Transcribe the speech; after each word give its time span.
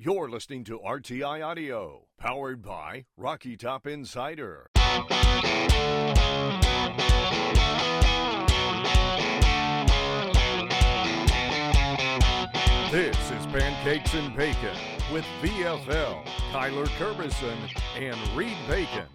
You're 0.00 0.30
listening 0.30 0.62
to 0.66 0.78
RTI 0.78 1.44
Audio, 1.44 2.04
powered 2.18 2.62
by 2.62 3.06
Rocky 3.16 3.56
Top 3.56 3.84
Insider. 3.84 4.70
This 12.92 13.16
is 13.32 13.46
Pancakes 13.46 14.14
and 14.14 14.36
Bacon 14.36 14.76
with 15.12 15.24
VFL, 15.42 16.24
Kyler 16.52 16.86
Kerbyson, 16.96 17.56
and 17.96 18.16
Reed 18.36 18.56
Bacon. 18.68 19.08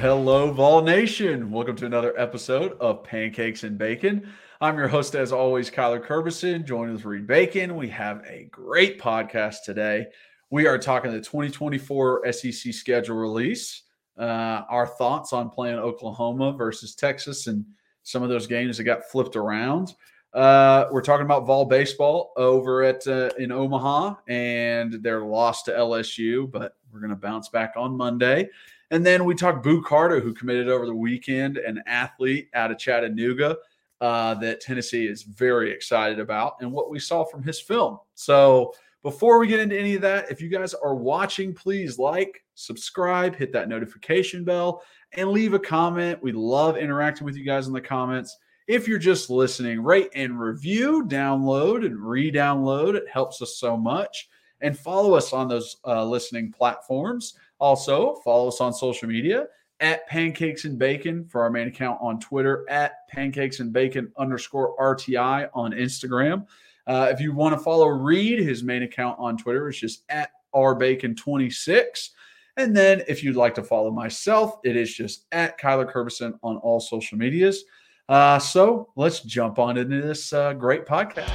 Hello, 0.00 0.52
Vol 0.52 0.82
Nation. 0.82 1.50
Welcome 1.50 1.74
to 1.74 1.86
another 1.86 2.16
episode 2.16 2.76
of 2.78 3.02
Pancakes 3.02 3.64
and 3.64 3.76
Bacon. 3.76 4.32
I'm 4.60 4.78
your 4.78 4.86
host, 4.86 5.16
as 5.16 5.32
always, 5.32 5.72
Kyler 5.72 6.00
Kerbyson, 6.00 6.64
joined 6.64 6.92
with 6.92 7.04
Reed 7.04 7.26
Bacon. 7.26 7.74
We 7.74 7.88
have 7.88 8.24
a 8.24 8.44
great 8.52 9.00
podcast 9.00 9.64
today. 9.64 10.06
We 10.50 10.68
are 10.68 10.78
talking 10.78 11.10
the 11.10 11.18
2024 11.18 12.32
SEC 12.32 12.72
schedule 12.72 13.16
release, 13.16 13.82
uh, 14.16 14.62
our 14.70 14.86
thoughts 14.86 15.32
on 15.32 15.50
playing 15.50 15.80
Oklahoma 15.80 16.52
versus 16.52 16.94
Texas 16.94 17.48
and 17.48 17.66
some 18.04 18.22
of 18.22 18.28
those 18.28 18.46
games 18.46 18.76
that 18.76 18.84
got 18.84 19.04
flipped 19.10 19.34
around. 19.34 19.96
Uh, 20.32 20.84
we're 20.92 21.02
talking 21.02 21.26
about 21.26 21.44
Vol 21.44 21.64
baseball 21.64 22.32
over 22.36 22.84
at 22.84 23.04
uh, 23.08 23.30
in 23.36 23.50
Omaha 23.50 24.14
and 24.28 25.02
their 25.02 25.24
loss 25.24 25.64
to 25.64 25.72
LSU, 25.72 26.48
but 26.48 26.76
we're 26.92 27.00
going 27.00 27.10
to 27.10 27.16
bounce 27.16 27.48
back 27.48 27.72
on 27.76 27.96
Monday. 27.96 28.48
And 28.90 29.04
then 29.04 29.24
we 29.24 29.34
talked 29.34 29.62
Boo 29.62 29.82
Carter, 29.82 30.20
who 30.20 30.32
committed 30.32 30.68
over 30.68 30.86
the 30.86 30.94
weekend, 30.94 31.58
an 31.58 31.82
athlete 31.86 32.48
out 32.54 32.70
of 32.70 32.78
Chattanooga 32.78 33.56
uh, 34.00 34.34
that 34.34 34.60
Tennessee 34.60 35.06
is 35.06 35.22
very 35.22 35.70
excited 35.72 36.20
about, 36.20 36.54
and 36.60 36.72
what 36.72 36.90
we 36.90 36.98
saw 36.98 37.24
from 37.24 37.42
his 37.42 37.60
film. 37.60 37.98
So 38.14 38.72
before 39.02 39.38
we 39.38 39.46
get 39.46 39.60
into 39.60 39.78
any 39.78 39.94
of 39.94 40.02
that, 40.02 40.30
if 40.30 40.40
you 40.40 40.48
guys 40.48 40.74
are 40.74 40.94
watching, 40.94 41.54
please 41.54 41.98
like, 41.98 42.44
subscribe, 42.54 43.36
hit 43.36 43.52
that 43.52 43.68
notification 43.68 44.44
bell, 44.44 44.82
and 45.12 45.30
leave 45.30 45.54
a 45.54 45.58
comment. 45.58 46.22
We 46.22 46.32
love 46.32 46.76
interacting 46.76 47.24
with 47.24 47.36
you 47.36 47.44
guys 47.44 47.66
in 47.66 47.72
the 47.72 47.80
comments. 47.80 48.36
If 48.66 48.86
you're 48.86 48.98
just 48.98 49.30
listening, 49.30 49.82
rate 49.82 50.10
and 50.14 50.38
review, 50.38 51.06
download 51.06 51.86
and 51.86 51.98
re 51.98 52.30
download. 52.30 52.94
It 52.94 53.08
helps 53.10 53.40
us 53.40 53.56
so 53.56 53.76
much. 53.76 54.28
And 54.60 54.76
follow 54.76 55.14
us 55.14 55.32
on 55.32 55.48
those 55.48 55.76
uh, 55.86 56.04
listening 56.04 56.52
platforms. 56.52 57.34
Also, 57.58 58.16
follow 58.24 58.48
us 58.48 58.60
on 58.60 58.72
social 58.72 59.08
media 59.08 59.46
at 59.80 60.06
Pancakes 60.08 60.64
and 60.64 60.78
Bacon 60.78 61.24
for 61.28 61.42
our 61.42 61.50
main 61.50 61.68
account 61.68 61.98
on 62.00 62.18
Twitter, 62.18 62.64
at 62.68 63.08
Pancakes 63.08 63.60
and 63.60 63.72
Bacon 63.72 64.12
underscore 64.16 64.76
RTI 64.76 65.48
on 65.54 65.72
Instagram. 65.72 66.46
Uh, 66.86 67.08
if 67.12 67.20
you 67.20 67.32
want 67.32 67.56
to 67.56 67.62
follow 67.62 67.86
Reed, 67.86 68.40
his 68.40 68.62
main 68.62 68.82
account 68.82 69.18
on 69.18 69.36
Twitter 69.36 69.68
is 69.68 69.78
just 69.78 70.04
at 70.08 70.30
rbacon26. 70.54 72.10
And 72.56 72.76
then 72.76 73.02
if 73.06 73.22
you'd 73.22 73.36
like 73.36 73.54
to 73.54 73.62
follow 73.62 73.90
myself, 73.90 74.58
it 74.64 74.74
is 74.74 74.92
just 74.92 75.26
at 75.30 75.60
Kyler 75.60 75.90
Kerbyson 75.90 76.38
on 76.42 76.56
all 76.56 76.80
social 76.80 77.16
medias. 77.16 77.64
Uh, 78.08 78.38
so 78.38 78.88
let's 78.96 79.20
jump 79.20 79.58
on 79.58 79.76
into 79.76 80.00
this 80.00 80.32
uh, 80.32 80.54
great 80.54 80.86
podcast. 80.86 81.30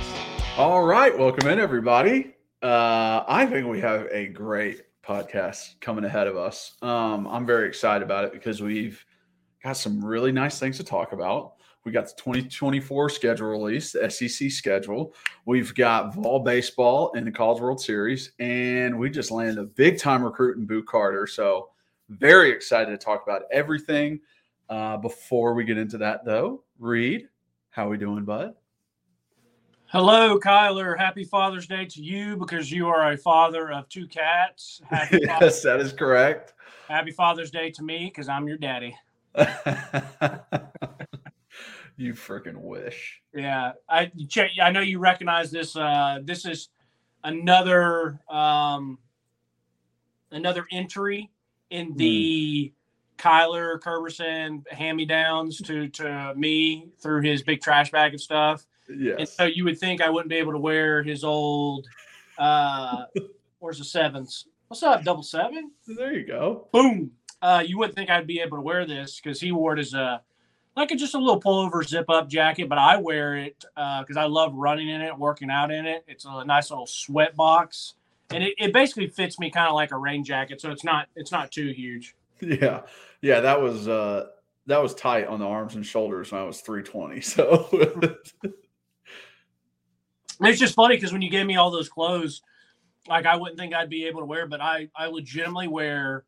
All 0.58 0.84
right, 0.84 1.18
welcome 1.18 1.48
in 1.48 1.60
everybody. 1.60 2.36
Uh, 2.62 3.24
I 3.28 3.46
think 3.46 3.68
we 3.68 3.80
have 3.80 4.08
a 4.12 4.28
great 4.28 4.82
podcast 5.06 5.80
coming 5.82 6.06
ahead 6.06 6.28
of 6.28 6.38
us. 6.38 6.76
Um, 6.82 7.28
I'm 7.28 7.46
very 7.46 7.68
excited 7.68 8.04
about 8.04 8.26
it 8.26 8.34
because 8.34 8.62
we've 8.62 9.04
got 9.64 9.78
some 9.78 10.04
really 10.04 10.32
nice 10.32 10.60
things 10.60 10.78
to 10.78 10.84
talk 10.84 11.12
about. 11.12 11.54
We 11.86 11.92
got 11.92 12.06
the 12.06 12.14
2024 12.16 13.10
schedule 13.10 13.48
release, 13.48 13.92
the 13.92 14.10
SEC 14.10 14.50
schedule. 14.52 15.14
We've 15.46 15.76
got 15.76 16.16
Vol 16.16 16.40
baseball 16.40 17.12
in 17.12 17.26
the 17.26 17.32
College 17.32 17.62
World 17.62 17.82
Series, 17.82 18.32
and 18.40 18.98
we 18.98 19.10
just 19.10 19.32
landed 19.32 19.58
a 19.58 19.66
big 19.66 20.00
time 20.00 20.24
recruit 20.24 20.58
in 20.58 20.66
Boo 20.66 20.82
Carter. 20.82 21.28
So 21.28 21.70
very 22.10 22.52
excited 22.52 22.92
to 22.92 22.98
talk 22.98 23.24
about 23.24 23.44
everything. 23.52 24.22
Uh, 24.70 24.96
before 24.96 25.54
we 25.54 25.66
get 25.66 25.78
into 25.78 25.98
that, 25.98 26.24
though, 26.24 26.64
Reed, 26.80 27.28
how 27.70 27.90
we 27.90 27.98
doing, 27.98 28.24
bud? 28.24 28.54
Hello, 29.94 30.40
Kyler. 30.40 30.98
Happy 30.98 31.24
Father's 31.24 31.68
Day 31.68 31.86
to 31.86 32.02
you 32.02 32.36
because 32.36 32.72
you 32.72 32.88
are 32.88 33.12
a 33.12 33.18
father 33.18 33.72
of 33.72 33.88
two 33.90 34.08
cats. 34.08 34.82
Happy 34.90 35.20
yes, 35.22 35.62
that 35.62 35.80
is 35.80 35.94
correct. 35.94 36.56
Happy 36.88 37.12
Father's 37.12 37.52
Day 37.52 37.70
to 37.70 37.84
me 37.84 38.06
because 38.06 38.28
I'm 38.28 38.48
your 38.48 38.58
daddy. 38.58 38.98
you 41.96 42.16
freaking 42.16 42.58
wish. 42.58 43.22
Yeah, 43.36 43.74
I. 43.88 44.12
I 44.60 44.72
know 44.72 44.80
you 44.80 44.98
recognize 44.98 45.52
this. 45.52 45.76
Uh, 45.76 46.22
this 46.24 46.48
is 46.48 46.70
another 47.24 48.20
um, 48.28 48.98
another 50.32 50.66
entry 50.72 51.30
in 51.70 51.96
the 51.98 52.74
Kyler 53.20 53.80
Kerbyson 53.80 54.68
hand 54.70 54.98
me 54.98 55.06
downs 55.06 55.60
to 55.60 55.88
to 55.90 56.34
me 56.36 56.88
through 57.00 57.22
his 57.22 57.44
big 57.44 57.62
trash 57.62 57.92
bag 57.92 58.16
of 58.16 58.22
stuff. 58.22 58.66
And 59.18 59.28
so 59.28 59.46
you 59.46 59.64
would 59.66 59.80
think 59.80 60.02
I 60.02 60.10
wouldn't 60.10 60.30
be 60.30 60.38
able 60.38 60.54
to 60.54 60.60
wear 60.60 61.04
his 61.04 61.24
old 61.24 61.88
uh 62.38 63.06
where's 63.60 63.80
the 63.80 63.86
sevens? 63.86 64.48
What's 64.68 64.84
up, 64.84 65.04
double 65.04 65.24
seven? 65.24 65.72
There 65.88 66.14
you 66.14 66.26
go. 66.26 66.68
Boom. 66.72 67.12
Uh 67.42 67.64
you 67.66 67.78
wouldn't 67.78 67.96
think 67.96 68.10
I'd 68.10 68.28
be 68.28 68.40
able 68.40 68.58
to 68.58 68.62
wear 68.62 68.86
this 68.86 69.20
because 69.22 69.40
he 69.40 69.52
wore 69.52 69.74
it 69.74 69.80
as 69.80 69.94
a 69.94 70.22
like 70.76 70.92
a, 70.92 70.96
just 70.96 71.14
a 71.14 71.20
little 71.20 71.40
pullover 71.40 71.88
zip 71.88 72.10
up 72.10 72.28
jacket, 72.28 72.68
but 72.68 72.78
I 72.78 72.98
wear 72.98 73.36
it 73.36 73.64
because 73.76 74.18
I 74.18 74.24
love 74.26 74.54
running 74.56 74.90
in 74.90 75.02
it, 75.02 75.18
working 75.18 75.52
out 75.52 75.72
in 75.72 75.86
it. 75.86 76.04
It's 76.08 76.26
a 76.26 76.44
nice 76.46 76.72
little 76.72 76.88
sweat 76.88 77.36
box. 77.36 77.94
And 78.32 78.44
it, 78.44 78.56
it 78.58 78.74
basically 78.74 79.08
fits 79.08 79.38
me 79.38 79.52
kind 79.52 79.68
of 79.68 79.76
like 79.76 79.92
a 79.92 79.98
rain 79.98 80.24
jacket, 80.24 80.60
so 80.62 80.72
it's 80.72 80.84
not 80.84 81.08
it's 81.16 81.32
not 81.32 81.52
too 81.52 81.72
huge. 81.72 82.16
Yeah. 82.42 82.82
Yeah, 83.22 83.42
that 83.42 83.62
was 83.62 83.88
uh 83.88 84.28
that 84.66 84.82
was 84.82 84.96
tight 84.96 85.28
on 85.28 85.40
the 85.40 85.46
arms 85.46 85.76
and 85.76 85.86
shoulders 85.86 86.32
when 86.32 86.42
I 86.42 86.46
was 86.46 86.62
320. 86.62 87.22
So 87.22 87.70
And 87.72 88.54
it's 90.42 90.60
just 90.60 90.76
funny 90.76 90.96
because 90.96 91.12
when 91.12 91.22
you 91.22 91.30
gave 91.30 91.46
me 91.46 91.56
all 91.56 91.72
those 91.72 91.90
clothes, 91.90 92.42
like 93.08 93.26
I 93.26 93.36
wouldn't 93.36 93.60
think 93.60 93.74
I'd 93.74 93.90
be 93.90 94.06
able 94.06 94.22
to 94.22 94.26
wear, 94.26 94.48
but 94.48 94.62
I 94.62 94.90
I 94.96 95.08
legitimately 95.08 95.68
wear 95.68 96.26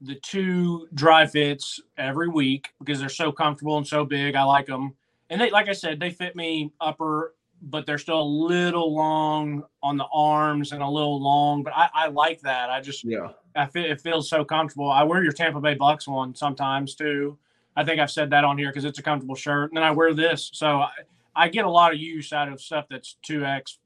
the 0.00 0.16
two 0.16 0.88
dry 0.94 1.26
fits 1.26 1.80
every 1.96 2.28
week 2.28 2.68
because 2.78 3.00
they're 3.00 3.08
so 3.08 3.32
comfortable 3.32 3.78
and 3.78 3.86
so 3.86 4.04
big. 4.04 4.34
I 4.34 4.42
like 4.42 4.66
them, 4.66 4.94
and 5.30 5.40
they 5.40 5.50
like 5.50 5.68
I 5.68 5.72
said 5.72 6.00
they 6.00 6.10
fit 6.10 6.36
me 6.36 6.72
upper, 6.80 7.34
but 7.62 7.86
they're 7.86 7.98
still 7.98 8.20
a 8.20 8.22
little 8.22 8.94
long 8.94 9.64
on 9.82 9.96
the 9.96 10.06
arms 10.12 10.72
and 10.72 10.82
a 10.82 10.88
little 10.88 11.22
long. 11.22 11.62
But 11.62 11.74
I, 11.74 11.88
I 11.94 12.08
like 12.08 12.40
that. 12.42 12.70
I 12.70 12.80
just 12.80 13.04
yeah. 13.04 13.32
I 13.54 13.66
feel 13.66 13.84
it 13.84 14.00
feels 14.00 14.28
so 14.28 14.44
comfortable. 14.44 14.90
I 14.90 15.02
wear 15.02 15.22
your 15.22 15.32
Tampa 15.32 15.60
Bay 15.60 15.74
Bucks 15.74 16.08
one 16.08 16.34
sometimes 16.34 16.94
too. 16.94 17.38
I 17.78 17.84
think 17.84 18.00
I've 18.00 18.10
said 18.10 18.30
that 18.30 18.44
on 18.44 18.56
here 18.56 18.70
because 18.70 18.86
it's 18.86 18.98
a 18.98 19.02
comfortable 19.02 19.34
shirt, 19.34 19.70
and 19.70 19.76
then 19.76 19.84
I 19.84 19.90
wear 19.90 20.14
this, 20.14 20.50
so 20.54 20.80
I, 20.80 20.90
I 21.36 21.48
get 21.48 21.64
a 21.64 21.70
lot 21.70 21.92
of 21.92 21.98
use 21.98 22.32
out 22.32 22.48
of 22.48 22.60
stuff 22.60 22.86
that's 22.90 23.16
two 23.22 23.44
X. 23.44 23.78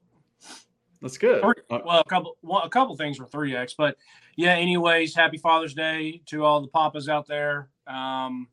That's 1.01 1.17
good. 1.17 1.43
Uh, 1.69 1.79
Well, 1.85 1.99
a 1.99 2.03
couple, 2.05 2.37
well, 2.41 2.61
a 2.63 2.69
couple 2.69 2.95
things 2.95 3.19
were 3.19 3.25
three 3.25 3.55
X, 3.55 3.75
but 3.77 3.97
yeah. 4.35 4.53
Anyways, 4.53 5.15
happy 5.15 5.37
Father's 5.37 5.73
Day 5.73 6.21
to 6.27 6.45
all 6.45 6.61
the 6.61 6.67
papas 6.67 7.09
out 7.09 7.27
there. 7.27 7.69
Um, 7.87 8.47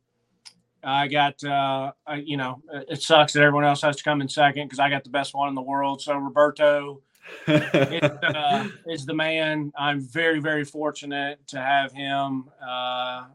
I 0.82 1.08
got, 1.08 1.42
uh, 1.44 1.92
I, 2.06 2.16
you 2.16 2.37
know, 2.37 2.62
it 2.88 3.03
sucks 3.03 3.32
that 3.32 3.42
everyone 3.42 3.64
else 3.64 3.82
has 3.82 3.97
to 3.97 4.03
come 4.03 4.20
in 4.20 4.28
second 4.28 4.66
because 4.66 4.78
I 4.78 4.91
got 4.91 5.04
the 5.04 5.10
best 5.10 5.34
one 5.34 5.48
in 5.48 5.54
the 5.54 5.62
world. 5.62 6.00
So 6.00 6.16
Roberto, 6.16 7.03
is, 7.47 8.03
uh, 8.03 8.69
is 8.87 9.06
the 9.06 9.14
man. 9.14 9.72
I'm 9.76 10.00
very, 10.00 10.41
very 10.41 10.64
fortunate 10.64 11.47
to 11.48 11.60
have 11.60 11.92
him 11.92 12.48
uh, 12.66 13.26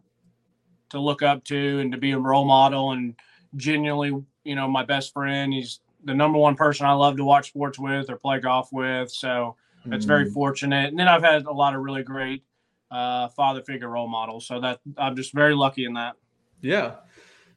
to 0.90 1.00
look 1.00 1.22
up 1.22 1.44
to 1.46 1.80
and 1.80 1.92
to 1.92 1.98
be 1.98 2.12
a 2.12 2.20
role 2.20 2.46
model 2.46 2.92
and 2.92 3.16
genuinely, 3.56 4.24
you 4.44 4.56
know, 4.56 4.68
my 4.68 4.84
best 4.84 5.14
friend. 5.14 5.54
He's 5.54 5.80
the 6.04 6.14
number 6.14 6.38
one 6.38 6.56
person 6.56 6.86
I 6.86 6.94
love 6.94 7.18
to 7.18 7.24
watch 7.26 7.50
sports 7.50 7.80
with 7.80 8.10
or 8.10 8.18
play 8.18 8.40
golf 8.40 8.70
with. 8.72 9.12
So 9.12 9.56
that's 9.90 10.06
very 10.06 10.26
Mm, 10.26 10.34
fortunate. 10.34 10.90
And 10.90 11.00
then 11.00 11.08
I've 11.08 11.24
had 11.24 11.46
a 11.46 11.52
lot 11.52 11.76
of 11.76 11.82
really 11.82 12.04
great 12.04 12.44
uh, 12.92 13.28
father 13.30 13.62
figure 13.64 13.90
role 13.90 14.08
models. 14.08 14.46
So 14.48 14.60
that 14.62 14.80
I'm 14.98 15.16
just 15.16 15.34
very 15.34 15.56
lucky 15.56 15.86
in 15.86 15.94
that. 15.94 16.16
yeah. 16.62 16.96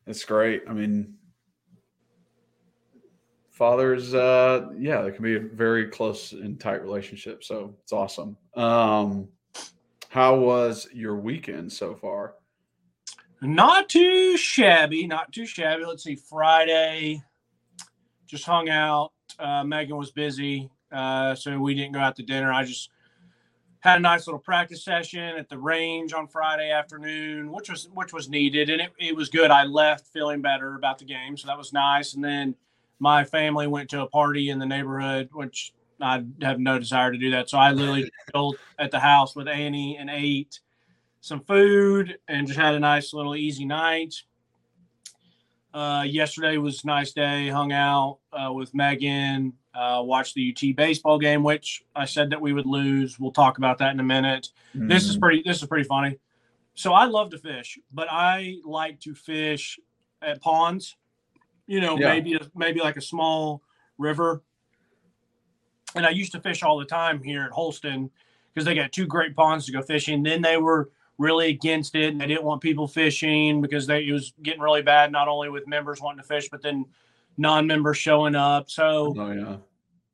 It's 0.06 0.24
great. 0.24 0.62
I 0.68 0.72
mean 0.72 1.14
fathers 3.50 4.14
uh 4.14 4.68
yeah, 4.78 5.02
they 5.02 5.10
can 5.10 5.22
be 5.22 5.36
a 5.36 5.40
very 5.40 5.88
close 5.88 6.32
and 6.32 6.60
tight 6.60 6.82
relationship. 6.82 7.42
So 7.42 7.74
it's 7.82 7.92
awesome. 7.92 8.36
Um 8.54 9.28
how 10.08 10.36
was 10.38 10.88
your 10.92 11.16
weekend 11.16 11.72
so 11.72 11.94
far? 11.94 12.34
Not 13.42 13.88
too 13.88 14.36
shabby, 14.36 15.06
not 15.06 15.32
too 15.32 15.46
shabby. 15.46 15.84
Let's 15.84 16.04
see, 16.04 16.16
Friday, 16.16 17.22
just 18.26 18.44
hung 18.44 18.68
out. 18.68 19.12
Uh, 19.38 19.62
Megan 19.62 19.96
was 19.96 20.10
busy, 20.10 20.70
uh, 20.90 21.34
so 21.34 21.58
we 21.58 21.74
didn't 21.74 21.92
go 21.92 22.00
out 22.00 22.16
to 22.16 22.22
dinner. 22.22 22.52
I 22.52 22.64
just 22.64 22.90
had 23.80 23.98
a 23.98 24.00
nice 24.00 24.26
little 24.26 24.40
practice 24.40 24.82
session 24.82 25.36
at 25.36 25.48
the 25.48 25.58
range 25.58 26.12
on 26.14 26.26
Friday 26.26 26.70
afternoon, 26.70 27.52
which 27.52 27.68
was 27.68 27.88
which 27.92 28.12
was 28.12 28.28
needed, 28.28 28.70
and 28.70 28.80
it, 28.80 28.92
it 28.98 29.14
was 29.14 29.28
good. 29.28 29.50
I 29.50 29.64
left 29.64 30.06
feeling 30.08 30.40
better 30.40 30.74
about 30.74 30.98
the 30.98 31.04
game, 31.04 31.36
so 31.36 31.46
that 31.46 31.58
was 31.58 31.72
nice. 31.72 32.14
And 32.14 32.24
then 32.24 32.54
my 32.98 33.24
family 33.24 33.66
went 33.66 33.90
to 33.90 34.02
a 34.02 34.06
party 34.08 34.48
in 34.48 34.58
the 34.58 34.66
neighborhood, 34.66 35.28
which 35.32 35.74
I 36.00 36.24
have 36.40 36.58
no 36.58 36.78
desire 36.78 37.12
to 37.12 37.18
do 37.18 37.30
that. 37.32 37.50
So 37.50 37.58
I 37.58 37.72
literally 37.72 38.10
chilled 38.32 38.56
at 38.78 38.90
the 38.90 39.00
house 39.00 39.36
with 39.36 39.46
Annie 39.46 39.98
and 39.98 40.08
ate 40.10 40.60
some 41.26 41.40
food 41.40 42.18
and 42.28 42.46
just 42.46 42.56
had 42.56 42.74
a 42.74 42.78
nice 42.78 43.12
little 43.12 43.34
easy 43.34 43.64
night. 43.64 44.14
Uh, 45.74 46.04
yesterday 46.06 46.56
was 46.56 46.84
a 46.84 46.86
nice 46.86 47.12
day. 47.12 47.48
Hung 47.48 47.72
out 47.72 48.18
uh, 48.32 48.52
with 48.52 48.72
Megan. 48.76 49.52
Uh, 49.74 50.02
watched 50.04 50.34
the 50.34 50.54
UT 50.54 50.76
baseball 50.76 51.18
game, 51.18 51.42
which 51.42 51.82
I 51.96 52.04
said 52.04 52.30
that 52.30 52.40
we 52.40 52.52
would 52.52 52.64
lose. 52.64 53.18
We'll 53.18 53.32
talk 53.32 53.58
about 53.58 53.78
that 53.78 53.92
in 53.92 53.98
a 53.98 54.04
minute. 54.04 54.50
Mm-hmm. 54.74 54.86
This 54.86 55.08
is 55.08 55.18
pretty. 55.18 55.42
This 55.44 55.60
is 55.60 55.66
pretty 55.66 55.88
funny. 55.88 56.16
So 56.74 56.92
I 56.92 57.06
love 57.06 57.30
to 57.30 57.38
fish, 57.38 57.76
but 57.92 58.06
I 58.08 58.58
like 58.64 59.00
to 59.00 59.14
fish 59.14 59.80
at 60.22 60.40
ponds. 60.40 60.94
You 61.66 61.80
know, 61.80 61.98
yeah. 61.98 62.10
maybe 62.10 62.38
maybe 62.54 62.78
like 62.78 62.96
a 62.96 63.02
small 63.02 63.62
river. 63.98 64.44
And 65.96 66.06
I 66.06 66.10
used 66.10 66.32
to 66.32 66.40
fish 66.40 66.62
all 66.62 66.78
the 66.78 66.84
time 66.84 67.20
here 67.20 67.42
at 67.42 67.50
Holston 67.50 68.10
because 68.54 68.64
they 68.64 68.76
got 68.76 68.92
two 68.92 69.06
great 69.06 69.34
ponds 69.34 69.66
to 69.66 69.72
go 69.72 69.82
fishing. 69.82 70.22
Then 70.22 70.40
they 70.40 70.56
were 70.56 70.90
really 71.18 71.48
against 71.48 71.94
it 71.94 72.12
and 72.12 72.20
they 72.20 72.26
didn't 72.26 72.44
want 72.44 72.60
people 72.60 72.86
fishing 72.86 73.60
because 73.60 73.86
they, 73.86 74.06
it 74.06 74.12
was 74.12 74.32
getting 74.42 74.60
really 74.60 74.82
bad, 74.82 75.10
not 75.10 75.28
only 75.28 75.48
with 75.48 75.66
members 75.66 76.00
wanting 76.00 76.20
to 76.20 76.26
fish, 76.26 76.48
but 76.50 76.62
then 76.62 76.84
non-members 77.38 77.96
showing 77.96 78.34
up. 78.34 78.70
So, 78.70 79.14
oh, 79.16 79.32
yeah. 79.32 79.56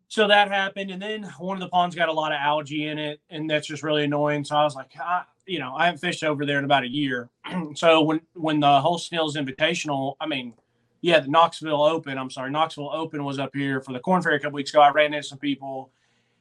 So 0.09 0.29
that 0.29 0.49
happened, 0.49 0.91
and 0.91 1.01
then 1.01 1.23
one 1.39 1.57
of 1.57 1.63
the 1.63 1.71
ponds 1.71 1.97
got 1.97 2.11
a 2.11 2.13
lot 2.13 2.33
of 2.33 2.39
algae 2.39 2.89
in 2.89 2.99
it, 2.99 3.23
and 3.31 3.49
that's 3.49 3.67
just 3.67 3.83
really 3.83 4.05
annoying. 4.05 4.45
So 4.45 4.55
I 4.55 4.63
was 4.63 4.75
like, 4.75 4.93
I, 5.01 5.23
you 5.47 5.59
know, 5.59 5.75
I 5.75 5.87
haven't 5.87 6.01
fished 6.01 6.23
over 6.23 6.45
there 6.45 6.59
in 6.59 6.67
about 6.67 6.83
a 6.85 6.89
year. 6.89 7.31
so 7.75 8.03
when 8.03 8.21
when 8.35 8.61
the 8.61 8.81
whole 8.81 8.99
Snails 8.99 9.37
Invitational, 9.37 10.17
I 10.21 10.27
mean, 10.27 10.53
yeah, 11.01 11.21
the 11.21 11.29
Knoxville 11.29 11.83
Open. 11.83 12.19
I'm 12.19 12.29
sorry, 12.29 12.51
Knoxville 12.51 12.91
Open 12.93 13.25
was 13.25 13.39
up 13.39 13.53
here 13.55 13.81
for 13.81 13.95
the 13.95 14.01
Korn 14.01 14.21
Ferry 14.21 14.37
a 14.37 14.39
couple 14.39 14.57
weeks 14.57 14.69
ago. 14.69 14.83
I 14.83 14.91
ran 14.91 15.15
into 15.15 15.27
some 15.27 15.39
people, 15.39 15.91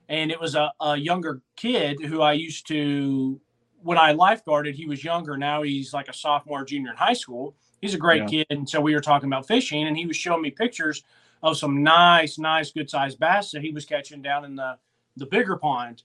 and 0.10 0.31
it 0.31 0.40
was 0.42 0.56
a, 0.56 0.74
a 0.81 0.98
younger 0.98 1.42
kid 1.56 2.02
who 2.04 2.22
I 2.22 2.34
used 2.34 2.68
to 2.68 3.40
when 3.83 3.98
I 3.98 4.13
lifeguarded, 4.13 4.74
he 4.74 4.86
was 4.86 5.04
younger. 5.04 5.38
Now 5.38 5.63
he's 5.63 5.94
like 5.94 6.07
a 6.07 6.13
sophomore, 6.13 6.63
junior 6.63 6.92
in 6.92 6.98
high 6.98 7.13
school. 7.13 7.56
He's 7.81 7.94
a 7.94 7.98
great 7.98 8.24
yeah. 8.24 8.44
kid. 8.44 8.48
And 8.50 8.69
so 8.69 8.80
we 8.80 8.94
were 8.94 9.01
talking 9.01 9.28
about 9.28 9.48
fishing, 9.48 9.88
and 9.88 9.98
he 9.98 10.06
was 10.06 10.16
showing 10.16 10.42
me 10.42 10.51
pictures 10.51 11.04
of 11.44 11.57
some 11.57 11.83
nice, 11.83 12.38
nice, 12.38 12.72
good 12.72 12.89
sized 12.89 13.19
bass 13.19 13.51
that 13.51 13.62
he 13.62 13.72
was 13.72 13.86
catching 13.86 14.22
down 14.22 14.45
in 14.45 14.56
the, 14.56 14.78
the 15.18 15.25
bigger 15.25 15.57
pond. 15.57 16.04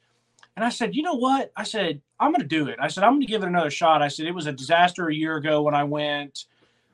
And 0.57 0.65
I 0.65 0.71
said, 0.71 0.95
you 0.95 1.03
know 1.03 1.15
what? 1.15 1.53
I 1.55 1.65
said, 1.65 2.01
I'm 2.19 2.31
going 2.31 2.41
to 2.41 2.47
do 2.47 2.69
it. 2.69 2.79
I 2.81 2.89
said, 2.89 3.05
I'm 3.05 3.13
going 3.13 3.27
to 3.27 3.27
give 3.27 3.43
it 3.43 3.47
another 3.47 3.71
shot. 3.71 4.01
I 4.01 4.09
said, 4.09 4.27
it 4.27 4.35
was 4.35 4.47
a 4.47 4.53
disaster 4.53 5.09
a 5.09 5.15
year 5.15 5.37
ago 5.37 5.63
when 5.63 5.75
I 5.75 5.85
went 5.85 6.47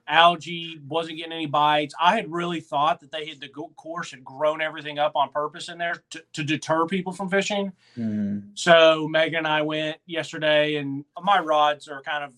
algae, 0.08 0.80
wasn't 0.88 1.16
getting 1.16 1.32
any 1.32 1.46
bites. 1.46 1.94
I 2.00 2.14
had 2.14 2.30
really 2.30 2.60
thought 2.60 3.00
that 3.00 3.10
they 3.10 3.26
had 3.26 3.40
the 3.40 3.48
course 3.48 4.10
had 4.10 4.24
grown 4.24 4.60
everything 4.60 4.98
up 4.98 5.16
on 5.16 5.30
purpose 5.30 5.68
in 5.68 5.78
there 5.78 6.02
to, 6.10 6.22
to 6.32 6.44
deter 6.44 6.86
people 6.86 7.12
from 7.12 7.28
fishing. 7.28 7.72
Mm-hmm. 7.96 8.50
So 8.54 9.08
Megan 9.08 9.38
and 9.38 9.46
I 9.46 9.62
went 9.62 9.98
yesterday, 10.06 10.76
and 10.76 11.04
my 11.22 11.40
rods 11.40 11.88
are 11.88 12.02
kind 12.02 12.24
of 12.24 12.34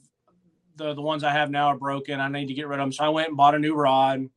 the 0.77 0.95
the 0.95 1.03
ones 1.03 1.25
I 1.25 1.31
have 1.31 1.51
now 1.51 1.69
are 1.69 1.79
broken. 1.79 2.21
I 2.21 2.29
need 2.29 2.47
to 2.47 2.55
get 2.55 2.69
rid 2.69 2.81
of 2.81 2.85
them. 2.85 2.93
So 2.93 3.05
I 3.05 3.09
went 3.09 3.29
and 3.29 3.37
bought 3.37 3.55
a 3.55 3.59
new 3.59 3.75
rod. 3.75 4.29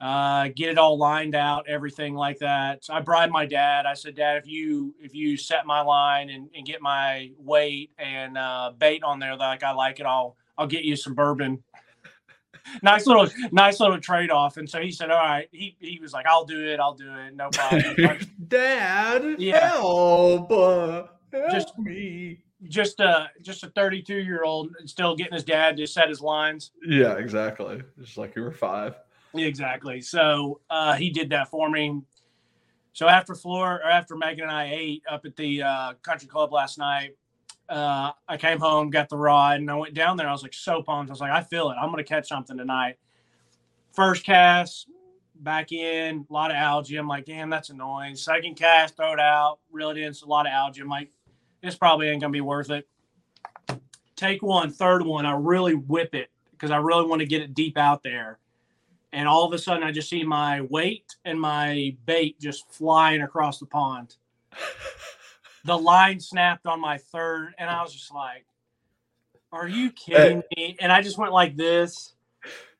Uh, 0.00 0.48
get 0.54 0.68
it 0.68 0.76
all 0.76 0.98
lined 0.98 1.34
out, 1.34 1.66
everything 1.66 2.14
like 2.14 2.38
that. 2.38 2.84
So 2.84 2.92
I 2.92 3.00
bribed 3.00 3.32
my 3.32 3.46
dad. 3.46 3.86
I 3.86 3.94
said, 3.94 4.16
Dad, 4.16 4.36
if 4.36 4.46
you 4.46 4.94
if 5.00 5.14
you 5.14 5.36
set 5.36 5.64
my 5.64 5.80
line 5.80 6.28
and, 6.30 6.50
and 6.54 6.66
get 6.66 6.82
my 6.82 7.30
weight 7.38 7.90
and 7.96 8.36
uh, 8.36 8.72
bait 8.76 9.02
on 9.02 9.18
there 9.18 9.36
like 9.36 9.62
I 9.62 9.72
like 9.72 10.00
it, 10.00 10.06
I'll 10.06 10.36
I'll 10.58 10.66
get 10.66 10.84
you 10.84 10.96
some 10.96 11.14
bourbon 11.14 11.62
nice 12.82 13.06
little 13.06 13.28
nice 13.52 13.80
little 13.80 13.98
trade 14.00 14.30
off. 14.30 14.56
And 14.56 14.68
so 14.68 14.80
he 14.80 14.90
said, 14.90 15.10
All 15.10 15.18
right, 15.18 15.48
he, 15.52 15.76
he 15.78 15.98
was 16.00 16.12
like, 16.12 16.26
I'll 16.26 16.44
do 16.44 16.66
it, 16.66 16.80
I'll 16.80 16.94
do 16.94 17.12
it, 17.14 17.34
no 17.34 17.50
problem. 17.50 18.18
Dad, 18.48 19.36
yeah. 19.38 19.70
help, 19.70 20.50
uh, 20.50 21.04
help 21.32 21.50
just 21.50 21.78
me. 21.78 22.38
Just 22.64 23.00
uh 23.00 23.26
just 23.42 23.62
a 23.62 23.68
32 23.68 24.14
year 24.14 24.42
old 24.42 24.70
still 24.86 25.14
getting 25.14 25.34
his 25.34 25.44
dad 25.44 25.76
to 25.76 25.86
set 25.86 26.08
his 26.08 26.22
lines. 26.22 26.70
Yeah, 26.86 27.14
exactly. 27.14 27.82
Just 28.00 28.16
like 28.16 28.34
you 28.36 28.42
were 28.42 28.52
five. 28.52 28.94
Exactly. 29.34 30.00
So 30.00 30.60
uh 30.70 30.94
he 30.94 31.10
did 31.10 31.28
that 31.30 31.50
for 31.50 31.68
me. 31.68 32.00
So 32.94 33.08
after 33.08 33.34
Floor 33.34 33.80
or 33.84 33.90
after 33.90 34.16
Megan 34.16 34.44
and 34.44 34.52
I 34.52 34.70
ate 34.72 35.02
up 35.10 35.26
at 35.26 35.36
the 35.36 35.62
uh, 35.62 35.94
country 36.02 36.28
club 36.28 36.52
last 36.52 36.78
night, 36.78 37.16
uh, 37.68 38.12
I 38.28 38.36
came 38.36 38.58
home, 38.58 38.90
got 38.90 39.08
the 39.08 39.16
rod, 39.16 39.60
and 39.60 39.70
I 39.70 39.74
went 39.74 39.94
down 39.94 40.16
there. 40.16 40.28
I 40.28 40.32
was 40.32 40.42
like 40.42 40.54
so 40.54 40.82
pumped. 40.82 41.10
I 41.10 41.12
was 41.12 41.20
like, 41.20 41.30
I 41.30 41.42
feel 41.42 41.70
it. 41.70 41.76
I'm 41.80 41.94
to 41.94 42.04
catch 42.04 42.28
something 42.28 42.56
tonight. 42.56 42.96
First 43.92 44.24
cast, 44.24 44.88
back 45.36 45.72
in, 45.72 46.26
a 46.28 46.32
lot 46.32 46.50
of 46.50 46.56
algae. 46.56 46.96
I'm 46.96 47.08
like, 47.08 47.24
damn, 47.24 47.50
that's 47.50 47.70
annoying. 47.70 48.16
Second 48.16 48.56
cast, 48.56 48.96
throw 48.96 49.12
it 49.12 49.20
out, 49.20 49.58
reel 49.70 49.90
it 49.90 49.98
in. 49.98 50.04
It's 50.04 50.22
a 50.22 50.26
lot 50.26 50.46
of 50.46 50.52
algae. 50.52 50.80
I'm 50.80 50.88
like, 50.88 51.10
this 51.62 51.74
probably 51.74 52.08
ain't 52.08 52.22
to 52.22 52.28
be 52.28 52.40
worth 52.40 52.70
it. 52.70 52.86
Take 54.16 54.42
one, 54.42 54.70
third 54.70 55.04
one, 55.04 55.26
I 55.26 55.34
really 55.34 55.74
whip 55.74 56.14
it 56.14 56.30
because 56.52 56.70
I 56.70 56.76
really 56.76 57.06
want 57.06 57.20
to 57.20 57.26
get 57.26 57.42
it 57.42 57.54
deep 57.54 57.76
out 57.76 58.02
there. 58.02 58.38
And 59.12 59.28
all 59.28 59.44
of 59.44 59.52
a 59.52 59.58
sudden, 59.58 59.82
I 59.82 59.92
just 59.92 60.08
see 60.08 60.24
my 60.24 60.62
weight 60.62 61.16
and 61.24 61.40
my 61.40 61.96
bait 62.04 62.40
just 62.40 62.70
flying 62.70 63.22
across 63.22 63.58
the 63.58 63.66
pond. 63.66 64.16
the 65.64 65.76
line 65.76 66.20
snapped 66.20 66.66
on 66.66 66.80
my 66.80 66.98
third, 66.98 67.54
and 67.58 67.68
I 67.68 67.82
was 67.82 67.92
just 67.92 68.12
like, 68.14 68.46
"Are 69.52 69.66
you 69.66 69.90
kidding 69.90 70.42
me?" 70.56 70.76
And 70.80 70.92
I 70.92 71.02
just 71.02 71.18
went 71.18 71.32
like 71.32 71.56
this, 71.56 72.14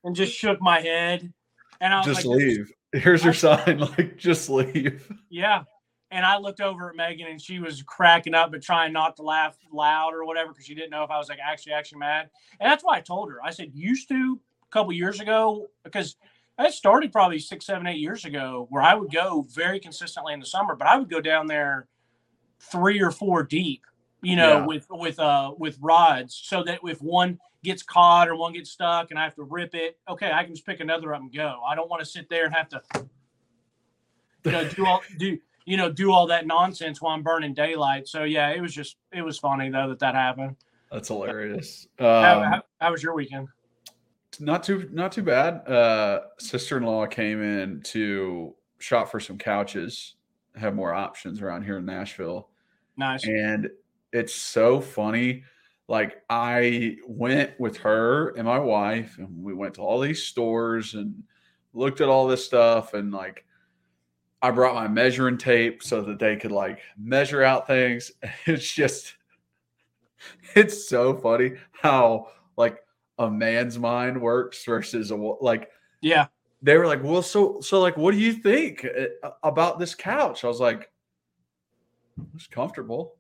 and 0.04 0.14
just 0.14 0.32
shook 0.32 0.60
my 0.60 0.81
head, 0.81 1.32
and 1.81 1.92
I 1.92 1.98
was 1.98 2.06
just 2.06 2.26
like, 2.26 2.38
leave. 2.38 2.72
Here's 2.92 3.25
your 3.25 3.32
sign, 3.32 3.78
like 3.98 4.16
just 4.16 4.48
leave. 4.48 5.10
Yeah. 5.28 5.64
And 6.10 6.25
I 6.25 6.38
looked 6.38 6.60
over 6.60 6.90
at 6.90 6.96
Megan, 6.96 7.26
and 7.26 7.42
she 7.42 7.58
was 7.58 7.82
cracking 7.82 8.34
up, 8.34 8.52
but 8.52 8.62
trying 8.62 8.92
not 8.92 9.16
to 9.16 9.22
laugh 9.22 9.56
loud 9.72 10.14
or 10.14 10.25
whatever 10.25 10.52
because 10.52 10.64
she 10.66 10.75
didn't 10.75 10.90
know 10.90 11.02
if 11.02 11.10
I 11.10 11.19
was 11.19 11.28
like 11.28 11.40
actually 11.44 11.72
actually 11.72 11.98
mad. 11.98 12.30
And 12.60 12.70
that's 12.70 12.84
why 12.84 12.98
I 12.98 13.00
told 13.00 13.30
her. 13.30 13.42
I 13.42 13.50
said, 13.50 13.72
"Used 13.75 14.08
to 14.08 14.40
a 14.62 14.72
couple 14.72 14.92
years 14.92 15.20
ago 15.20 15.69
because." 15.82 16.16
I 16.56 16.70
started 16.70 17.10
probably 17.10 17.40
six, 17.40 17.66
seven, 17.66 17.88
eight 17.88 17.98
years 17.98 18.25
ago 18.25 18.69
where 18.70 18.80
I 18.80 18.94
would 18.94 19.12
go 19.12 19.44
very 19.52 19.80
consistently 19.80 20.34
in 20.34 20.38
the 20.38 20.46
summer, 20.46 20.76
but 20.76 20.87
I 20.87 20.96
would 20.96 21.10
go 21.10 21.20
down 21.20 21.48
there 21.48 21.88
three 22.70 23.00
or 23.00 23.11
four 23.11 23.43
deep, 23.43 23.82
you 24.22 24.37
know, 24.37 24.58
yeah. 24.58 24.66
with 24.66 24.87
with 24.90 25.19
uh 25.19 25.52
with 25.56 25.78
rods, 25.81 26.40
so 26.44 26.62
that 26.64 26.81
if 26.82 27.00
one 27.00 27.38
gets 27.62 27.82
caught 27.82 28.28
or 28.28 28.37
one 28.37 28.52
gets 28.52 28.70
stuck 28.70 29.11
and 29.11 29.19
I 29.19 29.25
have 29.25 29.34
to 29.37 29.43
rip 29.43 29.75
it, 29.75 29.99
okay, 30.08 30.31
I 30.32 30.44
can 30.44 30.55
just 30.55 30.66
pick 30.66 30.81
another 30.81 31.14
up 31.14 31.20
and 31.20 31.32
go. 31.32 31.61
I 31.66 31.75
don't 31.75 31.88
want 31.88 32.00
to 32.00 32.06
sit 32.06 32.28
there 32.28 32.44
and 32.44 32.55
have 32.55 32.69
to 32.69 32.82
you 34.44 34.52
know 34.52 34.68
do 34.68 34.87
all 34.87 35.02
do 35.18 35.38
you 35.64 35.76
know 35.76 35.90
do 35.90 36.12
all 36.12 36.26
that 36.26 36.47
nonsense 36.47 37.00
while 37.00 37.14
I'm 37.14 37.23
burning 37.23 37.54
daylight. 37.54 38.06
So 38.06 38.25
yeah, 38.25 38.50
it 38.50 38.61
was 38.61 38.75
just 38.75 38.97
it 39.12 39.23
was 39.23 39.38
funny 39.38 39.71
though 39.71 39.88
that 39.88 39.99
that 40.00 40.14
happened. 40.14 40.56
That's 40.92 41.09
hilarious. 41.09 41.88
Um, 41.99 42.06
how, 42.06 42.42
how, 42.42 42.62
how 42.80 42.92
was 42.92 43.02
your 43.02 43.14
weekend? 43.14 43.49
Not 44.38 44.62
too 44.62 44.88
not 44.92 45.12
too 45.12 45.23
bad. 45.23 45.66
Uh 45.68 46.21
sister-in-law 46.38 47.06
came 47.06 47.42
in 47.42 47.83
to 47.83 48.54
shop 48.78 49.11
for 49.11 49.21
some 49.21 49.38
couches, 49.38 50.14
have 50.56 50.75
more 50.75 50.92
options 50.92 51.40
around 51.40 51.62
here 51.62 51.78
in 51.78 51.87
Nashville. 51.87 52.50
Nice. 52.96 53.24
And 53.26 53.70
it's 54.12 54.34
so 54.34 54.80
funny. 54.80 55.44
Like 55.88 56.22
I 56.30 56.96
went 57.06 57.58
with 57.60 57.76
her 57.78 58.30
and 58.30 58.46
my 58.46 58.58
wife, 58.58 59.18
and 59.18 59.42
we 59.42 59.52
went 59.54 59.74
to 59.74 59.82
all 59.82 60.00
these 60.00 60.22
stores 60.22 60.94
and 60.94 61.22
looked 61.72 62.00
at 62.00 62.08
all 62.08 62.26
this 62.26 62.44
stuff. 62.44 62.94
And 62.94 63.12
like 63.12 63.44
I 64.40 64.50
brought 64.50 64.74
my 64.74 64.88
measuring 64.88 65.38
tape 65.38 65.82
so 65.82 66.00
that 66.02 66.18
they 66.18 66.36
could 66.36 66.52
like 66.52 66.80
measure 66.98 67.42
out 67.42 67.66
things. 67.66 68.12
It's 68.46 68.70
just 68.70 69.14
it's 70.54 70.88
so 70.88 71.14
funny 71.14 71.52
how 71.72 72.28
like 72.56 72.78
a 73.18 73.30
man's 73.30 73.78
mind 73.78 74.20
works 74.20 74.64
versus 74.64 75.10
a 75.10 75.16
like 75.16 75.70
yeah 76.00 76.26
they 76.62 76.76
were 76.76 76.86
like 76.86 77.02
well 77.02 77.22
so 77.22 77.60
so 77.60 77.80
like 77.80 77.96
what 77.96 78.12
do 78.12 78.18
you 78.18 78.32
think 78.32 78.86
uh, 79.22 79.30
about 79.42 79.78
this 79.78 79.94
couch 79.94 80.44
i 80.44 80.48
was 80.48 80.60
like 80.60 80.90
it's 82.35 82.47
comfortable. 82.47 83.16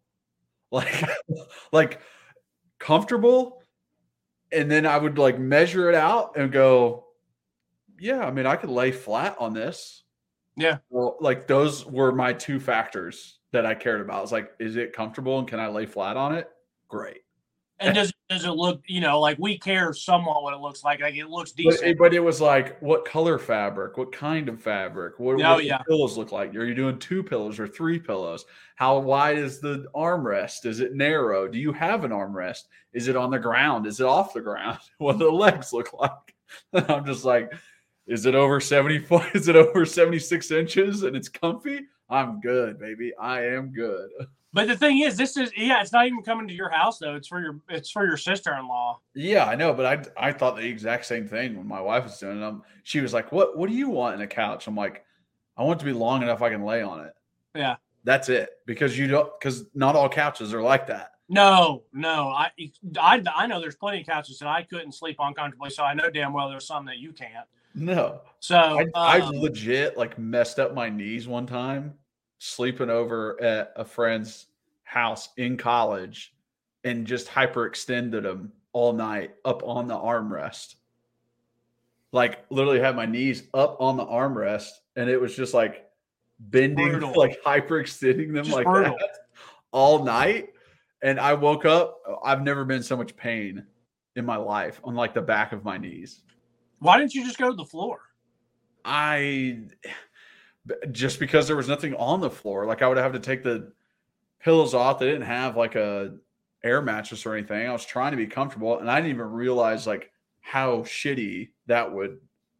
Like 0.70 1.08
like 1.72 2.00
comfortable. 2.78 3.62
And 4.52 4.70
then 4.70 4.86
I 4.86 4.98
would 4.98 5.18
like 5.18 5.38
measure 5.38 5.88
it 5.88 5.94
out 5.94 6.36
and 6.36 6.52
go, 6.52 7.06
yeah, 7.98 8.24
I 8.24 8.30
mean, 8.30 8.46
I 8.46 8.56
could 8.56 8.70
lay 8.70 8.92
flat 8.92 9.36
on 9.38 9.52
this. 9.52 10.04
Yeah. 10.56 10.78
Well, 10.90 11.16
like 11.20 11.46
those 11.46 11.84
were 11.84 12.12
my 12.12 12.32
two 12.32 12.60
factors 12.60 13.38
that 13.52 13.66
I 13.66 13.74
cared 13.74 14.00
about. 14.00 14.18
I 14.18 14.20
was 14.20 14.32
like, 14.32 14.52
is 14.60 14.76
it 14.76 14.92
comfortable 14.92 15.38
and 15.38 15.48
can 15.48 15.58
I 15.58 15.68
lay 15.68 15.86
flat 15.86 16.16
on 16.16 16.34
it? 16.34 16.48
Great. 16.88 17.23
And 17.80 17.94
does 17.94 18.12
does 18.30 18.44
it 18.44 18.50
look, 18.52 18.82
you 18.86 19.00
know, 19.00 19.20
like 19.20 19.36
we 19.38 19.58
care 19.58 19.92
somewhat 19.92 20.42
what 20.42 20.54
it 20.54 20.60
looks 20.60 20.82
like? 20.84 21.00
Like 21.00 21.16
it 21.16 21.28
looks 21.28 21.52
But 21.52 21.56
decent. 21.64 21.86
it, 21.90 21.98
but 21.98 22.14
it 22.14 22.20
was 22.20 22.40
like, 22.40 22.80
what 22.80 23.04
color 23.04 23.38
fabric? 23.38 23.96
What 23.98 24.12
kind 24.12 24.48
of 24.48 24.62
fabric? 24.62 25.18
What, 25.18 25.40
Oh, 25.42 25.52
what 25.54 25.60
do 25.60 25.66
yeah. 25.66 25.78
the 25.78 25.84
pillows 25.84 26.16
look 26.16 26.32
like? 26.32 26.54
Are 26.54 26.64
you 26.64 26.74
doing 26.74 26.98
two 26.98 27.22
pillows 27.22 27.58
or 27.58 27.66
three 27.68 27.98
pillows? 27.98 28.44
How 28.76 28.98
wide 28.98 29.38
is 29.38 29.60
the 29.60 29.86
armrest? 29.94 30.64
Is 30.66 30.80
it 30.80 30.94
narrow? 30.94 31.46
Do 31.48 31.58
you 31.58 31.72
have 31.72 32.04
an 32.04 32.12
armrest? 32.12 32.62
Is 32.92 33.08
it 33.08 33.16
on 33.16 33.30
the 33.30 33.38
ground? 33.38 33.86
Is 33.86 34.00
it 34.00 34.06
off 34.06 34.32
the 34.34 34.40
ground? 34.40 34.78
What 34.98 35.18
do 35.18 35.24
the 35.26 35.30
legs 35.32 35.72
look 35.72 35.92
like? 35.92 36.34
And 36.72 36.88
I'm 36.90 37.04
just 37.04 37.24
like, 37.24 37.52
is 38.06 38.24
it 38.26 38.34
over 38.34 38.60
70 38.60 39.00
foot? 39.00 39.24
Is 39.34 39.48
it 39.48 39.56
over 39.56 39.84
76 39.84 40.50
inches 40.50 41.02
and 41.02 41.16
it's 41.16 41.28
comfy? 41.28 41.80
I'm 42.10 42.40
good, 42.40 42.78
baby. 42.78 43.12
I 43.18 43.46
am 43.46 43.72
good. 43.72 44.10
But 44.54 44.68
the 44.68 44.76
thing 44.76 45.00
is, 45.00 45.16
this 45.16 45.36
is 45.36 45.50
yeah, 45.56 45.82
it's 45.82 45.92
not 45.92 46.06
even 46.06 46.22
coming 46.22 46.46
to 46.46 46.54
your 46.54 46.68
house 46.68 47.00
though. 47.00 47.16
It's 47.16 47.26
for 47.26 47.40
your 47.40 47.60
it's 47.68 47.90
for 47.90 48.06
your 48.06 48.16
sister 48.16 48.54
in 48.54 48.68
law. 48.68 49.00
Yeah, 49.12 49.46
I 49.46 49.56
know, 49.56 49.74
but 49.74 49.84
I 50.16 50.28
I 50.28 50.32
thought 50.32 50.54
the 50.54 50.64
exact 50.64 51.06
same 51.06 51.26
thing 51.26 51.56
when 51.56 51.66
my 51.66 51.80
wife 51.80 52.04
was 52.04 52.16
doing 52.18 52.40
it. 52.40 52.44
Um, 52.44 52.62
she 52.84 53.00
was 53.00 53.12
like, 53.12 53.32
"What 53.32 53.58
What 53.58 53.68
do 53.68 53.74
you 53.74 53.90
want 53.90 54.14
in 54.14 54.20
a 54.20 54.28
couch?" 54.28 54.68
I'm 54.68 54.76
like, 54.76 55.04
"I 55.56 55.64
want 55.64 55.80
it 55.80 55.84
to 55.84 55.84
be 55.86 55.92
long 55.92 56.22
enough 56.22 56.40
I 56.40 56.50
can 56.50 56.64
lay 56.64 56.82
on 56.82 57.04
it." 57.04 57.14
Yeah. 57.56 57.76
that's 58.04 58.28
it. 58.28 58.50
Because 58.64 58.96
you 58.96 59.08
don't, 59.08 59.28
because 59.38 59.64
not 59.74 59.96
all 59.96 60.08
couches 60.08 60.54
are 60.54 60.62
like 60.62 60.86
that. 60.86 61.12
No, 61.28 61.82
no, 61.92 62.28
I, 62.28 62.50
I 63.00 63.22
I 63.34 63.46
know 63.48 63.60
there's 63.60 63.76
plenty 63.76 64.02
of 64.02 64.06
couches 64.06 64.38
that 64.38 64.48
I 64.48 64.62
couldn't 64.62 64.92
sleep 64.92 65.18
on 65.18 65.34
comfortably, 65.34 65.70
so 65.70 65.82
I 65.82 65.94
know 65.94 66.10
damn 66.10 66.32
well 66.32 66.48
there's 66.48 66.66
some 66.66 66.84
that 66.86 66.98
you 66.98 67.12
can't. 67.12 67.48
No, 67.74 68.20
So 68.38 68.56
I, 68.56 68.86
I 68.94 69.20
um, 69.20 69.34
legit 69.34 69.98
like 69.98 70.16
messed 70.16 70.60
up 70.60 70.74
my 70.74 70.88
knees 70.88 71.26
one 71.26 71.44
time 71.44 71.94
sleeping 72.44 72.90
over 72.90 73.40
at 73.42 73.72
a 73.74 73.84
friend's 73.84 74.48
house 74.82 75.30
in 75.38 75.56
college 75.56 76.34
and 76.84 77.06
just 77.06 77.26
hyperextended 77.26 78.22
them 78.22 78.52
all 78.74 78.92
night 78.92 79.34
up 79.46 79.62
on 79.64 79.88
the 79.88 79.94
armrest. 79.94 80.74
Like 82.12 82.44
literally 82.50 82.80
had 82.80 82.96
my 82.96 83.06
knees 83.06 83.44
up 83.54 83.78
on 83.80 83.96
the 83.96 84.04
armrest 84.04 84.68
and 84.94 85.08
it 85.08 85.18
was 85.18 85.34
just 85.34 85.54
like 85.54 85.86
bending, 86.38 86.90
Brutal. 86.90 87.12
like 87.16 87.42
hyperextending 87.42 88.34
them 88.34 88.44
Just 88.44 88.50
like 88.50 88.66
brutal. 88.66 88.94
that 89.00 89.16
all 89.72 90.04
night. 90.04 90.50
And 91.02 91.18
I 91.18 91.32
woke 91.32 91.64
up, 91.64 91.98
I've 92.22 92.42
never 92.42 92.64
been 92.66 92.82
so 92.82 92.96
much 92.96 93.16
pain 93.16 93.64
in 94.16 94.26
my 94.26 94.36
life 94.36 94.80
on 94.84 94.94
like 94.94 95.14
the 95.14 95.22
back 95.22 95.52
of 95.52 95.64
my 95.64 95.78
knees. 95.78 96.20
why 96.78 96.98
didn't 96.98 97.14
you 97.14 97.24
just 97.24 97.38
go 97.38 97.48
to 97.50 97.56
the 97.56 97.64
floor? 97.64 98.00
I 98.84 99.60
just 100.90 101.18
because 101.18 101.46
there 101.46 101.56
was 101.56 101.68
nothing 101.68 101.94
on 101.94 102.20
the 102.20 102.30
floor, 102.30 102.66
like 102.66 102.82
I 102.82 102.88
would 102.88 102.96
have 102.96 103.12
to 103.12 103.20
take 103.20 103.42
the 103.42 103.72
pillows 104.40 104.74
off. 104.74 104.98
They 104.98 105.06
didn't 105.06 105.22
have 105.22 105.56
like 105.56 105.74
a 105.74 106.16
air 106.62 106.80
mattress 106.80 107.26
or 107.26 107.34
anything. 107.34 107.68
I 107.68 107.72
was 107.72 107.84
trying 107.84 108.12
to 108.12 108.16
be 108.16 108.26
comfortable, 108.26 108.78
and 108.78 108.90
I 108.90 108.96
didn't 108.96 109.14
even 109.14 109.30
realize 109.30 109.86
like 109.86 110.10
how 110.40 110.78
shitty 110.80 111.50
that 111.66 111.92
would 111.92 112.18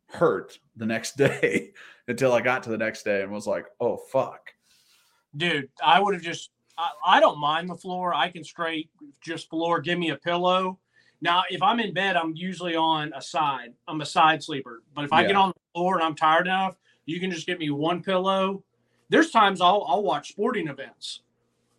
hurt 0.09 0.59
the 0.77 0.87
next 0.87 1.17
day 1.17 1.73
until 2.09 2.33
I 2.33 2.41
got 2.41 2.63
to 2.65 2.71
the 2.71 2.79
next 2.79 3.05
day 3.05 3.23
and 3.23 3.33
was 3.33 3.47
like, 3.47 3.67
"Oh 3.81 3.97
fuck." 3.97 4.51
Dude, 5.37 5.69
I 5.83 6.01
would 6.01 6.15
have 6.15 6.23
just 6.23 6.51
I, 6.77 6.91
I 7.07 7.21
don't 7.21 7.39
mind 7.39 7.69
the 7.69 7.77
floor. 7.77 8.15
I 8.15 8.29
can 8.29 8.45
straight 8.45 8.91
just 9.23 9.49
floor, 9.49 9.81
give 9.81 9.99
me 9.99 10.11
a 10.11 10.17
pillow. 10.17 10.79
Now, 11.21 11.43
if 11.49 11.63
I'm 11.63 11.81
in 11.81 11.95
bed, 11.95 12.17
I'm 12.17 12.37
usually 12.37 12.77
on 12.77 13.13
a 13.15 13.23
side. 13.23 13.73
I'm 13.89 14.01
a 14.01 14.07
side 14.07 14.43
sleeper. 14.43 14.83
But 14.95 15.05
if 15.05 15.13
I 15.13 15.25
get 15.25 15.37
on 15.37 15.51
the 15.51 15.61
floor 15.75 15.95
and 15.95 16.05
I'm 16.05 16.15
tired 16.15 16.47
enough, 16.47 16.77
you 17.07 17.21
can 17.21 17.31
just 17.31 17.47
get 17.47 17.59
me 17.59 17.71
one 17.71 18.03
pillow. 18.03 18.63
There's 19.09 19.31
times 19.31 19.61
I'll 19.61 19.85
I'll 19.89 20.03
watch 20.03 20.31
sporting 20.31 20.69
events. 20.69 21.21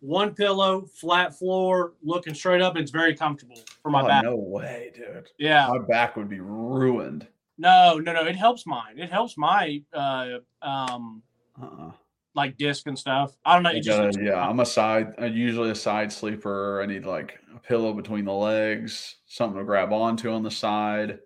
One 0.00 0.34
pillow, 0.34 0.82
flat 0.94 1.36
floor, 1.36 1.94
looking 2.02 2.34
straight 2.34 2.60
up, 2.60 2.76
it's 2.76 2.90
very 2.90 3.14
comfortable 3.16 3.58
for 3.82 3.90
my 3.90 4.02
oh, 4.02 4.06
back. 4.06 4.24
no 4.24 4.36
way, 4.36 4.92
dude. 4.94 5.28
Yeah. 5.38 5.68
My 5.68 5.78
back 5.86 6.16
would 6.16 6.28
be 6.28 6.38
ruined. 6.40 7.26
No, 7.58 7.98
no, 7.98 8.12
no. 8.12 8.26
It 8.26 8.36
helps 8.36 8.66
mine. 8.66 8.98
It 8.98 9.10
helps 9.10 9.36
my 9.38 9.82
uh 9.94 10.38
um 10.62 11.22
Uh-uh. 11.60 11.92
like 12.34 12.58
disc 12.58 12.86
and 12.86 12.96
stuff. 12.98 13.36
I 13.44 13.54
don't 13.54 13.62
know. 13.62 13.70
It 13.70 13.82
just 13.82 13.98
gotta- 13.98 14.22
yeah, 14.24 14.46
I'm 14.46 14.60
a 14.60 14.66
side. 14.66 15.14
I'm 15.18 15.34
usually 15.34 15.70
a 15.70 15.74
side 15.74 16.12
sleeper. 16.12 16.82
I 16.82 16.86
need 16.86 17.06
like 17.06 17.40
a 17.54 17.58
pillow 17.58 17.94
between 17.94 18.26
the 18.26 18.32
legs, 18.34 19.16
something 19.26 19.58
to 19.58 19.64
grab 19.64 19.92
onto 19.92 20.30
on 20.30 20.42
the 20.42 20.50
side. 20.50 21.18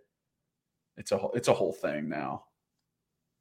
It's 0.96 1.10
a 1.10 1.18
whole- 1.18 1.32
it's 1.34 1.48
a 1.48 1.54
whole 1.54 1.72
thing 1.72 2.08
now. 2.08 2.44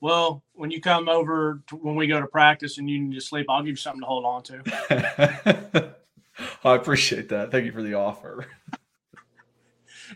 Well, 0.02 0.44
when 0.54 0.72
you 0.72 0.80
come 0.82 1.10
over 1.10 1.62
to, 1.68 1.76
when 1.76 1.96
we 1.96 2.08
go 2.08 2.22
to 2.22 2.28
practice 2.28 2.78
and 2.78 2.90
you 2.90 3.00
need 3.00 3.16
to 3.16 3.22
sleep, 3.22 3.48
I'll 3.50 3.62
give 3.62 3.72
you 3.72 3.76
something 3.76 4.02
to 4.02 4.08
hold 4.08 4.26
on 4.26 4.44
to. 4.44 5.96
I 6.64 6.76
appreciate 6.76 7.30
that. 7.30 7.52
Thank 7.52 7.66
you 7.66 7.72
for 7.72 7.84
the 7.84 7.96
offer. 7.96 8.48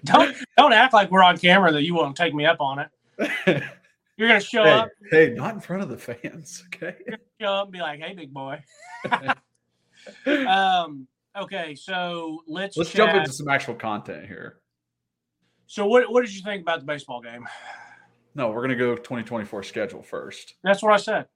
Don't 0.06 0.36
don't 0.58 0.74
act 0.74 0.92
like 0.92 1.12
we're 1.12 1.22
on 1.22 1.38
camera 1.38 1.72
that 1.72 1.84
you 1.84 1.94
won't 1.94 2.18
take 2.18 2.34
me 2.34 2.48
up 2.48 2.60
on 2.60 2.80
it. 2.80 2.90
You're 4.18 4.28
gonna 4.28 4.40
show 4.40 4.64
up, 4.64 4.90
hey, 5.12 5.30
not 5.30 5.54
in 5.54 5.60
front 5.60 5.84
of 5.84 5.90
the 5.90 5.98
fans, 5.98 6.64
okay? 6.74 6.96
show 7.40 7.54
up, 7.54 7.66
and 7.66 7.72
be 7.74 7.80
like, 7.80 8.00
"Hey, 8.00 8.16
big 8.16 8.34
boy." 8.34 8.60
um. 10.26 11.08
Okay, 11.36 11.76
so 11.76 12.44
let's 12.48 12.76
Let's 12.76 12.90
chat. 12.90 12.98
jump 12.98 13.14
into 13.16 13.32
some 13.32 13.48
actual 13.50 13.76
content 13.76 14.26
here. 14.26 14.58
So, 15.68 15.86
what 15.86 16.12
what 16.12 16.26
did 16.26 16.36
you 16.36 16.42
think 16.42 16.64
about 16.64 16.80
the 16.80 16.86
baseball 16.88 17.22
game? 17.22 17.48
No, 18.36 18.50
we're 18.50 18.62
gonna 18.62 18.76
go 18.76 18.96
2024 18.96 19.64
schedule 19.64 20.02
first. 20.02 20.56
That's 20.64 20.82
what 20.82 20.94
I 20.94 20.98
said. 20.98 21.28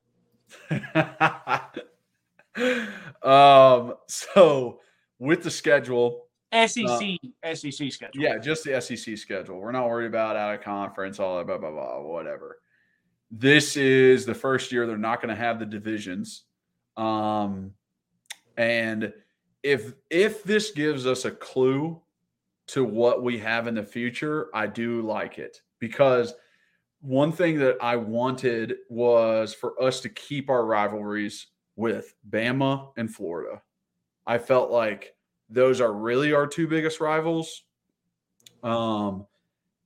um, 3.24 3.94
so 4.08 4.80
with 5.20 5.44
the 5.44 5.52
schedule, 5.52 6.28
SEC 6.54 7.18
SEC 7.54 7.92
schedule. 7.92 8.22
Uh, 8.22 8.24
Yeah, 8.24 8.38
just 8.38 8.64
the 8.64 8.80
SEC 8.82 9.18
schedule. 9.18 9.60
We're 9.60 9.72
not 9.72 9.88
worried 9.88 10.08
about 10.08 10.36
out 10.36 10.56
of 10.56 10.62
conference, 10.62 11.20
all 11.20 11.38
that, 11.38 11.48
blah, 11.48 11.58
blah, 11.58 11.72
blah, 11.72 12.02
whatever. 12.02 12.60
This 13.30 13.76
is 13.76 14.26
the 14.26 14.34
first 14.34 14.72
year 14.72 14.88
they're 14.88 14.98
not 14.98 15.22
going 15.22 15.36
to 15.36 15.42
have 15.42 15.60
the 15.60 15.66
divisions. 15.66 16.44
Um, 16.96 17.72
and 18.56 19.14
if 19.64 19.94
if 20.10 20.44
this 20.44 20.72
gives 20.72 21.06
us 21.06 21.26
a 21.26 21.32
clue 21.32 22.02
to 22.68 22.84
what 22.84 23.24
we 23.24 23.38
have 23.40 23.68
in 23.68 23.76
the 23.76 23.84
future, 23.84 24.48
I 24.54 24.68
do 24.68 25.02
like 25.02 25.38
it 25.38 25.62
because 25.80 26.34
one 27.02 27.32
thing 27.32 27.60
that 27.60 27.78
I 27.82 27.96
wanted 27.96 28.76
was 28.90 29.54
for 29.54 29.82
us 29.82 30.02
to 30.02 30.10
keep 30.10 30.50
our 30.50 30.66
rivalries 30.66 31.48
with 31.76 32.14
Bama 32.30 32.90
and 32.98 33.14
Florida. 33.14 33.62
I 34.26 34.38
felt 34.38 34.72
like 34.72 35.16
those 35.50 35.80
are 35.80 35.94
really 35.94 36.34
our 36.34 36.48
two 36.48 36.68
biggest 36.68 37.00
rivals. 37.00 37.64
Um, 38.64 39.26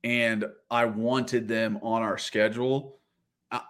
and 0.02 0.46
I 0.70 0.86
wanted 0.86 1.46
them 1.46 1.78
on 1.82 2.02
our 2.02 2.18
schedule. 2.18 2.98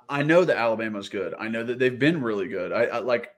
I, 0.08 0.22
know 0.22 0.44
that 0.44 0.56
Alabama's 0.56 1.08
good. 1.08 1.34
I 1.38 1.48
know 1.48 1.64
that 1.64 1.80
they've 1.80 1.98
been 1.98 2.22
really 2.22 2.46
good. 2.46 2.72
I, 2.72 2.84
I 2.84 2.98
like 3.00 3.30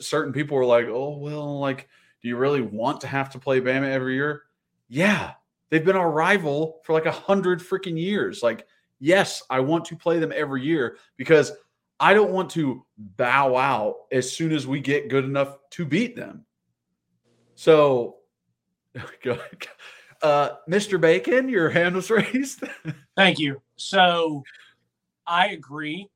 certain 0.00 0.32
people 0.32 0.56
were 0.56 0.64
like, 0.64 0.86
oh, 0.88 1.16
well, 1.16 1.60
like, 1.60 1.88
do 2.20 2.28
you 2.28 2.36
really 2.36 2.60
want 2.60 3.00
to 3.02 3.06
have 3.06 3.30
to 3.30 3.38
play 3.38 3.60
Bama 3.60 3.88
every 3.88 4.14
year? 4.14 4.42
Yeah, 4.88 5.34
they've 5.70 5.84
been 5.84 5.96
our 5.96 6.10
rival 6.10 6.80
for 6.84 6.92
like 6.92 7.06
a 7.06 7.12
hundred 7.12 7.60
freaking 7.60 7.96
years. 7.96 8.42
Like, 8.42 8.66
yes, 9.02 9.42
I 9.50 9.60
want 9.60 9.84
to 9.86 9.96
play 9.96 10.18
them 10.18 10.32
every 10.34 10.62
year 10.62 10.96
because 11.16 11.52
I 11.98 12.14
don't 12.14 12.30
want 12.30 12.50
to 12.50 12.86
bow 12.96 13.56
out 13.56 13.96
as 14.12 14.32
soon 14.32 14.52
as 14.52 14.66
we 14.66 14.80
get 14.80 15.10
good 15.10 15.24
enough 15.24 15.58
to 15.72 15.84
beat 15.84 16.16
them. 16.16 16.46
So. 17.54 18.16
Uh, 20.22 20.50
Mr. 20.70 21.00
Bacon, 21.00 21.48
your 21.48 21.68
hand 21.68 21.96
was 21.96 22.08
raised. 22.10 22.62
Thank 23.16 23.40
you. 23.40 23.60
So 23.74 24.44
I 25.26 25.48
agree. 25.48 26.08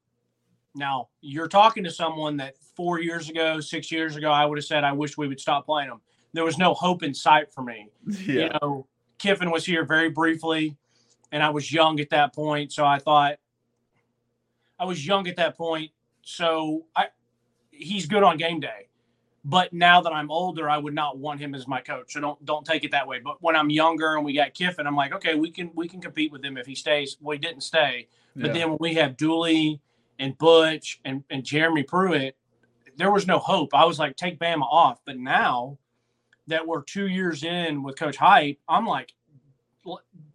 Now 0.76 1.08
you're 1.22 1.48
talking 1.48 1.82
to 1.82 1.90
someone 1.90 2.36
that 2.36 2.54
four 2.76 3.00
years 3.00 3.28
ago, 3.28 3.58
six 3.58 3.90
years 3.90 4.14
ago, 4.14 4.30
I 4.30 4.44
would 4.44 4.58
have 4.58 4.64
said 4.64 4.84
I 4.84 4.92
wish 4.92 5.18
we 5.18 5.26
would 5.26 5.40
stop 5.40 5.66
playing 5.66 5.88
them. 5.88 6.00
There 6.34 6.44
was 6.44 6.56
no 6.56 6.72
hope 6.72 7.02
in 7.02 7.14
sight 7.14 7.52
for 7.52 7.62
me. 7.62 7.90
You 8.06 8.50
know, 8.50 8.86
Kiffin 9.18 9.50
was 9.50 9.66
here 9.66 9.84
very 9.84 10.10
briefly, 10.10 10.76
and 11.32 11.42
I 11.42 11.50
was 11.50 11.72
young 11.72 12.00
at 12.00 12.10
that 12.10 12.34
point, 12.34 12.72
so 12.72 12.84
I 12.84 12.98
thought 12.98 13.36
I 14.78 14.84
was 14.84 15.06
young 15.06 15.28
at 15.28 15.36
that 15.36 15.56
point. 15.56 15.90
So 16.22 16.86
I 16.94 17.06
he's 17.70 18.06
good 18.06 18.22
on 18.22 18.36
game 18.36 18.60
day. 18.60 18.88
But 19.44 19.72
now 19.72 20.00
that 20.00 20.12
I'm 20.12 20.28
older, 20.28 20.68
I 20.68 20.76
would 20.76 20.94
not 20.94 21.18
want 21.18 21.38
him 21.40 21.54
as 21.54 21.68
my 21.68 21.80
coach. 21.80 22.12
So 22.12 22.20
don't 22.20 22.44
don't 22.44 22.66
take 22.66 22.82
it 22.82 22.90
that 22.90 23.06
way. 23.06 23.20
But 23.20 23.40
when 23.40 23.54
I'm 23.54 23.70
younger 23.70 24.16
and 24.16 24.24
we 24.24 24.34
got 24.34 24.54
Kiffin, 24.54 24.86
I'm 24.86 24.96
like, 24.96 25.14
okay, 25.14 25.36
we 25.36 25.50
can 25.50 25.70
we 25.74 25.88
can 25.88 26.00
compete 26.00 26.32
with 26.32 26.44
him 26.44 26.56
if 26.56 26.66
he 26.66 26.74
stays. 26.74 27.16
Well, 27.20 27.34
he 27.34 27.38
didn't 27.38 27.62
stay. 27.62 28.08
But 28.34 28.48
yeah. 28.48 28.52
then 28.52 28.70
when 28.70 28.78
we 28.80 28.94
have 28.94 29.16
Dooley 29.16 29.80
and 30.18 30.36
Butch 30.36 31.00
and, 31.04 31.22
and 31.30 31.44
Jeremy 31.44 31.84
Pruitt, 31.84 32.36
there 32.96 33.12
was 33.12 33.26
no 33.26 33.38
hope. 33.38 33.72
I 33.72 33.84
was 33.84 33.98
like, 33.98 34.16
take 34.16 34.38
Bama 34.38 34.62
off. 34.62 35.00
But 35.04 35.18
now 35.18 35.78
that 36.48 36.66
we're 36.66 36.82
two 36.82 37.06
years 37.06 37.44
in 37.44 37.82
with 37.82 37.96
Coach 37.96 38.16
Heup, 38.18 38.58
I'm 38.68 38.86
like, 38.86 39.12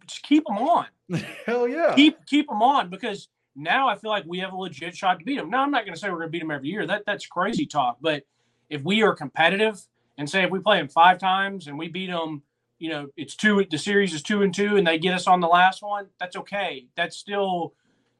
just 0.06 0.22
keep 0.22 0.44
them 0.46 0.58
on. 0.58 0.86
Hell 1.46 1.68
yeah. 1.68 1.94
Keep 1.94 2.26
keep 2.26 2.48
them 2.48 2.62
on 2.62 2.90
because 2.90 3.28
now 3.54 3.88
I 3.88 3.96
feel 3.96 4.10
like 4.10 4.24
we 4.26 4.38
have 4.38 4.52
a 4.52 4.56
legit 4.56 4.96
shot 4.96 5.18
to 5.18 5.24
beat 5.24 5.36
them. 5.36 5.50
Now 5.50 5.62
I'm 5.62 5.70
not 5.70 5.84
going 5.84 5.94
to 5.94 6.00
say 6.00 6.08
we're 6.08 6.16
going 6.18 6.28
to 6.28 6.32
beat 6.32 6.40
them 6.40 6.50
every 6.50 6.68
year. 6.68 6.86
That 6.86 7.02
that's 7.06 7.26
crazy 7.26 7.66
talk. 7.66 7.98
But 8.00 8.24
if 8.70 8.82
we 8.82 9.02
are 9.02 9.14
competitive 9.14 9.80
and 10.18 10.28
say 10.28 10.42
if 10.44 10.50
we 10.50 10.58
play 10.60 10.78
them 10.78 10.88
five 10.88 11.18
times 11.18 11.66
and 11.66 11.78
we 11.78 11.88
beat 11.88 12.08
them, 12.10 12.42
you 12.78 12.88
know, 12.90 13.08
it's 13.16 13.36
two. 13.36 13.64
The 13.70 13.78
series 13.78 14.14
is 14.14 14.22
two 14.22 14.42
and 14.42 14.54
two, 14.54 14.76
and 14.76 14.86
they 14.86 14.98
get 14.98 15.14
us 15.14 15.26
on 15.26 15.40
the 15.40 15.46
last 15.48 15.82
one. 15.82 16.06
That's 16.18 16.34
okay. 16.36 16.86
That's 16.96 17.16
still, 17.16 17.74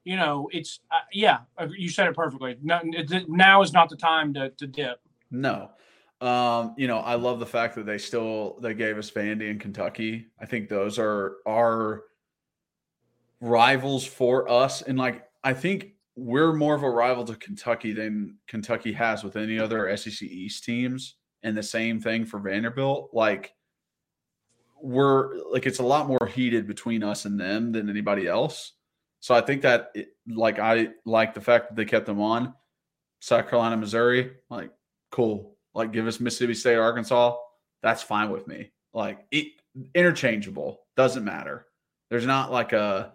you 0.05 0.17
know, 0.17 0.49
it's 0.53 0.81
uh, 0.91 0.97
yeah. 1.13 1.39
uh, 1.59 1.67
You 1.77 1.89
said 1.89 2.07
it 2.09 2.15
perfectly. 2.15 2.57
No, 2.63 2.81
it- 2.85 3.29
now 3.29 3.63
is 3.63 3.73
not 3.73 3.89
the 3.89 3.97
time 3.97 4.35
to 4.35 4.51
to 4.51 4.67
dip. 4.67 5.01
No. 5.31 5.71
Um, 6.23 6.75
you 6.79 6.87
know, 6.87 6.99
I 6.99 7.17
love 7.17 7.41
the 7.41 7.47
fact 7.47 7.75
that 7.75 7.85
they 7.85 7.99
still 7.99 8.57
they 8.63 8.75
gave 8.75 8.97
us 8.97 9.11
Vandy 9.11 9.51
and 9.51 9.61
Kentucky. 9.61 10.27
I 10.41 10.47
think 10.47 10.69
those 10.69 10.97
are 10.99 11.39
our 11.49 12.05
rivals 13.41 14.07
for 14.07 14.49
us. 14.49 14.83
And 14.83 14.97
like 14.97 15.29
I 15.43 15.53
think 15.53 15.95
we're 16.15 16.53
more 16.53 16.77
of 16.77 16.85
a 16.85 16.91
rival 16.91 17.25
to 17.25 17.35
Kentucky 17.35 17.93
than 17.93 18.37
Kentucky 18.47 18.93
has 18.93 19.25
with 19.25 19.35
any 19.35 19.59
other 19.59 19.95
SEC 19.97 20.23
East 20.23 20.63
teams. 20.63 21.17
And 21.43 21.57
the 21.57 21.63
same 21.63 22.01
thing 22.01 22.25
for 22.25 22.39
Vanderbilt. 22.39 23.11
Like 23.13 23.53
we're 24.81 25.35
like 25.51 25.67
it's 25.67 25.81
a 25.81 25.85
lot 25.85 26.07
more 26.07 26.31
heated 26.33 26.69
between 26.69 27.03
us 27.03 27.25
and 27.25 27.39
them 27.39 27.73
than 27.73 27.91
anybody 27.91 28.29
else. 28.29 28.75
So 29.19 29.35
I 29.35 29.41
think 29.41 29.63
that 29.63 29.91
it, 29.97 30.11
like 30.29 30.61
I 30.61 30.91
like 31.05 31.35
the 31.35 31.41
fact 31.41 31.71
that 31.71 31.77
they 31.77 31.85
kept 31.85 32.07
them 32.07 32.21
on. 32.21 32.55
South 33.19 33.49
Carolina, 33.49 33.77
Missouri, 33.77 34.33
like 34.51 34.71
cool. 35.11 35.52
Like 35.75 35.93
give 35.93 36.07
us 36.07 36.21
Mississippi 36.21 36.55
State, 36.55 36.77
Arkansas. 36.77 37.37
That's 37.83 38.03
fine 38.03 38.31
with 38.31 38.47
me. 38.47 38.71
Like 38.93 39.25
it, 39.31 39.49
interchangeable 39.95 40.81
doesn't 40.97 41.25
matter. 41.25 41.67
There's 42.11 42.27
not 42.27 42.53
like 42.53 42.73
a 42.73 43.15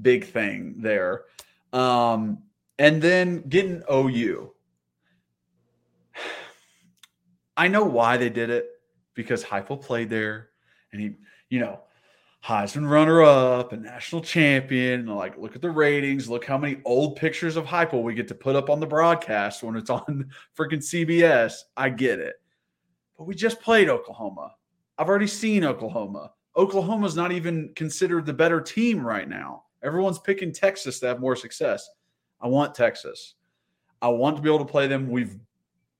big 0.00 0.26
thing 0.26 0.76
there. 0.78 1.24
Um, 1.72 2.42
and 2.78 3.00
then 3.02 3.42
getting 3.48 3.82
OU. 3.92 4.52
I 7.56 7.68
know 7.68 7.84
why 7.84 8.16
they 8.16 8.28
did 8.28 8.50
it 8.50 8.68
because 9.14 9.42
Heupel 9.42 9.80
played 9.82 10.10
there, 10.10 10.50
and 10.92 11.00
he, 11.00 11.14
you 11.48 11.58
know, 11.58 11.80
Heisman 12.46 12.88
runner 12.88 13.24
up 13.24 13.72
and 13.72 13.82
national 13.82 14.22
champion. 14.22 15.00
And 15.00 15.16
like, 15.16 15.36
look 15.36 15.56
at 15.56 15.62
the 15.62 15.70
ratings. 15.70 16.28
Look 16.28 16.44
how 16.44 16.56
many 16.56 16.80
old 16.84 17.16
pictures 17.16 17.56
of 17.56 17.64
Heupel 17.64 18.04
we 18.04 18.14
get 18.14 18.28
to 18.28 18.36
put 18.36 18.54
up 18.54 18.70
on 18.70 18.78
the 18.78 18.86
broadcast 18.86 19.64
when 19.64 19.74
it's 19.74 19.90
on 19.90 20.30
freaking 20.56 20.74
CBS. 20.74 21.54
I 21.76 21.88
get 21.88 22.20
it. 22.20 22.36
But 23.18 23.24
we 23.24 23.34
just 23.34 23.60
played 23.60 23.88
Oklahoma. 23.88 24.54
I've 24.96 25.08
already 25.08 25.26
seen 25.26 25.64
Oklahoma. 25.64 26.30
Oklahoma's 26.56 27.16
not 27.16 27.32
even 27.32 27.72
considered 27.74 28.24
the 28.24 28.32
better 28.32 28.60
team 28.60 29.04
right 29.04 29.28
now. 29.28 29.64
Everyone's 29.82 30.20
picking 30.20 30.52
Texas 30.52 31.00
to 31.00 31.06
have 31.08 31.20
more 31.20 31.34
success. 31.34 31.90
I 32.40 32.46
want 32.46 32.76
Texas. 32.76 33.34
I 34.00 34.08
want 34.08 34.36
to 34.36 34.42
be 34.42 34.48
able 34.48 34.64
to 34.64 34.70
play 34.70 34.86
them. 34.86 35.10
We've 35.10 35.36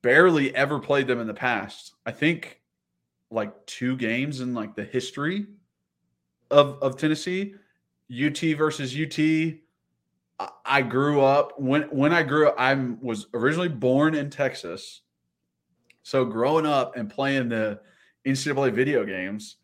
barely 0.02 0.54
ever 0.54 0.78
played 0.78 1.08
them 1.08 1.20
in 1.20 1.26
the 1.26 1.34
past. 1.34 1.94
I 2.06 2.12
think 2.12 2.60
like 3.32 3.66
two 3.66 3.96
games 3.96 4.40
in 4.40 4.54
like 4.54 4.76
the 4.76 4.84
history 4.84 5.46
of 6.50 6.78
of 6.82 6.96
Tennessee, 6.96 7.54
UT 8.10 8.38
versus 8.56 8.94
UT. 8.94 9.60
I- 10.64 10.82
grew 10.82 11.22
up 11.22 11.58
when 11.58 11.82
when 11.84 12.12
I 12.12 12.22
grew 12.22 12.48
up. 12.48 12.54
I 12.58 12.74
was 13.00 13.26
originally 13.32 13.68
born 13.68 14.14
in 14.14 14.28
Texas, 14.28 15.02
so 16.02 16.24
growing 16.24 16.66
up 16.66 16.96
and 16.96 17.08
playing 17.10 17.48
the 17.48 17.80
NCAA 18.26 18.72
video 18.72 19.04
games, 19.04 19.56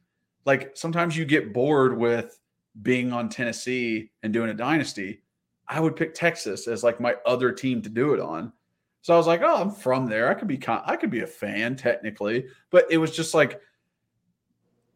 like 0.47 0.77
sometimes 0.77 1.17
you 1.17 1.25
get 1.25 1.53
bored 1.53 1.97
with 1.97 2.39
being 2.81 3.13
on 3.13 3.29
Tennessee 3.29 4.11
and 4.23 4.33
doing 4.33 4.49
a 4.51 4.55
dynasty. 4.55 5.23
I 5.69 5.79
would 5.79 5.95
pick 5.95 6.15
Texas 6.15 6.67
as 6.69 6.83
like 6.83 7.01
my 7.01 7.17
other 7.27 7.53
team 7.53 7.83
to 7.83 7.89
do 7.91 8.15
it 8.15 8.21
on. 8.21 8.53
So 9.03 9.13
I 9.13 9.17
was 9.17 9.27
like, 9.27 9.43
oh, 9.43 9.61
I'm 9.61 9.71
from 9.71 10.07
there. 10.07 10.29
I 10.31 10.35
could 10.35 10.49
be 10.49 10.57
con- 10.57 10.83
I 10.87 10.97
could 10.97 11.11
be 11.11 11.21
a 11.21 11.27
fan 11.27 11.77
technically, 11.77 12.47
but 12.71 12.87
it 12.91 12.97
was 12.99 13.15
just 13.15 13.35
like 13.35 13.61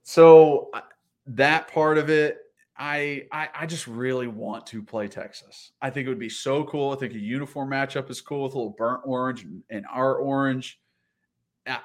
so 0.04 0.70
I- 0.72 0.82
that 1.26 1.68
part 1.68 1.98
of 1.98 2.10
it 2.10 2.38
I, 2.78 3.26
I 3.32 3.48
I 3.54 3.66
just 3.66 3.86
really 3.86 4.26
want 4.26 4.66
to 4.66 4.82
play 4.82 5.08
Texas. 5.08 5.72
I 5.80 5.90
think 5.90 6.06
it 6.06 6.10
would 6.10 6.18
be 6.18 6.28
so 6.28 6.64
cool. 6.64 6.92
I 6.92 6.96
think 6.96 7.14
a 7.14 7.18
uniform 7.18 7.70
matchup 7.70 8.10
is 8.10 8.20
cool 8.20 8.44
with 8.44 8.54
a 8.54 8.58
little 8.58 8.74
burnt 8.76 9.00
orange 9.04 9.44
and, 9.44 9.62
and 9.70 9.86
our 9.90 10.16
orange. 10.16 10.78
I, 11.66 11.80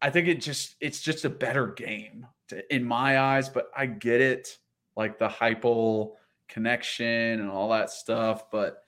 I 0.00 0.10
think 0.10 0.26
it 0.26 0.40
just 0.40 0.74
it's 0.80 1.00
just 1.00 1.24
a 1.24 1.30
better 1.30 1.68
game 1.68 2.26
to, 2.48 2.74
in 2.74 2.84
my 2.84 3.20
eyes, 3.20 3.48
but 3.48 3.70
I 3.76 3.86
get 3.86 4.20
it, 4.20 4.58
like 4.96 5.18
the 5.18 5.28
Heupel 5.28 6.14
connection 6.48 7.40
and 7.40 7.48
all 7.48 7.70
that 7.70 7.90
stuff. 7.90 8.50
But 8.50 8.82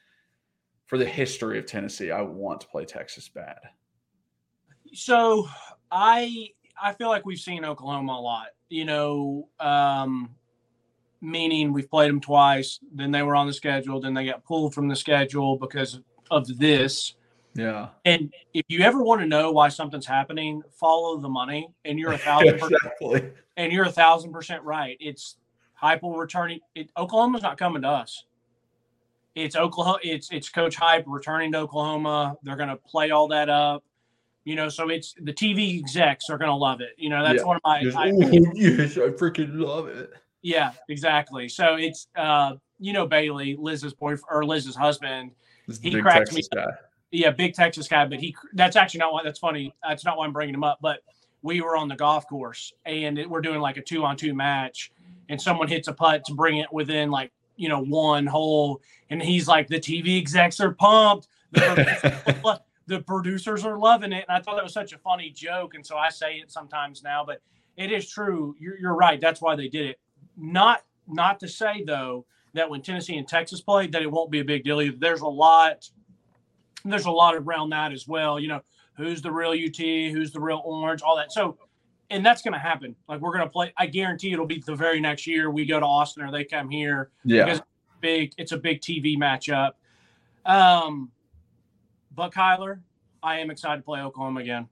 for 0.87 0.99
the 0.99 1.07
history 1.07 1.59
of 1.59 1.67
Tennessee, 1.67 2.11
I 2.11 2.21
want 2.23 2.63
to 2.63 2.67
play 2.67 2.85
Texas 2.85 3.29
bad. 3.29 3.61
So 4.93 5.49
I 5.89 6.49
I 6.83 6.95
feel 6.95 7.09
like 7.09 7.25
we've 7.25 7.39
seen 7.39 7.65
Oklahoma 7.65 8.13
a 8.13 8.21
lot. 8.21 8.49
You 8.75 8.85
know, 8.85 9.49
um, 9.61 10.31
meaning 11.21 11.73
we've 11.73 11.89
played 11.89 12.11
them 12.11 12.21
twice. 12.21 12.81
Then 12.93 13.13
they 13.13 13.23
were 13.23 13.37
on 13.37 13.47
the 13.47 13.53
schedule. 13.53 14.01
Then 14.01 14.15
they 14.15 14.27
got 14.27 14.45
pulled 14.45 14.75
from 14.75 14.89
the 14.89 14.97
schedule 14.97 15.57
because 15.57 16.01
of 16.29 16.59
this. 16.59 17.15
Yeah, 17.55 17.91
And 18.05 18.35
if 18.53 18.65
you 18.67 18.81
ever 18.81 19.01
want 19.05 19.21
to 19.21 19.29
know 19.29 19.53
why 19.53 19.69
something's 19.69 20.07
happening, 20.07 20.61
follow 20.73 21.19
the 21.19 21.29
money, 21.29 21.69
and 21.85 22.01
you're 22.01 22.15
a 22.15 22.19
thousand 22.31 22.55
percent, 22.59 22.73
exactly. 22.73 23.31
and 23.57 23.73
you're 23.73 23.85
a 23.85 23.93
thousand 23.93 24.33
percent 24.33 24.65
right. 24.65 24.97
It's 24.99 25.37
Heupel 25.81 26.19
returning. 26.19 26.59
It, 26.75 26.91
Oklahoma's 26.97 27.43
not 27.43 27.57
coming 27.57 27.83
to 27.83 27.89
us. 27.89 28.25
It's 29.37 29.55
Oklahoma. 29.55 29.99
It's 30.03 30.33
it's 30.33 30.49
Coach 30.49 30.77
Heup 30.77 31.05
returning 31.07 31.53
to 31.53 31.59
Oklahoma. 31.59 32.37
They're 32.43 32.57
going 32.57 32.71
to 32.71 32.77
play 32.77 33.13
all 33.13 33.29
that 33.29 33.49
up. 33.49 33.85
You 34.45 34.57
know, 34.57 34.69
so 34.69 34.89
it's 34.91 35.15
the 35.23 35.33
TV 35.33 35.79
execs 35.79 36.29
are 36.29 36.37
going 36.39 36.51
to 36.51 36.55
love 36.57 36.81
it. 36.83 36.91
You 36.99 37.09
know, 37.09 37.23
that's 37.25 37.39
Yeah. 37.41 37.47
one 37.47 37.57
of 37.57 37.63
my. 37.65 37.83
Just, 37.83 37.97
I- 37.97 38.11
"Oh, 38.11 38.19
yes, 38.55 38.97
I 38.99 39.09
freaking 39.11 39.59
love 39.59 39.89
it. 39.89 40.13
yeah, 40.43 40.73
exactly. 40.89 41.49
So 41.49 41.77
it's 41.77 42.09
uh, 42.17 42.55
you 42.79 42.93
know, 42.93 43.07
Bailey, 43.07 43.57
Liz's 43.59 43.95
boyfriend 43.95 44.25
or 44.31 44.45
Liz's 44.45 44.77
husband. 44.77 45.31
He 45.83 45.99
cracks 46.01 46.33
me 46.35 46.43
guy. 46.55 46.67
yeah, 47.11 47.31
big 47.31 47.55
Texas 47.55 47.89
guy, 47.89 48.05
but 48.07 48.21
he 48.21 48.37
that's 48.53 48.77
actually 48.77 49.01
not 49.01 49.13
why 49.15 49.23
that's 49.25 49.39
funny. 49.39 49.75
That's 49.83 50.05
not 50.05 50.19
why 50.19 50.27
I'm 50.27 50.33
bringing 50.33 50.55
him 50.55 50.65
up. 50.65 50.79
But 50.83 51.01
we 51.41 51.61
were 51.63 51.77
on 51.77 51.89
the 51.89 51.97
golf 51.97 52.27
course 52.29 52.73
and 52.87 53.19
it, 53.19 53.29
we're 53.29 53.41
doing 53.43 53.61
like 53.61 53.77
a 53.79 53.83
two 53.83 54.05
on 54.05 54.17
two 54.17 54.35
match, 54.35 54.93
and 55.31 55.41
someone 55.41 55.69
hits 55.69 55.89
a 55.89 55.93
putt 55.95 56.25
to 56.27 56.35
bring 56.35 56.59
it 56.59 56.71
within 56.71 57.11
like 57.11 57.33
you 57.57 57.71
know 57.71 57.81
one 57.83 58.27
hole, 58.27 58.83
and 59.09 59.23
he's 59.23 59.49
like, 59.49 59.69
the 59.69 59.81
TV 59.81 60.19
execs 60.19 60.61
are 60.61 60.73
pumped. 60.73 61.29
The 62.87 63.01
producers, 63.01 63.01
are 63.01 63.01
lo- 63.01 63.01
the 63.01 63.03
producers 63.03 63.65
are 63.65 63.79
loving 63.79 64.13
it, 64.13 64.25
and 64.29 64.37
I 64.37 64.41
thought 64.41 64.57
that 64.57 64.65
was 64.65 64.73
such 64.73 64.93
a 64.93 64.99
funny 64.99 65.31
joke, 65.31 65.75
and 65.75 65.85
so 65.85 65.97
I 65.97 66.11
say 66.11 66.37
it 66.37 66.51
sometimes 66.51 67.03
now, 67.03 67.25
but 67.25 67.41
it 67.77 67.91
is 67.91 68.09
true. 68.09 68.55
You're, 68.59 68.79
you're 68.79 68.95
right. 68.95 69.21
That's 69.21 69.41
why 69.41 69.57
they 69.57 69.69
did 69.69 69.87
it. 69.87 70.01
Not 70.37 70.83
not 71.07 71.39
to 71.41 71.49
say 71.49 71.85
though 71.87 72.25
that 72.55 72.69
when 72.71 72.81
Tennessee 72.81 73.17
and 73.17 73.29
Texas 73.29 73.61
play 73.61 73.87
that 73.89 74.01
it 74.01 74.11
won't 74.11 74.31
be 74.31 74.41
a 74.41 74.45
big 74.45 74.65
deal. 74.65 74.81
Either. 74.81 74.97
There's 74.99 75.21
a 75.21 75.27
lot 75.27 75.89
there's 76.85 77.07
a 77.07 77.11
lot 77.11 77.35
around 77.35 77.71
that 77.71 77.93
as 77.93 78.07
well. 78.07 78.39
You 78.39 78.49
know, 78.49 78.61
who's 78.97 79.23
the 79.23 79.31
real 79.31 79.51
UT, 79.51 79.77
who's 79.77 80.33
the 80.33 80.41
real 80.41 80.63
Orange, 80.65 81.03
all 81.03 81.17
that. 81.17 81.33
So, 81.33 81.59
and 82.11 82.25
that's 82.25 82.43
going 82.43 82.53
to 82.53 82.59
happen. 82.59 82.95
Like 83.09 83.21
we're 83.21 83.33
going 83.33 83.47
to 83.47 83.51
play. 83.51 83.73
I 83.77 83.87
guarantee 83.87 84.33
it'll 84.33 84.47
be 84.47 84.63
the 84.65 84.77
very 84.77 85.01
next 85.01 85.27
year 85.27 85.51
we 85.51 85.65
go 85.65 85.81
to 85.81 85.87
Austin 85.87 86.23
or 86.23 86.31
they 86.31 86.45
come 86.45 86.69
here. 86.69 87.11
Yeah, 87.25 87.45
Because 87.45 87.63
big. 88.01 88.33
It's 88.37 88.53
a 88.53 88.59
big 88.59 88.81
TV 88.81 89.17
matchup. 89.17 89.73
Um, 90.45 91.11
but 92.15 92.33
Kyler, 92.33 92.81
I 93.23 93.39
am 93.39 93.51
excited 93.51 93.79
to 93.79 93.83
play 93.83 94.01
Oklahoma 94.01 94.41
again. 94.41 94.69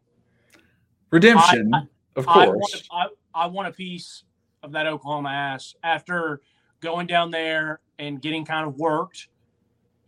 redemption, 1.11 1.75
I- 1.75 1.87
of 2.17 2.29
I 2.29 2.45
course. 2.47 2.89
want, 2.91 3.15
I, 3.35 3.43
I 3.45 3.47
want 3.47 3.69
a 3.69 3.73
piece 3.73 4.25
of 4.63 4.73
that 4.73 4.87
Oklahoma 4.87 5.31
ass 5.31 5.75
after 5.83 6.41
going 6.81 7.07
down 7.07 7.31
there 7.31 7.81
and 7.99 8.21
getting 8.21 8.45
kind 8.45 8.67
of 8.67 8.77
worked, 8.77 9.29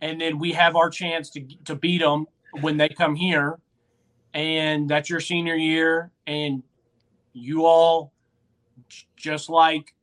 and 0.01 0.19
then 0.21 0.37
we 0.39 0.51
have 0.53 0.75
our 0.75 0.89
chance 0.89 1.29
to 1.31 1.45
to 1.65 1.75
beat 1.75 1.99
them 1.99 2.27
when 2.61 2.77
they 2.77 2.89
come 2.89 3.15
here, 3.15 3.59
and 4.33 4.87
that's 4.87 5.09
your 5.09 5.19
senior 5.19 5.55
year, 5.55 6.11
and 6.27 6.61
you 7.33 7.65
all, 7.65 8.13
just 9.15 9.49
like 9.49 9.93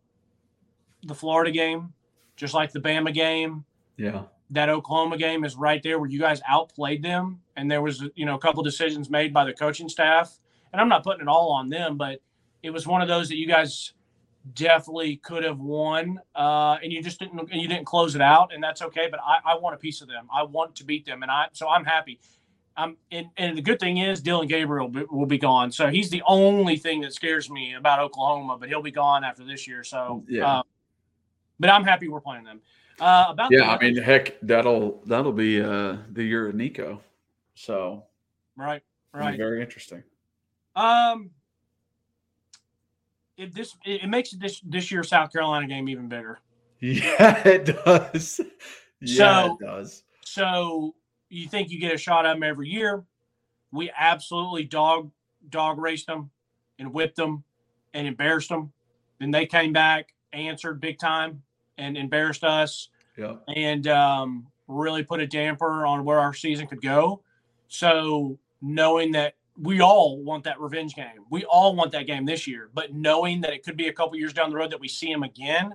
the 1.04 1.14
Florida 1.14 1.50
game, 1.50 1.92
just 2.36 2.52
like 2.54 2.72
the 2.72 2.80
Bama 2.80 3.12
game, 3.14 3.64
yeah, 3.96 4.22
that 4.52 4.68
Oklahoma 4.68 5.16
game 5.16 5.44
is 5.44 5.56
right 5.56 5.82
there 5.82 5.98
where 5.98 6.08
you 6.08 6.20
guys 6.20 6.40
outplayed 6.48 7.02
them, 7.02 7.40
and 7.56 7.70
there 7.70 7.82
was 7.82 8.04
you 8.14 8.26
know 8.26 8.34
a 8.34 8.38
couple 8.38 8.62
decisions 8.62 9.10
made 9.10 9.32
by 9.32 9.44
the 9.44 9.52
coaching 9.52 9.88
staff, 9.88 10.38
and 10.72 10.80
I'm 10.80 10.88
not 10.88 11.02
putting 11.02 11.22
it 11.22 11.28
all 11.28 11.50
on 11.50 11.68
them, 11.68 11.96
but 11.96 12.20
it 12.62 12.70
was 12.70 12.86
one 12.86 13.02
of 13.02 13.08
those 13.08 13.28
that 13.28 13.36
you 13.36 13.46
guys 13.46 13.92
definitely 14.54 15.16
could 15.16 15.44
have 15.44 15.58
won, 15.60 16.20
uh, 16.34 16.76
and 16.82 16.92
you 16.92 17.02
just 17.02 17.18
didn't 17.18 17.40
and 17.40 17.60
you 17.60 17.68
didn't 17.68 17.86
close 17.86 18.14
it 18.14 18.20
out, 18.20 18.52
and 18.54 18.62
that's 18.62 18.82
okay. 18.82 19.08
But 19.10 19.20
I, 19.20 19.52
I 19.52 19.58
want 19.58 19.74
a 19.74 19.78
piece 19.78 20.00
of 20.02 20.08
them. 20.08 20.28
I 20.32 20.42
want 20.42 20.76
to 20.76 20.84
beat 20.84 21.06
them, 21.06 21.22
and 21.22 21.30
I 21.30 21.46
so 21.52 21.68
I'm 21.68 21.84
happy. 21.84 22.20
Um, 22.74 22.96
and, 23.10 23.26
and 23.36 23.58
the 23.58 23.60
good 23.60 23.78
thing 23.78 23.98
is 23.98 24.22
Dillon 24.22 24.48
Gabriel 24.48 24.90
will 25.10 25.26
be 25.26 25.36
gone, 25.38 25.70
so 25.70 25.88
he's 25.88 26.08
the 26.08 26.22
only 26.26 26.76
thing 26.76 27.02
that 27.02 27.12
scares 27.12 27.50
me 27.50 27.74
about 27.74 27.98
Oklahoma. 28.00 28.56
But 28.58 28.68
he'll 28.70 28.82
be 28.82 28.90
gone 28.90 29.24
after 29.24 29.44
this 29.44 29.66
year, 29.68 29.84
so 29.84 30.24
Yeah. 30.28 30.46
uh, 30.46 30.62
but 31.60 31.70
I'm 31.70 31.84
happy 31.84 32.08
we're 32.08 32.20
playing 32.20 32.44
them. 32.44 32.60
Uh, 33.02 33.26
about 33.30 33.50
yeah. 33.50 33.68
I 33.68 33.78
mean, 33.80 33.96
heck, 33.96 34.40
that'll 34.42 35.02
that'll 35.06 35.32
be 35.32 35.60
uh 35.60 35.96
the 36.12 36.22
year 36.22 36.48
of 36.48 36.54
Nico. 36.54 37.00
So 37.56 38.04
right, 38.56 38.80
right. 39.12 39.36
very 39.36 39.60
interesting. 39.60 40.04
Um, 40.76 41.30
it 43.36 43.52
this 43.52 43.74
it, 43.84 44.04
it 44.04 44.06
makes 44.06 44.30
this 44.30 44.60
this 44.60 44.92
year's 44.92 45.08
South 45.08 45.32
Carolina 45.32 45.66
game 45.66 45.88
even 45.88 46.08
bigger. 46.08 46.38
Yeah, 46.84 47.46
it 47.46 47.64
does. 47.84 48.40
Yeah, 49.00 49.46
So- 49.46 49.56
it 49.60 49.64
does. 49.64 50.02
So 50.24 50.94
you 51.28 51.48
think 51.48 51.70
you 51.70 51.78
get 51.78 51.94
a 51.94 51.98
shot 51.98 52.24
at 52.26 52.34
them 52.34 52.42
every 52.42 52.68
year? 52.68 53.04
We 53.72 53.90
absolutely 53.96 54.64
dog 54.64 55.10
dog 55.48 55.78
raced 55.78 56.06
them 56.06 56.30
and 56.78 56.92
whipped 56.92 57.16
them 57.16 57.42
and 57.94 58.06
embarrassed 58.06 58.48
them. 58.48 58.72
Then 59.18 59.30
they 59.30 59.46
came 59.46 59.72
back, 59.72 60.14
answered 60.32 60.80
big 60.80 60.98
time, 60.98 61.42
and 61.78 61.96
embarrassed 61.96 62.44
us, 62.44 62.88
Yeah. 63.16 63.36
and 63.54 63.86
um, 63.88 64.46
really 64.68 65.02
put 65.02 65.20
a 65.20 65.26
damper 65.26 65.84
on 65.86 66.04
where 66.04 66.18
our 66.18 66.32
season 66.34 66.66
could 66.66 66.80
go. 66.82 67.22
So 67.68 68.38
knowing 68.60 69.12
that 69.12 69.34
we 69.60 69.80
all 69.80 70.22
want 70.22 70.44
that 70.44 70.60
revenge 70.60 70.94
game, 70.94 71.24
we 71.30 71.44
all 71.44 71.74
want 71.76 71.92
that 71.92 72.06
game 72.06 72.24
this 72.24 72.46
year, 72.46 72.70
but 72.72 72.94
knowing 72.94 73.40
that 73.42 73.52
it 73.52 73.64
could 73.64 73.76
be 73.76 73.88
a 73.88 73.92
couple 73.92 74.16
years 74.16 74.32
down 74.32 74.50
the 74.50 74.56
road 74.56 74.70
that 74.70 74.80
we 74.80 74.88
see 74.88 75.12
them 75.12 75.22
again, 75.22 75.74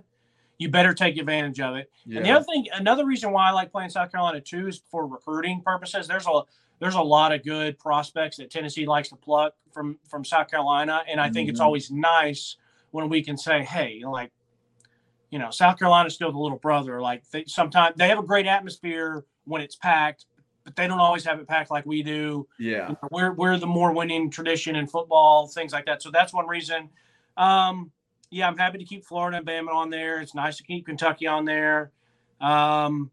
you 0.57 0.69
better 0.69 0.93
take 0.95 1.17
advantage 1.17 1.59
of 1.59 1.75
it. 1.75 1.91
Yeah. 2.05 2.17
And 2.17 2.25
the 2.25 2.31
other 2.31 2.45
thing, 2.45 2.65
another 2.73 3.05
reason 3.05 3.31
why 3.31 3.49
I 3.49 3.51
like 3.51 3.71
playing 3.71 3.91
South 3.91 4.11
Carolina 4.11 4.41
too 4.41 4.67
is 4.67 4.81
for 4.89 5.05
recruiting 5.05 5.61
purposes. 5.61 6.07
There's 6.07 6.25
a 6.27 6.41
there's 6.79 6.95
a 6.95 7.01
lot 7.01 7.31
of 7.31 7.43
good 7.43 7.77
prospects 7.79 8.37
that 8.37 8.51
Tennessee 8.51 8.85
likes 8.85 9.09
to 9.09 9.15
pluck 9.15 9.53
from 9.71 9.99
from 10.09 10.25
South 10.25 10.49
Carolina, 10.49 11.01
and 11.07 11.19
I 11.21 11.29
think 11.29 11.49
it's 11.49 11.59
Mhm. 11.59 11.65
always 11.65 11.91
nice 11.91 12.55
when 12.91 13.09
we 13.09 13.21
can 13.23 13.35
say, 13.37 13.63
hey, 13.63 14.01
like, 14.03 14.31
you 15.29 15.39
know, 15.39 15.49
South 15.49 15.77
Carolina's 15.77 16.13
still 16.13 16.31
the 16.31 16.37
little 16.37 16.57
brother. 16.57 17.01
Like, 17.01 17.29
they, 17.31 17.45
sometimes 17.47 17.95
they 17.97 18.07
have 18.07 18.19
a 18.19 18.23
great 18.23 18.45
atmosphere 18.45 19.25
when 19.45 19.61
it's 19.61 19.75
packed, 19.75 20.25
but 20.63 20.75
they 20.75 20.87
don't 20.87 20.99
always 20.99 21.25
have 21.25 21.39
it 21.39 21.47
packed 21.47 21.71
like 21.71 21.85
we 21.85 22.03
do. 22.03 22.47
yeah. 22.59 22.93
We're 23.11 23.33
we're 23.33 23.57
the 23.57 23.67
more 23.67 23.93
winning 23.93 24.29
tradition 24.29 24.75
in 24.75 24.87
football, 24.87 25.47
things 25.47 25.73
like 25.73 25.85
that. 25.85 26.01
So 26.01 26.11
that's 26.11 26.33
one 26.33 26.47
reason. 26.47 26.89
Um, 27.37 27.91
yeah, 28.29 28.47
I'm 28.47 28.57
happy 28.57 28.77
to 28.77 28.83
keep 28.83 29.05
Florida 29.05 29.37
and 29.37 29.45
Bama 29.45 29.73
on 29.73 29.89
there. 29.89 30.19
It's 30.19 30.35
nice 30.35 30.57
to 30.57 30.63
keep 30.63 30.85
Kentucky 30.85 31.27
on 31.27 31.45
there. 31.45 31.91
Um, 32.41 33.11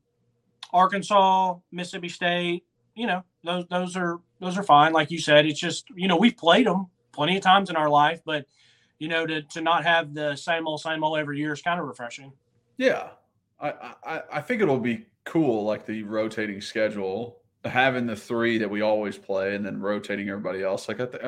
Arkansas, 0.73 1.57
Mississippi 1.71 2.09
State, 2.09 2.65
you 2.95 3.07
know, 3.07 3.23
those 3.45 3.65
those 3.71 3.97
are 3.97 4.21
those 4.41 4.59
are 4.59 4.63
fine. 4.63 4.93
Like 4.93 5.11
you 5.11 5.19
said, 5.19 5.47
it's 5.47 5.61
just 5.61 5.87
you 5.95 6.09
know 6.09 6.17
we've 6.17 6.37
played 6.37 6.67
them 6.67 6.87
plenty 7.13 7.37
of 7.37 7.43
times 7.43 7.71
in 7.71 7.77
our 7.77 7.89
life, 7.89 8.21
but 8.25 8.47
you 9.05 9.11
know 9.11 9.27
to 9.27 9.43
to 9.43 9.61
not 9.61 9.85
have 9.85 10.15
the 10.15 10.35
same 10.35 10.67
old 10.67 10.81
same 10.81 11.05
old 11.05 11.19
every 11.19 11.39
year 11.39 11.53
is 11.53 11.61
kind 11.61 11.79
of 11.79 11.87
refreshing. 11.87 12.33
Yeah, 12.79 13.11
I, 13.61 13.95
I 14.03 14.23
I 14.33 14.41
think 14.41 14.63
it'll 14.63 14.81
be 14.81 15.05
cool, 15.25 15.65
like 15.65 15.85
the 15.85 16.03
rotating 16.05 16.63
schedule, 16.63 17.43
having 17.65 18.07
the 18.07 18.17
three 18.17 18.57
that 18.59 18.71
we 18.71 18.81
always 18.81 19.19
play, 19.19 19.55
and 19.55 19.65
then 19.65 19.79
rotating 19.79 20.31
everybody 20.31 20.63
else. 20.63 20.89
Like 20.89 21.01
I, 21.01 21.07
th- 21.07 21.23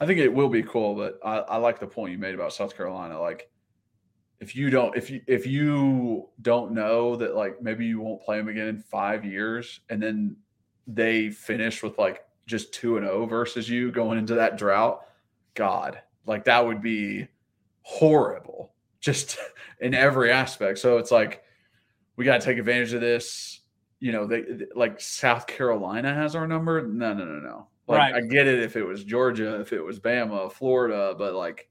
I 0.00 0.06
think 0.06 0.20
it 0.20 0.32
will 0.32 0.48
be 0.48 0.62
cool. 0.62 0.94
But 0.94 1.20
I, 1.22 1.38
I 1.40 1.56
like 1.58 1.78
the 1.80 1.86
point 1.86 2.12
you 2.12 2.18
made 2.18 2.34
about 2.34 2.54
South 2.54 2.74
Carolina. 2.74 3.20
Like, 3.20 3.50
if 4.40 4.56
you 4.56 4.70
don't, 4.70 4.96
if 4.96 5.10
you 5.10 5.20
if 5.26 5.46
you 5.46 6.30
don't 6.40 6.72
know 6.72 7.14
that, 7.16 7.36
like 7.36 7.60
maybe 7.60 7.84
you 7.84 8.00
won't 8.00 8.22
play 8.22 8.38
them 8.38 8.48
again 8.48 8.68
in 8.68 8.80
five 8.80 9.22
years, 9.22 9.80
and 9.90 10.02
then 10.02 10.36
they 10.86 11.28
finish 11.28 11.82
with 11.82 11.98
like 11.98 12.24
just 12.46 12.72
two 12.72 12.96
and 12.96 13.04
zero 13.04 13.26
versus 13.26 13.68
you 13.68 13.92
going 13.92 14.18
into 14.18 14.34
that 14.36 14.56
drought. 14.56 15.02
God, 15.54 16.00
like 16.26 16.44
that 16.44 16.64
would 16.64 16.80
be 16.82 17.26
horrible, 17.82 18.72
just 19.00 19.38
in 19.80 19.94
every 19.94 20.30
aspect. 20.30 20.78
So 20.78 20.98
it's 20.98 21.10
like 21.10 21.42
we 22.16 22.24
got 22.24 22.40
to 22.40 22.44
take 22.46 22.58
advantage 22.58 22.92
of 22.92 23.00
this. 23.00 23.60
You 24.00 24.12
know, 24.12 24.26
they 24.26 24.44
like 24.74 25.00
South 25.00 25.46
Carolina 25.46 26.12
has 26.12 26.34
our 26.34 26.46
number. 26.46 26.86
No, 26.86 27.12
no, 27.14 27.24
no, 27.24 27.38
no. 27.40 27.68
Like, 27.88 27.98
Right. 27.98 28.14
I 28.14 28.20
get 28.22 28.46
it 28.46 28.60
if 28.60 28.76
it 28.76 28.82
was 28.84 29.04
Georgia, 29.04 29.60
if 29.60 29.72
it 29.72 29.80
was 29.80 29.98
Bama, 30.00 30.50
Florida, 30.52 31.14
but 31.16 31.34
like 31.34 31.68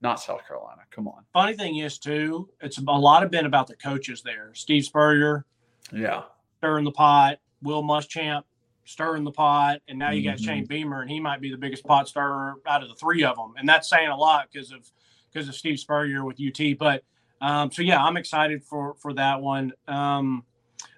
not 0.00 0.20
South 0.20 0.46
Carolina. 0.46 0.82
Come 0.90 1.06
on. 1.08 1.24
Funny 1.32 1.54
thing 1.54 1.76
is 1.78 1.98
too, 1.98 2.48
it's 2.60 2.78
a 2.78 2.82
lot 2.82 3.22
of 3.22 3.30
been 3.30 3.46
about 3.46 3.66
the 3.68 3.76
coaches 3.76 4.22
there. 4.22 4.50
Steve 4.54 4.84
Spurrier 4.84 5.44
Yeah. 5.92 6.22
stirring 6.58 6.84
the 6.84 6.90
pot, 6.90 7.38
Will 7.62 7.82
Muschamp 7.84 8.42
stirring 8.84 9.24
the 9.24 9.32
pot, 9.32 9.80
and 9.88 9.98
now 9.98 10.10
you 10.10 10.22
got 10.22 10.38
Mhm. 10.38 10.44
Shane 10.44 10.66
Beamer, 10.66 11.02
and 11.02 11.10
he 11.10 11.20
might 11.20 11.40
be 11.40 11.50
the 11.50 11.56
biggest 11.56 11.84
pot 11.84 12.08
stirrer 12.08 12.54
out 12.66 12.82
of 12.82 12.88
the 12.88 12.94
three 12.96 13.24
of 13.24 13.36
them, 13.36 13.54
and 13.56 13.68
that's 13.68 13.88
saying 13.88 14.08
a 14.08 14.16
lot 14.16 14.48
because 14.52 14.72
of 14.72 14.90
because 15.32 15.48
of 15.48 15.54
Steve 15.54 15.78
Spurrier 15.78 16.24
with 16.24 16.38
UT. 16.40 16.74
But 16.74 17.04
um, 17.40 17.70
so 17.70 17.82
yeah, 17.82 18.02
I'm 18.02 18.16
excited 18.16 18.62
for 18.64 18.94
for 18.94 19.12
that 19.14 19.40
one. 19.40 19.72
Um, 19.88 20.44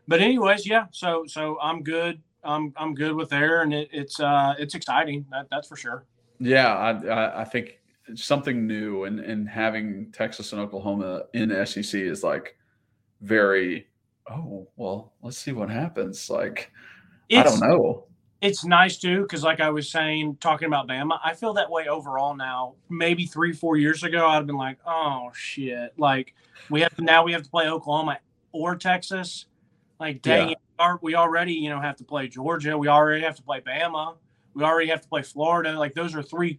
but 0.09 0.20
anyways, 0.20 0.66
yeah, 0.66 0.87
so 0.90 1.25
so 1.27 1.59
I'm 1.61 1.83
good. 1.83 2.23
I'm 2.42 2.73
I'm 2.77 2.94
good 2.94 3.14
with 3.14 3.31
there, 3.31 3.62
and 3.62 3.73
it, 3.73 3.88
it's 3.92 4.20
uh 4.20 4.55
it's 4.59 4.75
exciting. 4.75 5.27
That 5.31 5.47
that's 5.51 5.68
for 5.68 5.77
sure. 5.77 6.05
Yeah. 6.40 6.75
I, 6.75 7.07
I, 7.07 7.40
I 7.42 7.44
think 7.44 7.79
something 8.14 8.66
new 8.66 9.05
and, 9.05 9.20
and 9.20 9.49
having 9.49 10.11
Texas 10.12 10.53
and 10.53 10.61
Oklahoma 10.61 11.23
in 11.33 11.64
SEC 11.64 11.94
is 12.01 12.23
like 12.23 12.59
very, 13.23 13.87
oh, 14.31 14.68
well, 14.77 15.14
let's 15.23 15.38
see 15.38 15.53
what 15.53 15.70
happens. 15.70 16.29
Like, 16.29 16.70
I 17.32 17.40
It's, 17.40 17.58
don't 17.60 17.68
know. 17.68 18.04
it's 18.40 18.64
nice 18.64 18.98
too 18.98 19.22
because 19.22 19.42
like 19.42 19.60
i 19.60 19.70
was 19.70 19.90
saying 19.90 20.37
talking 20.40 20.66
about 20.66 20.87
bama 20.88 21.18
i 21.24 21.32
feel 21.34 21.54
that 21.54 21.70
way 21.70 21.88
overall 21.88 22.34
now 22.37 22.74
maybe 22.88 23.24
three 23.26 23.52
four 23.52 23.76
years 23.76 24.02
ago 24.02 24.26
i'd 24.28 24.34
have 24.34 24.46
been 24.46 24.56
like 24.56 24.78
oh 24.87 25.30
shit 25.34 25.92
like 25.98 26.34
we 26.70 26.80
have 26.80 26.94
to 26.96 27.02
now 27.02 27.22
we 27.24 27.32
have 27.32 27.42
to 27.42 27.50
play 27.50 27.68
oklahoma 27.68 28.18
or 28.52 28.76
texas 28.76 29.46
like 30.00 30.20
dang 30.22 30.48
Yeah. 30.50 30.54
it 30.94 30.98
we 31.02 31.14
already 31.14 31.54
you 31.54 31.70
know 31.70 31.80
have 31.80 31.96
to 31.96 32.04
play 32.04 32.28
georgia 32.28 32.76
we 32.76 32.88
already 32.88 33.22
have 33.22 33.37
to 33.37 33.42
play 33.42 33.60
bama 33.60 34.16
we 34.54 34.62
already 34.64 34.90
have 34.90 35.00
to 35.00 35.08
play 35.08 35.22
florida 35.22 35.78
like 35.78 35.94
those 35.94 36.14
are 36.14 36.22
three 36.22 36.58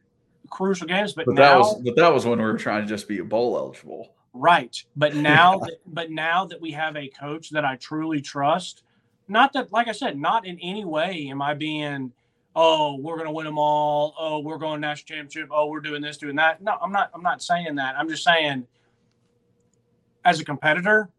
crucial 0.49 0.87
games 0.87 1.13
but, 1.13 1.25
But 1.25 1.35
now 1.35 1.41
that 1.41 1.57
was 1.59 1.81
but 1.83 1.95
that 1.97 2.13
was 2.13 2.25
when 2.25 2.39
we 2.39 2.45
were 2.45 2.57
trying 2.57 2.81
to 2.83 2.87
just 2.87 3.07
be 3.07 3.19
bowl 3.21 3.57
eligible. 3.57 4.13
Right. 4.37 4.75
But 4.95 5.15
now 5.33 5.57
that, 5.59 5.77
but 5.87 6.11
now 6.11 6.45
that 6.45 6.61
we 6.61 6.71
have 6.71 6.95
a 6.97 7.07
coach 7.09 7.49
that 7.49 7.65
I 7.65 7.77
truly 7.77 8.21
trust, 8.21 8.83
not 9.27 9.53
that 9.53 9.71
like 9.71 9.87
I 9.87 9.91
said, 9.91 10.17
not 10.17 10.45
in 10.45 10.59
any 10.59 10.85
way 10.85 11.27
am 11.29 11.41
I 11.41 11.53
being 11.53 12.11
oh, 12.57 12.95
we're 12.95 13.15
going 13.15 13.27
to 13.27 13.33
win 13.33 13.45
them 13.45 13.57
all. 13.57 14.15
Oh, 14.17 14.39
we're 14.39 14.57
going 14.57 14.79
national 14.79 15.17
championship. 15.17 15.49
Oh, 15.51 15.67
we're 15.67 15.81
doing 15.81 16.01
this, 16.01 16.17
doing 16.17 16.37
that. 16.37 16.61
No, 16.61 16.77
I'm 16.81 16.91
not 16.91 17.11
I'm 17.13 17.23
not 17.23 17.41
saying 17.41 17.75
that. 17.75 17.95
I'm 17.97 18.07
just 18.09 18.23
saying 18.23 18.65
as 20.23 20.39
a 20.39 20.45
competitor, 20.45 21.09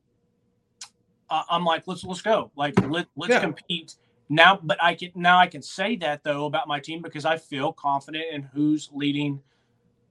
uh, 1.30 1.42
I'm 1.50 1.64
like 1.64 1.84
let's 1.86 2.04
let's 2.04 2.22
go. 2.22 2.50
Like 2.56 2.74
let 2.88 3.06
let's 3.16 3.34
Yeah. 3.34 3.40
compete. 3.40 3.96
Now, 4.28 4.58
but 4.62 4.82
I 4.82 4.94
can 4.94 5.12
now 5.14 5.38
I 5.38 5.46
can 5.46 5.62
say 5.62 5.96
that 5.96 6.24
though 6.24 6.46
about 6.46 6.68
my 6.68 6.80
team 6.80 7.02
because 7.02 7.24
I 7.24 7.36
feel 7.38 7.72
confident 7.72 8.24
in 8.32 8.42
who's 8.42 8.88
leading 8.92 9.40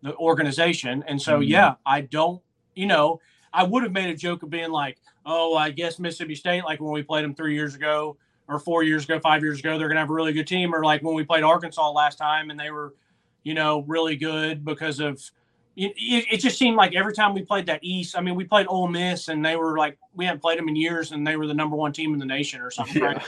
the 0.01 0.15
organization. 0.17 1.03
And 1.07 1.21
so, 1.21 1.39
Mhm. 1.39 1.47
yeah, 1.49 1.75
I 1.85 2.01
don't, 2.01 2.41
you 2.75 2.85
know, 2.85 3.19
I 3.55 3.63
would 3.63 3.83
have 3.83 3.91
made 3.91 4.09
a 4.09 4.15
joke 4.15 4.43
of 4.43 4.49
being 4.49 4.71
like, 4.71 4.97
oh, 5.25 5.55
I 5.55 5.71
guess 5.71 5.97
Mississippi 5.97 6.35
State, 6.35 6.63
like 6.63 6.79
when 6.81 6.91
we 6.91 7.01
played 7.01 7.23
them 7.23 7.33
three 7.33 7.55
years 7.55 7.73
ago 7.75 8.17
or 8.47 8.59
four 8.59 8.83
years 8.83 9.05
ago, 9.05 9.19
five 9.19 9.41
years 9.41 9.59
ago, 9.59 9.77
they're 9.77 9.87
going 9.87 9.95
to 9.95 10.01
have 10.01 10.09
a 10.09 10.13
really 10.13 10.33
good 10.33 10.47
team. 10.47 10.75
Or 10.75 10.83
like 10.83 11.01
when 11.01 11.15
we 11.15 11.23
played 11.23 11.43
Arkansas 11.43 11.91
last 11.91 12.17
time 12.17 12.49
and 12.49 12.59
they 12.59 12.69
were, 12.69 12.93
you 13.43 13.53
know, 13.53 13.83
really 13.87 14.15
good 14.15 14.63
because 14.63 14.99
of, 14.99 15.21
it, 15.75 15.93
it 15.97 16.37
just 16.37 16.57
seemed 16.57 16.77
like 16.77 16.95
every 16.95 17.13
time 17.13 17.33
we 17.33 17.41
played 17.41 17.65
that 17.65 17.79
East, 17.81 18.17
I 18.17 18.21
mean, 18.21 18.35
we 18.35 18.43
played 18.43 18.67
Ole 18.69 18.87
Miss 18.87 19.29
and 19.29 19.43
they 19.43 19.55
were 19.55 19.77
like, 19.77 19.97
we 20.15 20.25
hadn't 20.25 20.41
played 20.41 20.59
them 20.59 20.69
in 20.69 20.75
years 20.75 21.11
and 21.11 21.25
they 21.25 21.35
were 21.35 21.47
the 21.47 21.53
number 21.53 21.75
one 21.75 21.91
team 21.91 22.13
in 22.13 22.19
the 22.19 22.25
nation 22.25 22.61
or 22.61 22.71
something. 22.71 23.01
Yeah. 23.01 23.07
Right? 23.07 23.23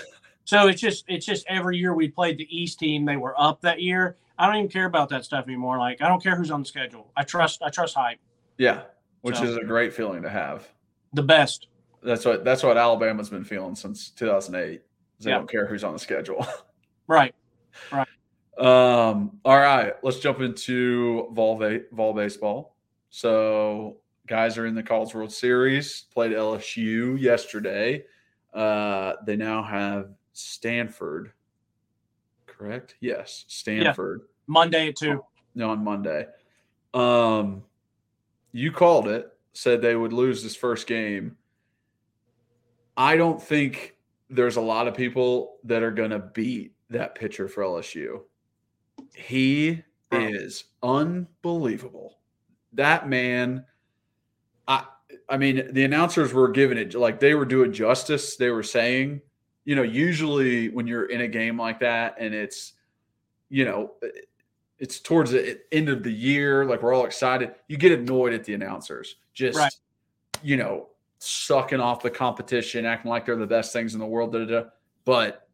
So 0.45 0.67
it's 0.69 0.79
just 0.79 1.03
it's 1.09 1.25
just 1.25 1.45
every 1.49 1.77
year 1.77 1.93
we 1.93 2.07
played 2.07 2.37
the 2.37 2.47
East 2.57 2.79
team, 2.79 3.03
they 3.03 3.17
were 3.17 3.35
up 3.37 3.59
that 3.61 3.81
year. 3.81 4.15
I 4.39 4.45
don't 4.45 4.55
even 4.55 4.69
care 4.69 4.85
about 4.85 5.09
that 5.09 5.25
stuff 5.25 5.43
anymore. 5.45 5.77
Like 5.77 6.01
I 6.01 6.07
don't 6.07 6.23
care 6.23 6.37
who's 6.37 6.51
on 6.51 6.61
the 6.61 6.65
schedule. 6.65 7.11
I 7.17 7.23
trust 7.23 7.61
I 7.61 7.69
trust 7.69 7.95
hype. 7.95 8.19
Yeah, 8.57 8.83
which 9.21 9.37
So- 9.37 9.43
is 9.43 9.57
a 9.57 9.63
great 9.63 9.93
feeling 9.93 10.21
to 10.23 10.29
have. 10.29 10.67
The 11.13 11.23
best. 11.23 11.67
That's 12.03 12.25
what 12.25 12.43
that's 12.45 12.63
what 12.63 12.77
Alabama's 12.77 13.29
been 13.29 13.43
feeling 13.43 13.75
since 13.75 14.09
2008. 14.11 14.81
They 15.19 15.29
Yeah. 15.31 15.37
don't 15.37 15.49
care 15.49 15.65
who's 15.65 15.83
on 15.83 15.93
the 15.93 15.99
schedule. 15.99 16.45
Right. 17.09 17.33
um. 18.57 19.39
All 19.45 19.57
right, 19.57 19.93
let's 20.03 20.19
jump 20.19 20.41
into 20.41 21.29
vol 21.31 21.57
vol 21.91 22.13
baseball. 22.13 22.75
So 23.09 23.97
guys 24.27 24.57
are 24.57 24.65
in 24.65 24.75
the 24.75 24.83
College 24.83 25.13
World 25.15 25.31
Series. 25.31 26.01
Played 26.13 26.33
LSU 26.33 27.19
yesterday. 27.19 28.03
Uh, 28.53 29.13
they 29.25 29.35
now 29.37 29.63
have 29.63 30.09
Stanford. 30.33 31.31
Correct? 32.45 32.95
Yes, 32.99 33.45
Stanford. 33.47 34.21
Monday 34.47 34.89
at 34.89 34.95
two. 34.97 35.23
on 35.61 35.83
Monday. 35.83 36.25
Um, 36.93 37.63
you 38.57 38.71
called 38.71 39.07
it, 39.07 39.31
said 39.53 39.81
they 39.81 39.95
would 39.95 40.11
lose 40.11 40.41
this 40.41 40.55
first 40.55 40.87
game. 40.87 41.37
I 42.97 43.15
don't 43.15 43.41
think 43.41 43.95
there's 44.31 44.55
a 44.55 44.61
lot 44.61 44.87
of 44.87 44.95
people 44.95 45.57
that 45.65 45.83
are 45.83 45.91
going 45.91 46.09
to 46.09 46.17
beat 46.19 46.73
that 46.89 47.13
pitcher 47.13 47.47
for 47.47 47.61
LSU. 47.61 48.21
He 49.13 49.83
is 50.11 50.63
unbelievable. 50.81 52.17
That 52.73 53.07
man, 53.07 53.63
I 54.67 54.85
I 55.29 55.37
mean, 55.37 55.71
the 55.71 55.83
announcers 55.83 56.33
were 56.33 56.49
giving 56.49 56.79
it 56.79 56.95
like 56.95 57.19
they 57.19 57.35
were 57.35 57.45
doing 57.45 57.71
justice. 57.71 58.37
They 58.37 58.49
were 58.49 58.63
saying, 58.63 59.21
you 59.65 59.75
know, 59.75 59.83
usually 59.83 60.69
when 60.69 60.87
you're 60.87 61.05
in 61.05 61.21
a 61.21 61.27
game 61.27 61.59
like 61.59 61.79
that 61.81 62.15
and 62.19 62.33
it's, 62.33 62.73
you 63.49 63.65
know, 63.65 63.91
it's 64.79 64.99
towards 64.99 65.31
the 65.31 65.59
end 65.71 65.89
of 65.89 66.03
the 66.03 66.11
year, 66.11 66.65
like 66.65 66.83
we're 66.83 66.93
all 66.93 67.05
excited. 67.05 67.55
You 67.67 67.77
get 67.77 67.91
annoyed 67.91 68.33
at 68.33 68.43
the 68.43 68.53
announcers, 68.53 69.15
just 69.33 69.57
Right. 69.57 69.73
you 70.43 70.57
know, 70.57 70.89
sucking 71.19 71.79
off 71.79 72.03
the 72.03 72.11
competition, 72.11 72.85
acting 72.85 73.09
like 73.09 73.25
they're 73.25 73.35
the 73.35 73.47
best 73.47 73.73
things 73.73 73.93
in 73.95 73.99
the 73.99 74.05
world. 74.05 74.31
Da, 74.33 74.39
da, 74.39 74.45
da. 74.45 74.69
But 75.03 75.47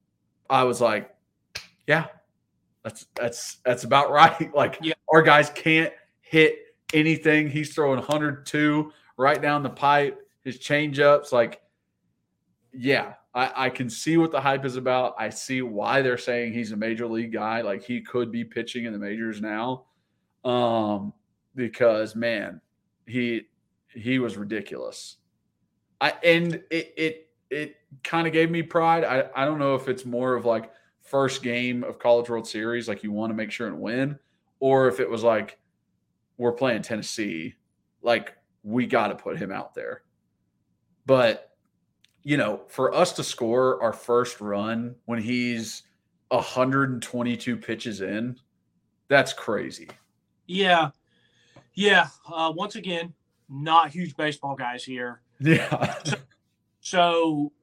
I 0.49 0.63
was 0.63 0.81
like, 0.81 1.15
yeah, 1.87 2.07
that's 2.83 3.05
that's 3.15 3.55
that's 3.65 3.83
about 3.85 4.11
right. 4.11 4.53
Like 4.53 4.77
Yeah. 4.81 4.93
our 5.13 5.21
guys 5.21 5.49
can't 5.51 5.93
hit 6.21 6.57
anything. 6.93 7.49
He's 7.49 7.73
throwing 7.73 7.97
102 7.97 8.91
right 9.17 9.41
down 9.41 9.63
the 9.63 9.69
pipe. 9.69 10.19
His 10.43 10.59
changeups, 10.59 11.31
like, 11.31 11.61
yeah, 12.73 13.13
I, 13.33 13.65
I 13.65 13.69
can 13.69 13.89
see 13.89 14.17
what 14.17 14.31
the 14.31 14.41
hype 14.41 14.65
is 14.65 14.75
about. 14.75 15.15
I 15.17 15.29
see 15.29 15.61
why 15.61 16.01
they're 16.01 16.17
saying 16.17 16.53
he's 16.53 16.71
a 16.71 16.77
major 16.77 17.07
league 17.07 17.31
guy. 17.31 17.61
Like 17.61 17.83
he 17.83 18.01
could 18.01 18.31
be 18.31 18.43
pitching 18.43 18.85
in 18.85 18.93
the 18.93 18.99
majors 18.99 19.41
now. 19.41 19.85
Um, 20.43 21.13
because 21.55 22.15
man, 22.15 22.61
he 23.05 23.43
he 23.87 24.19
was 24.19 24.37
ridiculous. 24.37 25.17
I 26.01 26.13
and 26.23 26.55
it 26.69 26.93
it 26.97 27.29
it 27.49 27.75
kind 28.03 28.27
of 28.27 28.33
gave 28.33 28.49
me 28.49 28.63
pride. 28.63 29.03
I, 29.03 29.29
I 29.35 29.45
don't 29.45 29.59
know 29.59 29.75
if 29.75 29.87
it's 29.87 30.05
more 30.05 30.33
of 30.33 30.45
like 30.45 30.71
first 31.01 31.43
game 31.43 31.83
of 31.83 31.99
College 31.99 32.29
World 32.29 32.47
Series, 32.47 32.87
like 32.87 33.03
you 33.03 33.11
want 33.11 33.29
to 33.29 33.35
make 33.35 33.51
sure 33.51 33.67
and 33.67 33.79
win, 33.79 34.17
or 34.59 34.87
if 34.87 34.99
it 34.99 35.09
was 35.09 35.23
like 35.23 35.59
we're 36.37 36.53
playing 36.53 36.81
Tennessee, 36.81 37.53
like 38.01 38.35
we 38.63 38.87
got 38.87 39.09
to 39.09 39.15
put 39.15 39.37
him 39.37 39.51
out 39.51 39.75
there. 39.75 40.01
But 41.05 41.52
you 42.23 42.37
know, 42.37 42.61
for 42.67 42.93
us 42.93 43.11
to 43.13 43.23
score 43.23 43.81
our 43.81 43.93
first 43.93 44.41
run 44.41 44.95
when 45.05 45.19
he's 45.19 45.83
122 46.29 47.57
pitches 47.57 48.01
in, 48.01 48.37
that's 49.07 49.33
crazy. 49.33 49.89
Yeah. 50.47 50.89
Yeah. 51.73 52.07
Uh, 52.31 52.51
once 52.55 52.75
again, 52.75 53.13
not 53.49 53.91
huge 53.91 54.15
baseball 54.15 54.55
guys 54.55 54.83
here. 54.83 55.21
Yeah. 55.39 55.95
So 56.85 57.53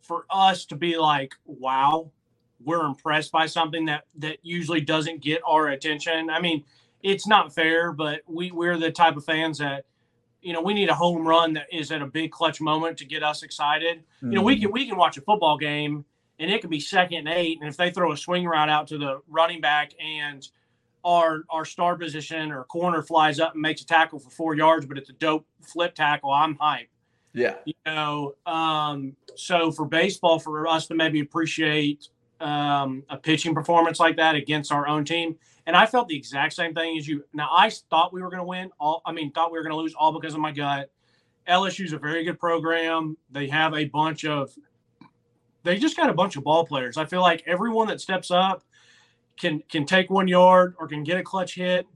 for 0.00 0.24
us 0.30 0.64
to 0.66 0.74
be 0.74 0.96
like, 0.96 1.34
wow, 1.44 2.10
we're 2.64 2.86
impressed 2.86 3.30
by 3.30 3.46
something 3.46 3.84
that 3.84 4.04
that 4.16 4.38
usually 4.42 4.80
doesn't 4.80 5.20
get 5.20 5.42
our 5.46 5.68
attention. 5.68 6.30
I 6.30 6.40
mean, 6.40 6.64
it's 7.02 7.26
not 7.26 7.54
fair, 7.54 7.92
but 7.92 8.22
we 8.26 8.50
we're 8.50 8.78
the 8.78 8.90
type 8.90 9.16
of 9.16 9.24
fans 9.26 9.58
that 9.58 9.84
you 10.46 10.52
know 10.52 10.62
we 10.62 10.74
need 10.74 10.88
a 10.88 10.94
home 10.94 11.26
run 11.26 11.52
that 11.54 11.66
is 11.72 11.90
at 11.90 12.02
a 12.02 12.06
big 12.06 12.30
clutch 12.30 12.60
moment 12.60 12.96
to 12.98 13.04
get 13.04 13.22
us 13.22 13.42
excited. 13.42 14.04
You 14.22 14.30
know, 14.30 14.42
we 14.42 14.58
can 14.58 14.70
we 14.70 14.86
can 14.86 14.96
watch 14.96 15.16
a 15.16 15.20
football 15.20 15.58
game 15.58 16.04
and 16.38 16.50
it 16.50 16.60
could 16.60 16.70
be 16.70 16.80
second 16.80 17.18
and 17.18 17.28
eight, 17.28 17.58
and 17.60 17.68
if 17.68 17.76
they 17.76 17.90
throw 17.90 18.12
a 18.12 18.16
swing 18.16 18.46
route 18.46 18.68
out 18.68 18.86
to 18.88 18.98
the 18.98 19.20
running 19.28 19.60
back 19.60 19.92
and 20.00 20.46
our 21.04 21.42
our 21.50 21.64
star 21.64 21.96
position 21.96 22.52
or 22.52 22.64
corner 22.64 23.02
flies 23.02 23.40
up 23.40 23.54
and 23.54 23.62
makes 23.62 23.82
a 23.82 23.86
tackle 23.86 24.18
for 24.18 24.30
four 24.30 24.54
yards, 24.54 24.86
but 24.86 24.96
it's 24.98 25.10
a 25.10 25.14
dope 25.14 25.46
flip 25.62 25.94
tackle, 25.94 26.32
I'm 26.32 26.56
hyped 26.56 26.88
yeah. 27.36 27.54
you 27.64 27.74
know 27.84 28.34
um 28.46 29.14
so 29.36 29.70
for 29.70 29.84
baseball 29.84 30.38
for 30.38 30.66
us 30.66 30.86
to 30.86 30.94
maybe 30.94 31.20
appreciate 31.20 32.08
um 32.40 33.04
a 33.10 33.16
pitching 33.16 33.54
performance 33.54 34.00
like 34.00 34.16
that 34.16 34.34
against 34.34 34.72
our 34.72 34.88
own 34.88 35.04
team 35.04 35.36
and 35.66 35.76
i 35.76 35.84
felt 35.86 36.08
the 36.08 36.16
exact 36.16 36.52
same 36.54 36.72
thing 36.74 36.96
as 36.98 37.06
you. 37.08 37.24
Now 37.32 37.48
i 37.52 37.70
thought 37.90 38.12
we 38.12 38.22
were 38.22 38.28
going 38.30 38.40
to 38.40 38.44
win 38.44 38.70
all 38.80 39.02
i 39.06 39.12
mean 39.12 39.30
thought 39.32 39.50
we 39.52 39.58
were 39.58 39.64
going 39.64 39.72
to 39.74 39.80
lose 39.80 39.94
all 39.94 40.12
because 40.18 40.34
of 40.34 40.40
my 40.40 40.52
gut. 40.52 40.90
Lsu's 41.48 41.92
a 41.92 41.98
very 41.98 42.24
good 42.24 42.40
program. 42.40 43.16
They 43.30 43.46
have 43.48 43.72
a 43.74 43.84
bunch 43.84 44.24
of 44.24 44.50
they 45.62 45.78
just 45.78 45.96
got 45.96 46.10
a 46.10 46.14
bunch 46.14 46.36
of 46.36 46.44
ball 46.44 46.64
players. 46.66 46.96
I 46.96 47.04
feel 47.04 47.20
like 47.20 47.42
everyone 47.46 47.88
that 47.88 48.00
steps 48.00 48.30
up 48.30 48.62
can 49.38 49.62
can 49.68 49.84
take 49.86 50.10
one 50.10 50.28
yard 50.28 50.74
or 50.78 50.88
can 50.88 51.02
get 51.04 51.18
a 51.18 51.22
clutch 51.22 51.54
hit. 51.56 51.86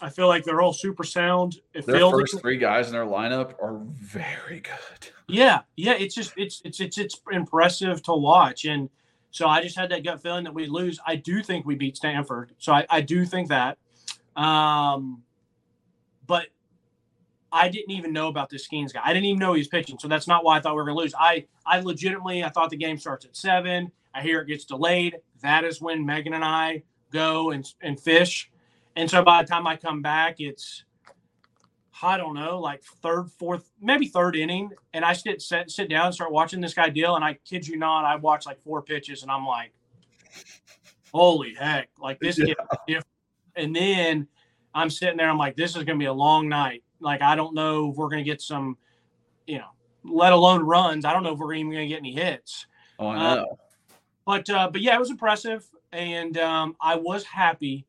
I 0.00 0.10
feel 0.10 0.28
like 0.28 0.44
they're 0.44 0.60
all 0.60 0.72
super 0.72 1.04
sound. 1.04 1.56
If 1.74 1.84
Their 1.86 1.96
fielding- 1.96 2.20
first 2.20 2.40
three 2.40 2.56
guys 2.56 2.86
in 2.86 2.92
their 2.92 3.04
lineup 3.06 3.54
are 3.62 3.78
very 3.82 4.60
good. 4.60 5.08
yeah, 5.26 5.60
yeah, 5.76 5.94
it's 5.94 6.14
just 6.14 6.32
it's 6.36 6.60
it's 6.64 6.80
it's 6.80 6.98
it's 6.98 7.20
impressive 7.32 8.02
to 8.04 8.12
watch, 8.14 8.64
and 8.64 8.88
so 9.30 9.46
I 9.46 9.62
just 9.62 9.76
had 9.76 9.90
that 9.90 10.04
gut 10.04 10.22
feeling 10.22 10.44
that 10.44 10.54
we 10.54 10.66
lose. 10.66 10.98
I 11.06 11.16
do 11.16 11.42
think 11.42 11.66
we 11.66 11.74
beat 11.74 11.96
Stanford, 11.96 12.52
so 12.58 12.72
I, 12.72 12.86
I 12.88 13.00
do 13.00 13.24
think 13.24 13.48
that, 13.48 13.78
um, 14.36 15.22
but 16.26 16.46
I 17.52 17.68
didn't 17.68 17.92
even 17.92 18.12
know 18.12 18.28
about 18.28 18.50
this 18.50 18.66
Skenes 18.66 18.92
guy. 18.92 19.00
I 19.04 19.12
didn't 19.12 19.26
even 19.26 19.38
know 19.38 19.54
he 19.54 19.60
was 19.60 19.68
pitching, 19.68 19.98
so 19.98 20.08
that's 20.08 20.28
not 20.28 20.44
why 20.44 20.58
I 20.58 20.60
thought 20.60 20.72
we 20.74 20.76
were 20.76 20.84
going 20.84 20.96
to 20.96 21.02
lose. 21.02 21.14
I 21.18 21.46
I 21.66 21.80
legitimately 21.80 22.44
I 22.44 22.48
thought 22.48 22.70
the 22.70 22.76
game 22.76 22.98
starts 22.98 23.24
at 23.24 23.36
seven. 23.36 23.90
I 24.14 24.22
hear 24.22 24.40
it 24.40 24.48
gets 24.48 24.64
delayed. 24.64 25.16
That 25.42 25.64
is 25.64 25.80
when 25.80 26.04
Megan 26.04 26.34
and 26.34 26.44
I 26.44 26.82
go 27.12 27.50
and 27.50 27.66
and 27.82 27.98
fish, 27.98 28.50
and 28.96 29.10
so 29.10 29.22
by 29.22 29.42
the 29.42 29.48
time 29.48 29.66
I 29.66 29.76
come 29.76 30.02
back, 30.02 30.36
it's 30.40 30.84
I 32.02 32.16
don't 32.16 32.34
know, 32.34 32.60
like 32.60 32.82
third, 33.02 33.30
fourth, 33.38 33.70
maybe 33.80 34.06
third 34.06 34.36
inning, 34.36 34.70
and 34.92 35.04
I 35.04 35.12
sit 35.12 35.42
sit, 35.42 35.70
sit 35.70 35.88
down 35.88 36.06
and 36.06 36.14
start 36.14 36.32
watching 36.32 36.60
this 36.60 36.74
guy 36.74 36.88
deal, 36.88 37.16
and 37.16 37.24
I 37.24 37.34
kid 37.44 37.66
you 37.66 37.76
not, 37.76 38.04
I 38.04 38.16
watch 38.16 38.46
like 38.46 38.60
four 38.62 38.82
pitches, 38.82 39.22
and 39.22 39.30
I'm 39.30 39.46
like, 39.46 39.72
holy 41.12 41.54
heck, 41.54 41.88
like 41.98 42.20
this 42.20 42.38
Yeah. 42.38 42.54
kid, 42.86 43.02
and 43.56 43.74
then 43.74 44.28
I'm 44.74 44.90
sitting 44.90 45.16
there, 45.16 45.28
I'm 45.28 45.38
like, 45.38 45.56
this 45.56 45.76
is 45.76 45.84
gonna 45.84 45.98
be 45.98 46.04
a 46.04 46.12
long 46.12 46.48
night. 46.48 46.84
Like 47.00 47.22
I 47.22 47.34
don't 47.34 47.54
know 47.54 47.90
if 47.90 47.96
we're 47.96 48.08
gonna 48.08 48.22
get 48.22 48.40
some, 48.40 48.76
you 49.46 49.58
know, 49.58 49.68
let 50.04 50.32
alone 50.32 50.62
runs. 50.62 51.04
I 51.04 51.12
don't 51.12 51.22
know 51.22 51.32
if 51.32 51.38
we're 51.38 51.54
even 51.54 51.72
gonna 51.72 51.86
get 51.88 51.98
any 51.98 52.12
hits. 52.12 52.66
Oh, 52.98 53.08
I 53.08 53.16
Uh, 53.16 53.34
know. 53.36 53.58
But 54.24 54.50
uh, 54.50 54.68
but 54.70 54.82
yeah, 54.82 54.94
it 54.94 55.00
was 55.00 55.10
impressive, 55.10 55.66
and 55.92 56.36
um, 56.38 56.76
I 56.80 56.96
was 56.96 57.24
happy. 57.24 57.86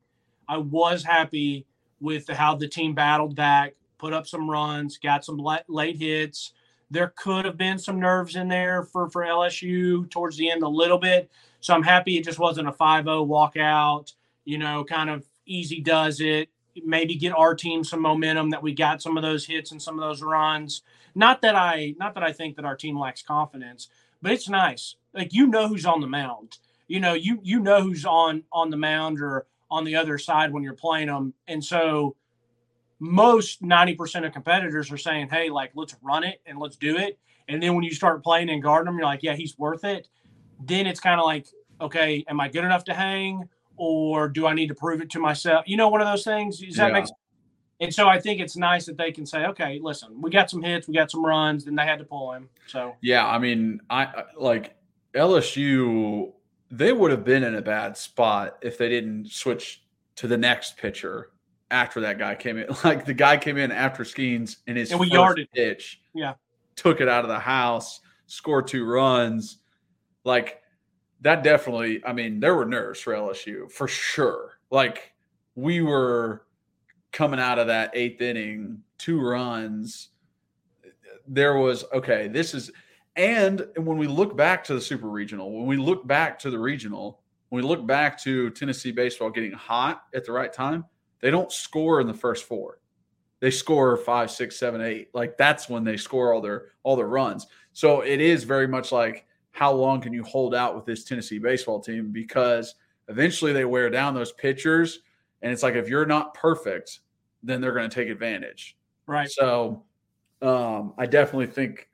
I 0.48 0.58
was 0.58 1.04
happy 1.04 1.65
with 2.00 2.30
how 2.30 2.56
the 2.56 2.67
team 2.67 2.95
battled 2.95 3.36
back, 3.36 3.74
put 4.00 4.14
up 4.14 4.26
some 4.26 4.50
runs, 4.50 4.98
got 4.98 5.24
some 5.24 5.38
late, 5.38 5.98
hits. 5.98 6.54
There 6.90 7.14
could 7.16 7.46
have 7.46 7.58
been 7.58 7.78
some 7.78 8.00
nerves 8.00 8.36
in 8.36 8.48
there 8.48 8.84
for 8.84 9.10
for 9.10 9.24
LSU 9.24 10.10
towards 10.10 10.38
the 10.38 10.50
end 10.50 10.64
a 10.64 10.68
little 10.68 10.98
bit. 10.98 11.30
So 11.60 11.76
I'm 11.76 11.84
happy 11.84 12.18
it 12.18 12.26
just 12.26 12.40
wasn't 12.40 12.70
a 12.70 12.72
5-0 12.72 13.28
walkout. 13.28 14.14
You 14.46 14.58
know, 14.58 14.84
kind 14.84 15.10
of 15.10 15.26
easy 15.46 15.82
does 15.82 16.22
it. 16.22 16.50
Maybe 16.84 17.16
get 17.16 17.34
our 17.34 17.54
team 17.54 17.84
some 17.84 18.02
momentum 18.02 18.50
that 18.52 18.64
we 18.64 18.74
got 18.74 19.02
some 19.02 19.18
of 19.18 19.24
those 19.24 19.46
hits 19.46 19.72
and 19.72 19.82
some 19.82 20.00
of 20.00 20.02
those 20.02 20.24
runs. 20.24 20.82
Not 21.14 21.42
that 21.42 21.56
I 21.56 21.96
not 22.00 22.14
that 22.16 22.24
I 22.24 22.32
think 22.32 22.56
that 22.56 22.66
our 22.66 22.76
team 22.76 22.98
lacks 22.98 23.22
confidence, 23.22 23.90
but 24.22 24.32
it's 24.32 24.50
nice. 24.50 24.96
Like 25.14 25.34
you 25.34 25.48
know 25.48 25.68
who's 25.68 25.86
on 25.86 26.02
the 26.02 26.08
mound. 26.08 26.58
You 26.88 27.00
know, 27.00 27.14
you 27.14 27.40
you 27.44 27.60
know 27.60 27.82
who's 27.82 28.06
on 28.06 28.44
on 28.52 28.70
the 28.70 28.78
mound 28.78 29.20
or 29.20 29.46
on 29.70 29.84
the 29.84 29.96
other 29.96 30.18
side 30.18 30.52
when 30.52 30.64
you're 30.64 30.74
playing 30.74 31.08
them. 31.08 31.34
And 31.48 31.64
so 31.64 32.16
most 33.00 33.62
90% 33.62 34.26
of 34.26 34.34
competitors 34.34 34.92
are 34.92 34.98
saying, 34.98 35.30
"Hey, 35.30 35.50
like 35.50 35.72
let's 35.76 35.96
run 36.02 36.24
it 36.24 36.42
and 36.46 36.58
let's 36.60 36.76
do 36.78 36.98
it." 36.98 37.18
And 37.48 37.62
then 37.64 37.74
when 37.76 37.84
you 37.84 37.92
start 37.94 38.24
playing 38.24 38.50
and 38.50 38.62
guarding 38.62 38.86
them, 38.86 38.96
you're 38.98 39.06
like, 39.08 39.24
"Yeah, 39.24 39.36
he's 39.36 39.58
worth 39.58 39.84
it." 39.84 40.08
Then 40.66 40.86
it's 40.86 41.00
kind 41.00 41.20
of 41.20 41.26
like, 41.26 41.48
"Okay, 41.82 42.24
am 42.28 42.40
I 42.40 42.50
good 42.50 42.64
enough 42.66 42.84
to 42.86 42.94
hang 42.94 43.48
or 43.78 44.28
do 44.28 44.46
I 44.46 44.54
need 44.54 44.68
to 44.68 44.76
prove 44.76 45.02
it 45.02 45.10
to 45.12 45.20
myself?" 45.20 45.64
You 45.68 45.78
know, 45.78 45.88
one 45.90 46.02
of 46.02 46.08
those 46.08 46.24
things. 46.24 46.60
Does 46.60 46.76
that 46.76 46.88
Yeah. 46.88 46.94
make 46.94 47.08
sense? 47.08 47.18
And 47.82 47.94
so 47.94 48.10
I 48.10 48.20
think 48.20 48.42
it's 48.42 48.58
nice 48.58 48.86
that 48.88 48.98
they 48.98 49.10
can 49.12 49.26
say, 49.26 49.46
"Okay, 49.46 49.80
listen, 49.82 50.22
we 50.22 50.30
got 50.30 50.50
some 50.50 50.62
hits, 50.62 50.88
we 50.90 50.94
got 50.94 51.10
some 51.10 51.26
runs." 51.26 51.64
Then 51.64 51.76
they 51.76 51.86
had 51.86 52.00
to 52.00 52.06
pull 52.06 52.34
him. 52.34 52.50
So 52.68 52.96
Yeah, 53.02 53.26
I 53.26 53.40
mean, 53.40 53.80
I 53.90 54.04
I- 54.04 54.24
like 54.36 54.76
LSU. 55.14 56.34
They 56.72 56.92
would 56.94 57.10
have 57.12 57.24
been 57.24 57.44
in 57.44 57.56
a 57.56 57.62
bad 57.62 57.98
spot 57.98 58.58
if 58.62 58.78
they 58.78 58.90
didn't 58.90 59.32
switch 59.32 59.84
to 60.18 60.28
the 60.28 60.38
next 60.38 60.78
pitcher 60.78 61.32
after 61.72 62.02
that 62.02 62.18
guy 62.18 62.36
came 62.36 62.58
in. 62.58 62.68
Like 62.84 63.06
the 63.06 63.14
guy 63.14 63.38
came 63.38 63.58
in 63.58 63.72
after 63.72 64.04
Skenes 64.04 64.58
in 64.68 64.76
his 64.76 64.92
And 64.92 65.00
we 65.00 65.08
yarded. 65.08 65.50
pitch. 65.52 66.02
Yeah. 66.14 66.34
took 66.76 67.02
it 67.02 67.08
out 67.08 67.24
of 67.24 67.30
the 67.30 67.40
house, 67.40 68.02
scored 68.28 68.68
two 68.68 68.86
runs. 68.86 69.58
Like 70.24 70.62
that 71.22 71.44
definitely. 71.44 72.04
I 72.06 72.14
mean, 72.14 72.40
there 72.40 72.56
were 72.56 72.66
nerves 72.66 73.00
for 73.00 73.14
LSU 73.14 73.72
for 73.72 73.88
sure. 73.88 74.54
Like 74.72 75.14
we 75.56 75.82
were 75.82 76.46
coming 77.12 77.40
out 77.40 77.60
of 77.60 77.68
that 77.68 77.92
eighth 77.94 78.22
inning, 78.22 78.82
two 78.98 79.20
runs. 79.22 80.10
There 81.28 81.58
was 81.58 81.84
okay. 81.94 82.28
This 82.28 82.54
is 82.54 82.72
and 83.16 83.68
when 83.76 83.98
we 83.98 84.08
look 84.08 84.38
back 84.38 84.64
to 84.66 84.74
the 84.74 84.82
super 84.82 85.10
regional, 85.10 85.52
when 85.52 85.66
we 85.68 85.78
look 85.78 86.08
back 86.08 86.40
to 86.40 86.50
the 86.50 86.58
regional, 86.60 87.20
when 87.50 87.62
we 87.62 87.68
look 87.68 87.86
back 87.86 88.18
to 88.24 88.50
Tennessee 88.52 88.92
baseball 88.92 89.30
getting 89.30 89.52
hot 89.52 90.04
at 90.14 90.24
the 90.26 90.32
right 90.32 90.54
time, 90.54 90.86
they 91.22 91.32
don't 91.32 91.52
score 91.52 92.02
in 92.02 92.08
the 92.08 92.14
first 92.14 92.46
four. 92.46 92.80
They 93.40 93.52
score 93.52 93.96
five, 93.98 94.32
six, 94.32 94.58
seven, 94.58 94.82
eight. 94.82 95.10
Like 95.14 95.38
that's 95.38 95.70
when 95.70 95.84
they 95.84 95.98
score 95.98 96.34
all 96.34 96.42
their 96.42 96.68
all 96.84 96.96
their 96.96 97.08
runs. 97.08 97.48
So 97.74 98.02
it 98.02 98.20
is 98.20 98.44
very 98.44 98.68
much 98.68 98.92
like 98.92 99.26
how 99.52 99.72
long 99.72 100.02
can 100.02 100.14
you 100.14 100.24
hold 100.24 100.54
out 100.54 100.76
with 100.76 100.86
this 100.86 101.04
Tennessee 101.04 101.40
baseball 101.40 101.80
team? 101.80 102.12
Because 102.12 102.76
eventually 103.08 103.54
they 103.54 103.66
wear 103.66 103.90
down 103.90 104.14
those 104.14 104.32
pitchers, 104.34 105.00
and 105.42 105.52
it's 105.52 105.64
like 105.64 105.76
if 105.76 105.88
you're 105.90 106.06
not 106.06 106.34
perfect, 106.34 107.00
then 107.44 107.62
they're 107.62 107.74
going 107.74 107.90
to 107.90 107.94
take 107.94 108.10
advantage. 108.10 108.78
right. 109.08 109.30
So 109.30 109.84
um, 110.42 110.94
I 110.98 111.06
definitely 111.06 111.48
think 111.48 111.90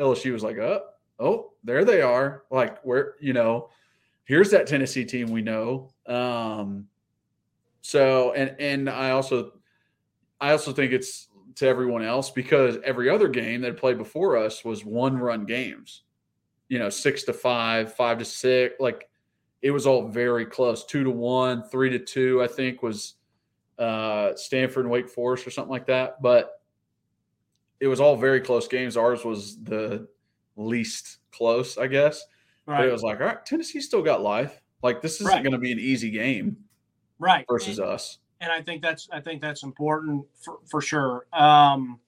LSU 0.00 0.32
was 0.32 0.42
like, 0.42 0.58
oh, 0.58 0.82
oh, 1.18 1.52
there 1.64 1.84
they 1.84 2.02
are. 2.02 2.44
Like, 2.50 2.80
where, 2.82 3.14
you 3.20 3.32
know, 3.32 3.70
here's 4.24 4.50
that 4.50 4.66
Tennessee 4.66 5.04
team 5.04 5.30
we 5.30 5.42
know. 5.42 5.90
Um, 6.06 6.86
So 7.82 8.32
and 8.32 8.56
and 8.58 8.88
I 8.88 9.10
also 9.10 9.52
I 10.40 10.52
also 10.52 10.72
think 10.72 10.92
it's 10.92 11.28
to 11.56 11.66
everyone 11.66 12.02
else 12.02 12.30
because 12.30 12.78
every 12.84 13.10
other 13.10 13.28
game 13.28 13.60
that 13.60 13.76
played 13.76 13.98
before 13.98 14.36
us 14.36 14.64
was 14.64 14.84
one 14.84 15.18
run 15.18 15.44
games. 15.44 16.02
You 16.68 16.78
know, 16.78 16.88
six 16.88 17.24
to 17.24 17.34
five, 17.34 17.94
five 17.94 18.18
to 18.18 18.24
six, 18.24 18.76
like 18.80 19.10
it 19.60 19.70
was 19.70 19.86
all 19.86 20.08
very 20.08 20.46
close. 20.46 20.86
Two 20.86 21.04
to 21.04 21.10
one, 21.10 21.62
three 21.64 21.90
to 21.90 21.98
two, 21.98 22.42
I 22.42 22.46
think 22.46 22.82
was 22.82 23.14
uh 23.78 24.34
Stanford 24.36 24.84
and 24.84 24.90
Wake 24.90 25.08
Forest 25.08 25.46
or 25.46 25.50
something 25.50 25.72
like 25.72 25.86
that. 25.86 26.22
But 26.22 26.62
it 27.80 27.88
was 27.88 28.00
all 28.00 28.16
very 28.16 28.40
close 28.40 28.68
games. 28.68 28.96
Ours 28.96 29.24
was 29.24 29.62
the 29.62 30.06
least 30.56 31.18
close, 31.32 31.76
I 31.76 31.88
guess. 31.88 32.24
Right. 32.64 32.78
But 32.78 32.86
it 32.86 32.92
was 32.92 33.02
like, 33.02 33.20
all 33.20 33.26
right, 33.26 33.44
Tennessee 33.44 33.80
still 33.80 34.02
got 34.02 34.22
life. 34.22 34.60
Like 34.82 35.02
this 35.02 35.16
isn't 35.16 35.26
right. 35.26 35.42
going 35.42 35.52
to 35.52 35.58
be 35.58 35.72
an 35.72 35.80
easy 35.80 36.10
game, 36.10 36.56
right? 37.22 37.44
Versus 37.48 37.78
and, 37.78 37.88
us. 37.88 38.18
And 38.40 38.50
I 38.50 38.60
think 38.60 38.82
that's 38.82 39.08
I 39.12 39.20
think 39.20 39.40
that's 39.40 39.62
important 39.62 40.26
for, 40.44 40.58
for 40.68 40.80
sure. 40.80 41.26
Um, 41.32 42.00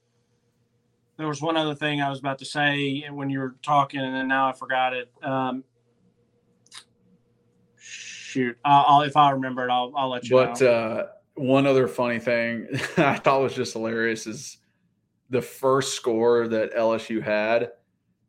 there 1.16 1.29
was 1.29 1.40
one 1.40 1.57
other 1.57 1.74
thing 1.74 2.00
I 2.00 2.11
was 2.11 2.18
about 2.18 2.40
to 2.40 2.44
say 2.44 3.07
when 3.09 3.31
you 3.31 3.38
were 3.38 3.55
talking, 3.62 4.00
and 4.00 4.14
then 4.14 4.27
now 4.27 4.48
I 4.48 4.53
forgot 4.53 4.92
it. 4.92 5.11
Um, 5.22 5.62
shoot, 7.79 8.59
I'll, 8.64 9.03
if 9.03 9.16
I 9.16 9.31
remember 9.31 9.68
it, 9.68 9.70
I'll, 9.70 9.92
I'll 9.96 10.11
let 10.11 10.29
you 10.29 10.37
know. 10.37 10.46
but, 10.46 10.61
know. 10.61 10.70
uh, 10.70 11.07
one 11.37 11.66
other 11.66 11.87
funny 11.87 12.18
thing 12.18 12.66
I 12.96 13.16
thought 13.16 13.42
was 13.42 13.55
just 13.55 13.74
hilarious 13.74 14.27
is 14.27 14.59
the 15.31 15.42
first 15.42 15.94
score 15.94 16.48
that 16.48 16.74
LSU 16.74 17.22
had. 17.22 17.70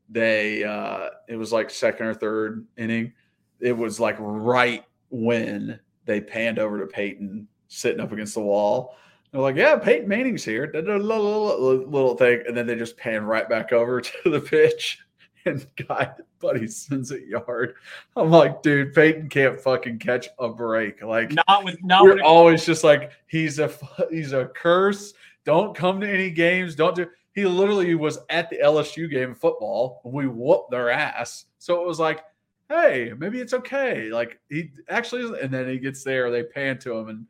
They 0.10 0.64
uh, 0.64 1.10
it 1.28 1.38
was 1.38 1.52
like 1.52 1.72
second 1.72 2.06
or 2.06 2.14
third 2.14 2.68
inning. 2.78 3.14
It 3.60 3.76
was 3.76 4.00
like 4.00 4.18
right 4.20 4.84
when 5.10 5.80
they 6.06 6.22
panned 6.22 6.60
over 6.60 6.80
to 6.80 6.88
Peyton 6.88 7.48
sitting 7.68 8.00
up 8.00 8.12
against 8.12 8.36
the 8.36 8.42
wall. 8.42 8.96
They're 9.32 9.42
like, 9.42 9.56
"Yeah, 9.56 9.78
Peyton 9.78 10.08
Manning's 10.08 10.46
here." 10.46 10.72
Little, 10.74 12.16
thing, 12.16 12.44
and 12.48 12.56
then 12.56 12.68
they 12.68 12.76
just 12.76 12.98
pan 12.98 13.26
right 13.26 13.50
back 13.50 13.74
over 13.74 14.02
to 14.02 14.30
the 14.30 14.40
pitch, 14.40 15.00
and 15.46 15.66
guy, 15.88 16.12
buddy 16.40 16.68
sends 16.68 17.12
it 17.12 17.28
yard. 17.28 17.76
I'm 18.16 18.30
like, 18.30 18.62
dude, 18.62 18.94
Peyton 18.94 19.30
can't 19.30 19.60
fucking 19.60 20.00
catch 20.00 20.28
a 20.40 20.50
break. 20.50 21.02
Like, 21.02 21.34
not 21.48 21.64
with 21.64 21.84
not. 21.84 22.04
We're 22.04 22.22
always 22.22 22.66
just 22.66 22.84
like, 22.84 23.12
he's 23.28 23.60
a 23.60 23.72
he's 24.10 24.32
a 24.32 24.46
curse. 24.46 25.14
Don't 25.44 25.76
come 25.76 26.02
to 26.02 26.10
any 26.10 26.32
games. 26.32 26.76
Don't 26.76 26.96
do. 26.96 27.08
He 27.34 27.46
literally 27.46 27.94
was 27.96 28.20
at 28.30 28.50
the 28.50 28.58
LSU 28.64 29.10
game 29.12 29.36
football. 29.36 30.02
We 30.06 30.28
whooped 30.28 30.72
their 30.72 30.90
ass. 30.90 31.46
So 31.60 31.82
it 31.82 31.86
was 31.86 32.00
like, 32.00 32.24
hey, 32.70 33.14
maybe 33.18 33.40
it's 33.40 33.54
okay. 33.54 34.10
Like 34.10 34.40
he 34.50 34.72
actually, 34.90 35.40
and 35.40 35.54
then 35.54 35.68
he 35.70 35.78
gets 35.78 36.04
there. 36.04 36.32
They 36.32 36.44
pan 36.44 36.80
to 36.80 36.98
him 36.98 37.10
and 37.10 37.26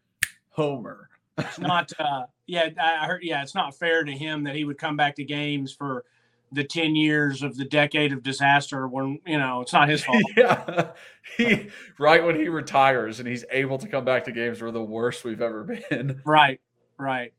Homer. 0.50 1.10
it's 1.38 1.60
not. 1.60 1.92
uh 2.00 2.26
Yeah, 2.48 2.70
I 2.80 3.06
heard. 3.06 3.24
Yeah, 3.24 3.42
it's 3.42 3.56
not 3.56 3.76
fair 3.76 4.04
to 4.04 4.12
him 4.12 4.44
that 4.46 4.56
he 4.56 4.64
would 4.64 4.78
come 4.78 4.96
back 4.98 5.16
to 5.16 5.24
games 5.24 5.74
for 5.74 6.06
the 6.52 6.64
10 6.64 6.96
years 6.96 7.42
of 7.42 7.58
the 7.58 7.66
decade 7.66 8.14
of 8.14 8.22
disaster 8.22 8.88
when 8.88 9.20
you 9.26 9.38
know 9.38 9.62
it's 9.62 9.74
not 9.74 9.90
his 9.90 10.04
fault 10.06 10.24
yeah 10.38 10.92
he 11.38 11.70
right 11.98 12.24
when 12.24 12.36
he 12.40 12.48
retires 12.48 13.20
and 13.20 13.28
he's 13.28 13.44
able 13.50 13.80
to 13.80 13.88
come 13.88 14.06
back 14.06 14.24
to 14.24 14.32
games 14.32 14.62
were 14.62 14.72
the 14.72 14.82
worst 14.82 15.26
we've 15.26 15.42
ever 15.42 15.64
been 15.90 16.22
right 16.26 16.62
right 16.98 17.34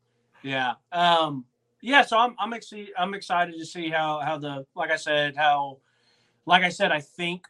yeah. 0.47 0.75
Um, 0.93 1.45
yeah. 1.83 2.03
So 2.03 2.17
I'm 2.17 2.35
I'm 2.39 2.53
excited. 2.53 2.91
I'm 2.97 3.15
excited 3.15 3.59
to 3.59 3.67
see 3.67 3.89
how 3.91 4.21
how 4.21 4.39
the 4.39 4.65
like 4.75 4.91
I 4.91 4.97
said 4.97 5.37
how 5.37 5.79
like 6.47 6.63
I 6.63 6.69
said 6.69 6.93
I 6.93 7.01
think 7.01 7.47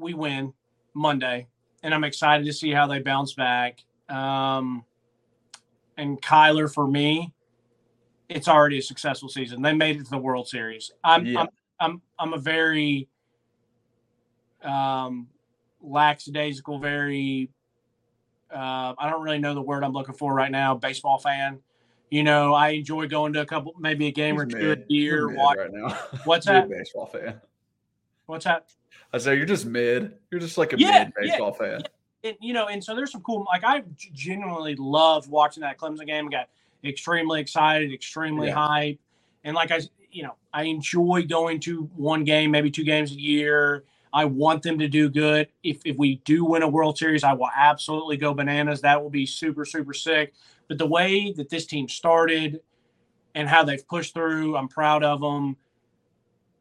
we 0.00 0.14
win 0.14 0.52
Monday, 0.94 1.46
and 1.82 1.94
I'm 1.94 2.04
excited 2.04 2.46
to 2.46 2.52
see 2.52 2.70
how 2.70 2.86
they 2.86 2.98
bounce 3.00 3.34
back. 3.34 3.84
Um, 4.08 4.84
and 5.96 6.20
Kyler 6.20 6.72
for 6.72 6.86
me, 6.86 7.32
it's 8.28 8.48
already 8.48 8.78
a 8.78 8.82
successful 8.82 9.28
season. 9.28 9.62
They 9.62 9.72
made 9.72 9.96
it 9.96 10.04
to 10.04 10.10
the 10.10 10.18
World 10.18 10.48
Series. 10.48 10.90
I'm 11.04 11.26
yeah. 11.26 11.40
I'm, 11.40 11.48
I'm 11.78 12.02
I'm 12.18 12.32
a 12.32 12.38
very 12.38 13.08
um 14.62 15.28
lackadaisical, 15.82 16.78
very 16.78 17.50
uh, 18.52 18.94
I 18.98 19.08
don't 19.08 19.22
really 19.22 19.38
know 19.38 19.54
the 19.54 19.62
word 19.62 19.84
I'm 19.84 19.92
looking 19.92 20.14
for 20.14 20.34
right 20.34 20.50
now. 20.50 20.74
Baseball 20.74 21.18
fan. 21.18 21.60
You 22.10 22.24
know, 22.24 22.54
I 22.54 22.70
enjoy 22.70 23.06
going 23.06 23.32
to 23.34 23.42
a 23.42 23.46
couple, 23.46 23.72
maybe 23.78 24.08
a 24.08 24.10
game 24.10 24.34
He's 24.34 24.42
or 24.42 24.46
two 24.46 24.72
a 24.72 24.92
year. 24.92 25.28
Watch, 25.28 25.58
right 25.58 25.70
now. 25.72 25.96
What's 26.24 26.46
that? 26.46 26.68
baseball 26.68 27.06
fan. 27.06 27.40
What's 28.26 28.44
that? 28.44 28.72
I 29.12 29.18
say 29.18 29.36
you're 29.36 29.46
just 29.46 29.66
mid. 29.66 30.16
You're 30.30 30.40
just 30.40 30.58
like 30.58 30.72
a 30.72 30.78
yeah, 30.78 31.04
mid 31.04 31.12
baseball 31.14 31.56
yeah, 31.60 31.66
fan. 31.66 31.80
Yeah. 31.80 32.30
And, 32.30 32.36
you 32.40 32.52
know, 32.52 32.66
and 32.66 32.82
so 32.84 32.94
there's 32.94 33.12
some 33.12 33.22
cool. 33.22 33.46
Like 33.50 33.64
I 33.64 33.82
genuinely 34.12 34.76
loved 34.76 35.30
watching 35.30 35.62
that 35.62 35.78
Clemson 35.78 36.06
game. 36.06 36.28
Got 36.28 36.48
extremely 36.84 37.40
excited, 37.40 37.92
extremely 37.92 38.48
yeah. 38.48 38.54
hype, 38.54 38.98
and 39.44 39.54
like 39.54 39.70
I, 39.70 39.80
you 40.10 40.22
know, 40.22 40.34
I 40.52 40.64
enjoy 40.64 41.24
going 41.26 41.60
to 41.60 41.84
one 41.96 42.24
game, 42.24 42.50
maybe 42.50 42.70
two 42.70 42.84
games 42.84 43.12
a 43.12 43.20
year. 43.20 43.84
I 44.12 44.24
want 44.24 44.62
them 44.62 44.78
to 44.80 44.88
do 44.88 45.08
good. 45.08 45.48
If 45.62 45.80
if 45.84 45.96
we 45.96 46.16
do 46.24 46.44
win 46.44 46.62
a 46.62 46.68
World 46.68 46.98
Series, 46.98 47.24
I 47.24 47.32
will 47.32 47.50
absolutely 47.56 48.16
go 48.16 48.34
bananas. 48.34 48.80
That 48.80 49.02
will 49.02 49.10
be 49.10 49.24
super 49.24 49.64
super 49.64 49.94
sick. 49.94 50.34
But 50.68 50.78
the 50.78 50.86
way 50.86 51.32
that 51.32 51.48
this 51.48 51.66
team 51.66 51.88
started 51.88 52.60
and 53.34 53.48
how 53.48 53.64
they've 53.64 53.86
pushed 53.86 54.14
through, 54.14 54.56
I'm 54.56 54.68
proud 54.68 55.02
of 55.02 55.20
them. 55.20 55.56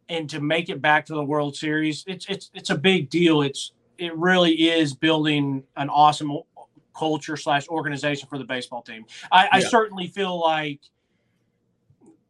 And 0.09 0.29
to 0.31 0.41
make 0.41 0.69
it 0.69 0.81
back 0.81 1.05
to 1.05 1.13
the 1.13 1.23
World 1.23 1.55
Series, 1.55 2.03
it's 2.07 2.25
it's 2.27 2.49
it's 2.53 2.71
a 2.71 2.77
big 2.77 3.09
deal. 3.09 3.41
It's 3.41 3.73
it 3.97 4.15
really 4.17 4.69
is 4.69 4.93
building 4.93 5.63
an 5.75 5.89
awesome 5.89 6.39
culture 6.97 7.37
slash 7.37 7.67
organization 7.69 8.27
for 8.27 8.37
the 8.37 8.43
baseball 8.43 8.81
team. 8.81 9.05
I, 9.31 9.43
yeah. 9.43 9.49
I 9.53 9.59
certainly 9.61 10.07
feel 10.07 10.39
like 10.39 10.81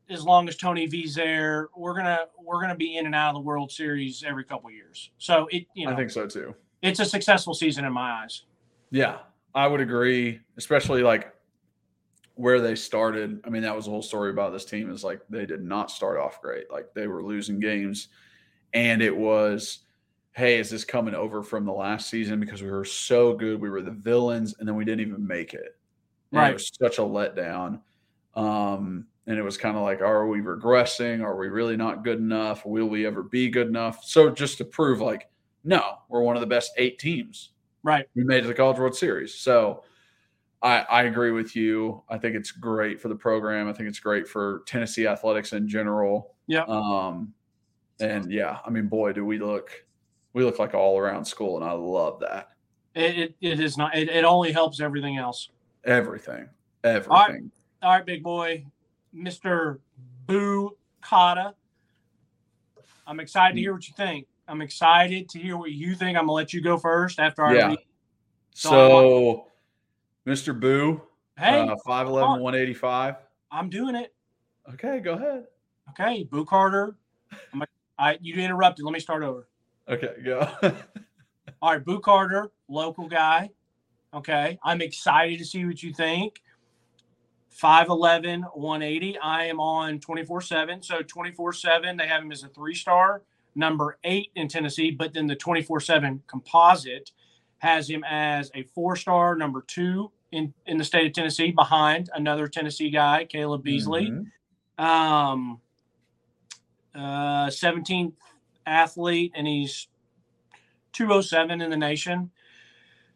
as 0.10 0.24
long 0.24 0.48
as 0.48 0.56
Tony 0.56 0.86
V's 0.88 1.16
there, 1.16 1.70
we're 1.76 1.96
gonna 1.96 2.26
we're 2.44 2.62
gonna 2.62 2.76
be 2.76 2.98
in 2.98 3.06
and 3.06 3.16
out 3.16 3.30
of 3.30 3.36
the 3.36 3.42
World 3.42 3.72
Series 3.72 4.24
every 4.26 4.44
couple 4.44 4.70
years. 4.72 5.12
So 5.18 5.48
it 5.52 5.66
you 5.74 5.86
know 5.86 5.94
I 5.94 5.96
think 5.96 6.12
so 6.12 6.28
too. 6.28 6.56
It's 6.82 7.00
a 7.00 7.06
successful 7.06 7.54
season 7.54 7.86
in 7.86 7.94
my 7.94 8.24
eyes. 8.24 8.44
Yeah, 8.92 9.20
I 9.54 9.68
would 9.68 9.82
agree, 9.82 10.40
especially 10.58 11.04
like 11.04 11.34
where 12.40 12.62
they 12.62 12.74
started. 12.74 13.42
I 13.46 13.50
mean, 13.50 13.64
that 13.64 13.76
was 13.76 13.84
the 13.84 13.92
whole 13.92 14.02
story 14.02 14.30
about 14.30 14.54
this 14.54 14.64
team 14.64 14.90
is 14.90 15.04
like 15.04 15.20
they 15.30 15.46
did 15.46 15.62
not 15.62 15.92
start 15.92 16.18
off 16.18 16.42
great. 16.42 16.72
Like 16.72 16.94
they 16.94 17.06
were 17.06 17.22
losing 17.22 17.60
games. 17.60 18.08
And 18.74 19.02
it 19.02 19.14
was, 19.14 19.80
hey, 20.32 20.58
is 20.58 20.70
this 20.70 20.86
coming 20.86 21.16
over 21.16 21.44
from 21.44 21.66
the 21.66 21.74
last 21.74 22.10
season? 22.10 22.40
Because 22.40 22.64
we 22.64 22.72
were 22.72 22.86
so 22.86 23.34
good. 23.34 23.60
We 23.60 23.70
were 23.70 23.82
the 23.82 23.92
villains, 23.92 24.56
and 24.58 24.66
then 24.66 24.78
we 24.78 24.86
didn't 24.86 25.06
even 25.06 25.28
make 25.28 25.54
it. 25.54 25.78
And 26.32 26.40
right. 26.40 26.52
It 26.52 26.54
was 26.54 26.72
such 26.82 26.98
a 27.00 27.02
letdown. 27.02 27.82
Um, 28.36 29.08
and 29.28 29.38
it 29.38 29.44
was 29.44 29.58
kind 29.58 29.76
of 29.76 29.84
like, 29.84 30.00
are 30.00 30.26
we 30.26 30.40
regressing? 30.40 31.22
Are 31.22 31.36
we 31.36 31.50
really 31.50 31.76
not 31.76 32.06
good 32.06 32.20
enough? 32.20 32.66
Will 32.66 32.88
we 32.88 33.06
ever 33.06 33.22
be 33.22 33.50
good 33.50 33.68
enough? 33.68 34.06
So 34.06 34.30
just 34.30 34.60
to 34.60 34.66
prove, 34.66 35.02
like, 35.02 35.30
no, 35.66 35.98
we're 36.08 36.22
one 36.22 36.38
of 36.38 36.42
the 36.42 36.48
best 36.48 36.72
eight 36.78 37.00
teams. 37.00 37.50
Right. 37.84 38.06
We 38.16 38.24
made 38.24 38.38
it 38.38 38.42
to 38.44 38.48
the 38.48 38.54
College 38.54 38.80
World 38.80 38.96
Series. 38.96 39.34
So 39.34 39.84
I, 40.62 40.80
I 40.80 41.04
agree 41.04 41.32
with 41.32 41.56
you. 41.56 42.04
I 42.10 42.18
think 42.18 42.36
it's 42.36 42.52
great 42.52 43.00
for 43.00 43.08
the 43.08 43.16
program. 43.16 43.70
I 43.70 43.74
think 43.74 43.88
it's 43.88 44.00
great 44.00 44.28
for 44.28 44.64
Tennessee 44.66 45.08
athletics 45.08 45.54
in 45.54 45.68
general. 45.68 46.36
Yeah. 46.48 46.64
Um, 46.68 47.34
and 48.00 48.32
yeah, 48.32 48.60
I 48.66 48.70
mean, 48.70 48.88
boy, 48.88 49.14
do 49.14 49.26
we 49.26 49.40
look 49.40 49.72
we 50.34 50.44
look 50.44 50.60
like 50.60 50.74
an 50.74 50.80
all 50.80 50.98
around 50.98 51.26
school, 51.26 51.58
and 51.58 51.66
I 51.66 51.72
love 51.72 52.20
that. 52.22 52.50
It 52.96 53.18
it, 53.18 53.36
it 53.42 53.60
is 53.60 53.78
not. 53.78 53.96
It, 53.96 54.10
it 54.10 54.26
only 54.26 54.52
helps 54.52 54.80
everything 54.80 55.18
else. 55.18 55.50
Everything. 55.86 56.50
Everything. 56.84 57.12
All 57.12 57.28
right, 57.28 57.42
all 57.82 57.92
right 57.92 58.06
big 58.06 58.24
boy, 58.24 58.66
Mister 59.14 59.80
Boo 60.28 60.76
Carter. 61.02 61.54
I'm 63.08 63.20
excited 63.20 63.56
to 63.56 63.62
hear 63.62 63.74
what 63.74 63.88
you 63.88 63.94
think. 63.98 64.28
I'm 64.48 64.62
excited 64.62 65.30
to 65.30 65.40
hear 65.40 65.58
what 65.58 65.72
you 65.72 65.96
think. 65.96 66.18
I'm 66.18 66.24
gonna 66.24 66.34
let 66.34 66.54
you 66.54 66.62
go 66.62 66.78
first 66.78 67.20
after 67.20 67.44
I 67.44 67.54
yeah. 67.54 67.68
read. 67.68 67.80
So, 68.54 68.70
so 68.70 69.48
Mr. 70.30 70.58
Boo. 70.58 71.02
Hey, 71.40 71.62
uh, 71.62 71.76
5'11, 71.88 72.40
185. 72.40 73.16
I'm 73.52 73.68
doing 73.68 73.96
it. 73.96 74.14
Okay, 74.74 75.00
go 75.00 75.14
ahead. 75.14 75.46
Okay, 75.90 76.24
Boo 76.24 76.46
Carter. 76.46 76.96
I'm, 77.52 77.64
I 77.98 78.20
you 78.22 78.36
interrupted. 78.36 78.86
Let 78.86 78.92
me 78.92 79.00
start 79.00 79.24
over. 79.24 79.48
Okay, 79.90 80.14
go. 80.24 80.48
All 81.64 81.72
right, 81.72 81.84
Boo 81.84 82.00
Carter, 82.00 82.52
local 82.68 83.08
guy. 83.08 83.50
Okay, 84.14 84.60
I'm 84.64 84.82
excited 84.82 85.40
to 85.40 85.46
see 85.46 85.66
what 85.66 85.82
you 85.82 85.94
think. 85.94 86.44
5'11, 87.60 88.44
180. 88.54 89.18
I 89.18 89.46
am 89.46 89.60
on 89.60 90.00
24 90.00 90.42
7. 90.42 90.84
So 90.84 91.02
24 91.02 91.54
7, 91.54 91.98
they 91.98 92.08
have 92.08 92.22
him 92.22 92.32
as 92.32 92.44
a 92.44 92.50
three 92.50 92.76
star, 92.76 93.24
number 93.56 93.98
eight 94.04 94.30
in 94.36 94.48
Tennessee, 94.48 94.92
but 94.92 95.12
then 95.12 95.26
the 95.26 95.36
24 95.36 95.80
7 95.80 96.22
composite 96.28 97.10
has 97.58 97.90
him 97.90 98.04
as 98.04 98.52
a 98.54 98.62
four 98.62 98.96
star, 98.96 99.36
number 99.36 99.64
two 99.68 100.12
in, 100.32 100.54
in 100.66 100.78
the 100.78 100.84
state 100.84 101.08
of 101.08 101.14
Tennessee, 101.14 101.52
behind 101.52 102.10
another 102.14 102.48
Tennessee 102.48 102.90
guy, 102.90 103.26
Caleb 103.26 103.64
Beasley. 103.64 104.12
Mm-hmm. 104.12 104.84
Um, 104.84 105.60
uh, 106.96 107.48
17th 107.48 108.14
athlete, 108.66 109.32
and 109.36 109.46
he's 109.46 109.88
207 110.94 111.62
in 111.62 111.70
the 111.70 111.78
nation. 111.78 112.32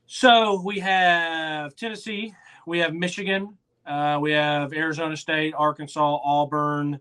So 0.05 0.61
we 0.61 0.79
have 0.79 1.75
Tennessee 1.75 2.33
we 2.65 2.79
have 2.79 2.93
Michigan, 2.93 3.57
uh, 3.85 4.17
we 4.21 4.31
have 4.31 4.73
Arizona 4.73 5.17
State, 5.17 5.53
Arkansas, 5.57 6.19
Auburn. 6.23 6.99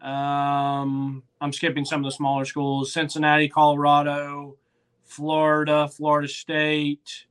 Um, 0.00 1.22
I'm 1.40 1.52
skipping 1.52 1.84
some 1.84 2.00
of 2.00 2.04
the 2.04 2.16
smaller 2.16 2.44
schools: 2.44 2.92
Cincinnati, 2.92 3.48
Colorado, 3.48 4.56
Florida, 5.02 5.88
Florida 5.88 6.28
State, 6.28 7.26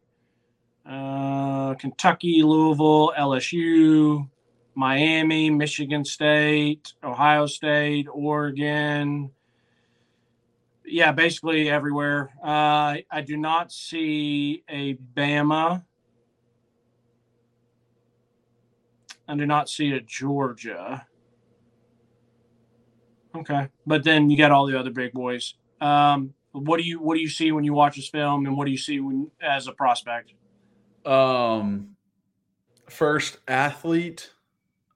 uh, 0.85 1.73
Kentucky, 1.75 2.43
Louisville, 2.43 3.13
LSU, 3.17 4.29
Miami, 4.75 5.49
Michigan 5.49 6.03
State, 6.03 6.93
Ohio 7.03 7.45
State, 7.45 8.07
Oregon. 8.11 9.31
Yeah, 10.85 11.11
basically 11.11 11.69
everywhere. 11.69 12.31
Uh, 12.43 12.97
I 13.09 13.21
do 13.25 13.37
not 13.37 13.71
see 13.71 14.63
a 14.69 14.95
Bama. 14.95 15.83
I 19.27 19.35
do 19.35 19.45
not 19.45 19.69
see 19.69 19.93
a 19.93 20.01
Georgia. 20.01 21.07
Okay, 23.35 23.67
but 23.87 24.03
then 24.03 24.29
you 24.29 24.37
got 24.37 24.51
all 24.51 24.67
the 24.67 24.77
other 24.77 24.91
big 24.91 25.13
boys. 25.13 25.55
Um, 25.81 26.33
what 26.51 26.77
do 26.77 26.83
you 26.83 26.99
what 26.99 27.15
do 27.15 27.21
you 27.21 27.29
see 27.29 27.51
when 27.51 27.63
you 27.63 27.73
watch 27.73 27.95
this 27.95 28.09
film, 28.09 28.45
and 28.45 28.55
what 28.55 28.65
do 28.65 28.71
you 28.71 28.77
see 28.77 28.99
when, 28.99 29.31
as 29.41 29.67
a 29.67 29.71
prospect? 29.71 30.33
Um, 31.05 31.95
first 32.89 33.37
athlete. 33.47 34.29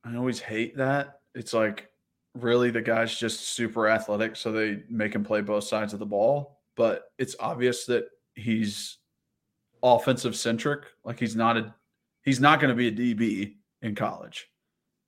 I 0.03 0.16
always 0.16 0.39
hate 0.39 0.78
that. 0.78 1.20
It's 1.36 1.53
like 1.53 1.89
really 2.34 2.72
the 2.72 2.82
guy's 2.82 3.18
just 3.18 3.49
super 3.49 3.88
athletic, 3.88 4.36
so 4.36 4.51
they 4.51 4.84
make 4.89 5.14
him 5.14 5.24
play 5.24 5.41
both 5.41 5.66
sides 5.66 5.93
of 5.93 5.99
the 5.99 6.05
ball. 6.05 6.60
But 6.76 7.12
it's 7.18 7.36
obvious 7.39 7.86
that 7.86 8.05
he's 8.36 8.97
offensive 9.84 10.36
centric. 10.36 10.84
Like 11.03 11.20
he's 11.20 11.36
not 11.36 11.58
a 11.58 11.74
he's 12.24 12.39
not 12.39 12.60
going 12.60 12.76
to 12.76 12.76
be 12.76 12.88
a 12.88 13.16
DB 13.16 13.55
in 13.82 13.95
college. 13.95 14.49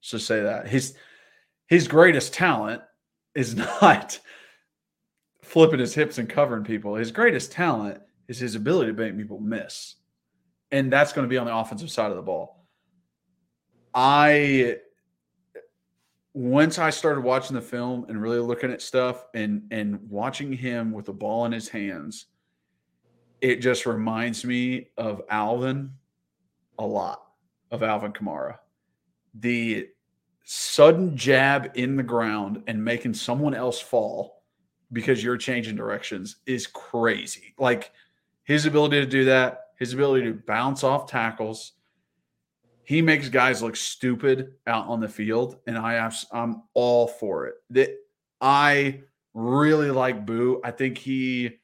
So 0.02 0.18
say 0.18 0.42
that 0.42 0.68
his 0.68 0.96
his 1.68 1.88
greatest 1.88 2.34
talent 2.34 2.82
is 3.36 3.56
not 3.82 4.20
flipping 5.42 5.80
his 5.80 5.94
hips 5.94 6.18
and 6.18 6.30
covering 6.30 6.64
people. 6.64 6.96
His 6.96 7.12
greatest 7.12 7.52
talent 7.52 8.02
is 8.28 8.40
his 8.40 8.56
ability 8.56 8.92
to 8.92 8.98
make 8.98 9.18
people 9.18 9.40
miss. 9.40 9.96
And 10.72 10.92
that's 10.92 11.14
going 11.14 11.26
to 11.26 11.30
be 11.30 11.38
on 11.38 11.46
the 11.46 11.56
offensive 11.56 11.90
side 11.90 12.12
of 12.12 12.18
the 12.18 12.24
ball. 12.24 12.66
I 13.94 14.78
once 16.34 16.78
I 16.78 16.92
started 16.92 17.22
watching 17.22 17.56
the 17.56 17.62
film 17.62 18.06
and 18.08 18.22
really 18.22 18.40
looking 18.40 18.72
at 18.72 18.82
stuff 18.82 19.26
and 19.34 19.64
and 19.72 20.00
watching 20.10 20.54
him 20.54 20.92
with 20.92 21.06
the 21.06 21.14
ball 21.14 21.46
in 21.46 21.52
his 21.52 21.68
hands, 21.68 22.28
it 23.42 23.58
just 23.58 23.86
reminds 23.86 24.46
me 24.46 24.90
of 24.98 25.24
Alvin 25.30 25.92
a 26.78 26.86
lot 26.86 27.24
of 27.72 27.84
Alvin 27.84 28.14
Kamara. 28.14 28.58
The 29.34 29.90
sudden 30.44 31.16
jab 31.16 31.72
in 31.76 31.96
the 31.96 32.04
ground 32.04 32.64
and 32.68 32.84
making 32.84 33.14
someone 33.14 33.54
else 33.54 33.80
fall 33.80 34.44
because 34.92 35.24
you're 35.24 35.38
changing 35.38 35.76
directions 35.76 36.38
is 36.46 36.66
crazy. 36.66 37.54
Like 37.60 37.92
his 38.44 38.66
ability 38.66 39.00
to 39.00 39.06
do 39.06 39.26
that, 39.26 39.68
his 39.80 39.94
ability 39.94 40.26
to 40.26 40.34
bounce 40.46 40.84
off 40.84 41.10
tackles, 41.10 41.74
he 42.84 43.02
makes 43.02 43.30
guys 43.30 43.62
look 43.62 43.76
stupid 43.76 44.54
out 44.68 44.88
on 44.88 45.00
the 45.00 45.08
field, 45.08 45.58
and 45.68 45.78
I 45.78 45.94
have, 45.94 46.18
I'm 46.32 46.64
all 46.74 47.08
for 47.08 47.48
it. 47.48 47.56
That 47.70 47.90
I 48.42 49.02
really 49.34 49.92
like 49.92 50.26
Boo. 50.26 50.60
I 50.64 50.72
think 50.72 50.98
he 50.98 51.60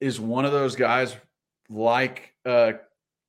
is 0.00 0.20
one 0.20 0.44
of 0.44 0.52
those 0.52 0.76
guys 0.76 1.16
like 1.68 2.34
uh, 2.44 2.72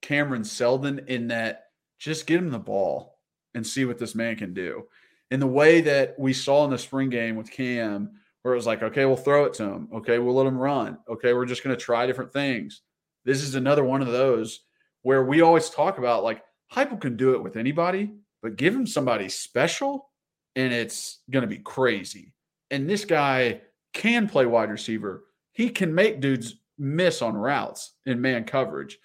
Cameron 0.01 0.43
Seldon 0.43 1.01
in 1.07 1.27
that 1.27 1.65
just 1.97 2.27
get 2.27 2.39
him 2.39 2.49
the 2.49 2.59
ball 2.59 3.19
and 3.53 3.65
see 3.65 3.85
what 3.85 3.97
this 3.97 4.15
man 4.15 4.35
can 4.35 4.53
do. 4.53 4.87
In 5.31 5.39
the 5.39 5.47
way 5.47 5.81
that 5.81 6.17
we 6.17 6.33
saw 6.33 6.65
in 6.65 6.71
the 6.71 6.77
spring 6.77 7.09
game 7.09 7.35
with 7.35 7.51
Cam, 7.51 8.11
where 8.41 8.53
it 8.53 8.57
was 8.57 8.65
like, 8.65 8.81
okay, 8.81 9.05
we'll 9.05 9.15
throw 9.15 9.45
it 9.45 9.53
to 9.55 9.63
him. 9.63 9.89
Okay, 9.93 10.17
we'll 10.17 10.33
let 10.35 10.47
him 10.47 10.57
run. 10.57 10.97
Okay, 11.07 11.33
we're 11.33 11.45
just 11.45 11.63
going 11.63 11.75
to 11.75 11.81
try 11.81 12.07
different 12.07 12.33
things. 12.33 12.81
This 13.29 13.43
is 13.43 13.53
another 13.53 13.83
one 13.83 14.01
of 14.01 14.07
those 14.07 14.61
where 15.03 15.23
we 15.23 15.41
always 15.41 15.69
talk 15.69 15.99
about 15.99 16.23
like 16.23 16.41
Heupel 16.73 16.99
can 16.99 17.15
do 17.15 17.35
it 17.35 17.43
with 17.43 17.57
anybody, 17.57 18.11
but 18.41 18.55
give 18.55 18.73
him 18.73 18.87
somebody 18.87 19.29
special 19.29 20.09
and 20.55 20.73
it's 20.73 21.19
going 21.29 21.43
to 21.43 21.47
be 21.47 21.59
crazy. 21.59 22.33
And 22.71 22.89
this 22.89 23.05
guy 23.05 23.61
can 23.93 24.27
play 24.27 24.47
wide 24.47 24.71
receiver. 24.71 25.25
He 25.51 25.69
can 25.69 25.93
make 25.93 26.21
dudes 26.21 26.55
miss 26.79 27.21
on 27.21 27.35
routes 27.35 27.93
in 28.07 28.19
man 28.19 28.45
coverage. 28.45 28.97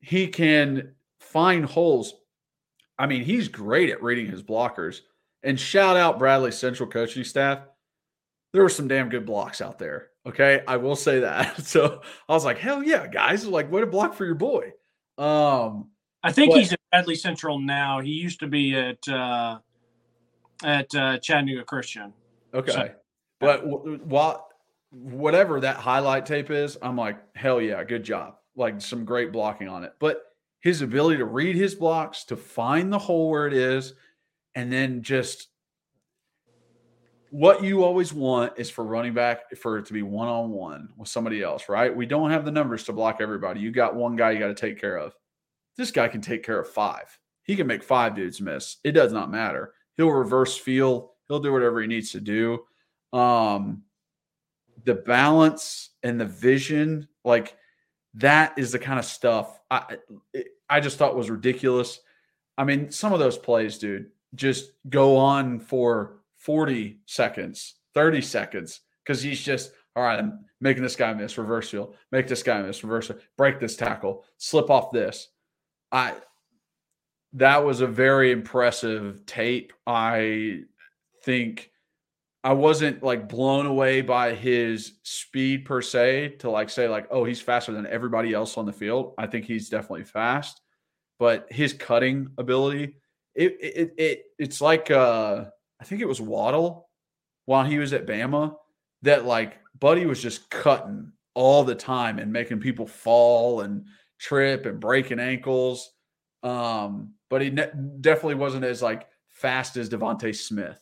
He 0.00 0.26
can 0.26 0.92
find 1.20 1.64
holes. 1.64 2.12
I 2.98 3.06
mean, 3.06 3.24
he's 3.24 3.48
great 3.48 3.88
at 3.88 4.02
reading 4.02 4.26
his 4.26 4.42
blockers. 4.42 5.00
And 5.42 5.58
shout 5.58 5.96
out 5.96 6.18
Bradley 6.18 6.52
Central 6.52 6.90
coaching 6.90 7.24
staff. 7.24 7.60
There 8.52 8.62
were 8.62 8.68
some 8.68 8.88
damn 8.88 9.08
good 9.08 9.24
blocks 9.24 9.62
out 9.62 9.78
there. 9.78 10.10
Okay. 10.26 10.62
I 10.66 10.76
will 10.76 10.96
say 10.96 11.20
that. 11.20 11.60
So 11.64 12.00
I 12.28 12.32
was 12.32 12.44
like, 12.44 12.58
hell 12.58 12.82
yeah, 12.82 13.06
guys. 13.06 13.46
Like, 13.46 13.70
what 13.70 13.82
a 13.82 13.86
block 13.86 14.14
for 14.14 14.24
your 14.24 14.34
boy. 14.34 14.72
Um, 15.18 15.90
I 16.22 16.32
think 16.32 16.52
but, 16.52 16.60
he's 16.60 16.72
at 16.72 16.80
Bradley 16.90 17.14
Central 17.14 17.58
now. 17.58 18.00
He 18.00 18.10
used 18.10 18.40
to 18.40 18.46
be 18.46 18.74
at 18.74 19.06
uh, 19.08 19.58
at 20.64 20.92
uh, 20.94 21.18
Chattanooga 21.18 21.64
Christian. 21.64 22.12
Okay, 22.54 22.72
so, 22.72 22.90
but 23.40 23.64
w- 23.64 24.00
what 24.04 24.46
whatever 24.90 25.60
that 25.60 25.76
highlight 25.76 26.24
tape 26.24 26.50
is, 26.50 26.78
I'm 26.80 26.96
like, 26.96 27.18
hell 27.36 27.60
yeah, 27.60 27.82
good 27.84 28.04
job. 28.04 28.36
Like 28.56 28.80
some 28.80 29.04
great 29.04 29.32
blocking 29.32 29.68
on 29.68 29.84
it. 29.84 29.92
But 29.98 30.22
his 30.60 30.80
ability 30.80 31.18
to 31.18 31.26
read 31.26 31.56
his 31.56 31.74
blocks, 31.74 32.24
to 32.24 32.36
find 32.36 32.92
the 32.92 32.98
hole 32.98 33.28
where 33.28 33.46
it 33.46 33.52
is, 33.52 33.94
and 34.54 34.72
then 34.72 35.02
just 35.02 35.48
what 37.34 37.64
you 37.64 37.82
always 37.82 38.12
want 38.12 38.52
is 38.58 38.70
for 38.70 38.84
running 38.84 39.12
back 39.12 39.56
for 39.56 39.76
it 39.76 39.86
to 39.86 39.92
be 39.92 40.02
one 40.02 40.28
on 40.28 40.50
one 40.50 40.88
with 40.96 41.08
somebody 41.08 41.42
else, 41.42 41.68
right? 41.68 41.94
We 41.94 42.06
don't 42.06 42.30
have 42.30 42.44
the 42.44 42.52
numbers 42.52 42.84
to 42.84 42.92
block 42.92 43.16
everybody. 43.20 43.58
You 43.58 43.72
got 43.72 43.96
one 43.96 44.14
guy 44.14 44.30
you 44.30 44.38
got 44.38 44.46
to 44.46 44.54
take 44.54 44.80
care 44.80 44.96
of. 44.96 45.16
This 45.76 45.90
guy 45.90 46.06
can 46.06 46.20
take 46.20 46.44
care 46.44 46.60
of 46.60 46.70
five. 46.70 47.18
He 47.42 47.56
can 47.56 47.66
make 47.66 47.82
five 47.82 48.14
dudes 48.14 48.40
miss. 48.40 48.76
It 48.84 48.92
does 48.92 49.12
not 49.12 49.32
matter. 49.32 49.72
He'll 49.96 50.12
reverse 50.12 50.56
field. 50.56 51.08
He'll 51.26 51.40
do 51.40 51.52
whatever 51.52 51.80
he 51.80 51.88
needs 51.88 52.12
to 52.12 52.20
do. 52.20 52.66
Um, 53.12 53.82
the 54.84 54.94
balance 54.94 55.90
and 56.04 56.20
the 56.20 56.26
vision, 56.26 57.08
like 57.24 57.56
that, 58.14 58.56
is 58.56 58.70
the 58.70 58.78
kind 58.78 59.00
of 59.00 59.04
stuff 59.04 59.58
I 59.72 59.96
I 60.70 60.78
just 60.78 60.98
thought 60.98 61.16
was 61.16 61.30
ridiculous. 61.30 61.98
I 62.56 62.62
mean, 62.62 62.92
some 62.92 63.12
of 63.12 63.18
those 63.18 63.36
plays, 63.36 63.78
dude, 63.78 64.12
just 64.36 64.70
go 64.88 65.16
on 65.16 65.58
for 65.58 66.20
40 66.44 67.00
seconds, 67.06 67.74
30 67.94 68.20
seconds, 68.20 68.80
because 69.04 69.22
he's 69.22 69.42
just, 69.42 69.72
all 69.96 70.02
right, 70.02 70.18
I'm 70.18 70.44
making 70.60 70.82
this 70.82 70.96
guy 70.96 71.12
miss, 71.14 71.38
reverse 71.38 71.70
field, 71.70 71.96
make 72.12 72.28
this 72.28 72.42
guy 72.42 72.60
miss, 72.62 72.84
reverse, 72.84 73.10
break 73.36 73.60
this 73.60 73.76
tackle, 73.76 74.24
slip 74.38 74.70
off 74.70 74.92
this. 74.92 75.28
I 75.90 76.14
that 77.34 77.64
was 77.64 77.80
a 77.80 77.86
very 77.86 78.30
impressive 78.30 79.26
tape. 79.26 79.72
I 79.86 80.60
think 81.24 81.70
I 82.44 82.52
wasn't 82.52 83.02
like 83.02 83.28
blown 83.28 83.66
away 83.66 84.02
by 84.02 84.34
his 84.34 84.98
speed 85.02 85.64
per 85.64 85.82
se 85.82 86.36
to 86.40 86.50
like 86.50 86.70
say 86.70 86.88
like 86.88 87.06
oh 87.10 87.24
he's 87.24 87.40
faster 87.40 87.72
than 87.72 87.86
everybody 87.86 88.34
else 88.34 88.56
on 88.56 88.66
the 88.66 88.72
field. 88.72 89.14
I 89.18 89.26
think 89.26 89.46
he's 89.46 89.68
definitely 89.68 90.04
fast, 90.04 90.60
but 91.18 91.46
his 91.50 91.72
cutting 91.72 92.28
ability 92.38 92.96
it 93.34 93.56
it, 93.60 93.94
it 93.96 94.22
it's 94.38 94.60
like 94.60 94.90
uh 94.90 95.46
I 95.84 95.86
think 95.86 96.00
it 96.00 96.08
was 96.08 96.18
Waddle 96.18 96.88
while 97.44 97.66
he 97.66 97.76
was 97.76 97.92
at 97.92 98.06
Bama 98.06 98.56
that 99.02 99.26
like 99.26 99.58
Buddy 99.78 100.06
was 100.06 100.22
just 100.22 100.48
cutting 100.48 101.12
all 101.34 101.62
the 101.62 101.74
time 101.74 102.18
and 102.18 102.32
making 102.32 102.60
people 102.60 102.86
fall 102.86 103.60
and 103.60 103.84
trip 104.18 104.64
and 104.64 104.80
breaking 104.80 105.20
ankles. 105.20 105.92
Um, 106.42 107.12
but 107.28 107.42
he 107.42 107.50
ne- 107.50 107.70
definitely 108.00 108.36
wasn't 108.36 108.64
as 108.64 108.80
like 108.80 109.06
fast 109.28 109.76
as 109.76 109.90
DeVonta 109.90 110.34
Smith 110.34 110.80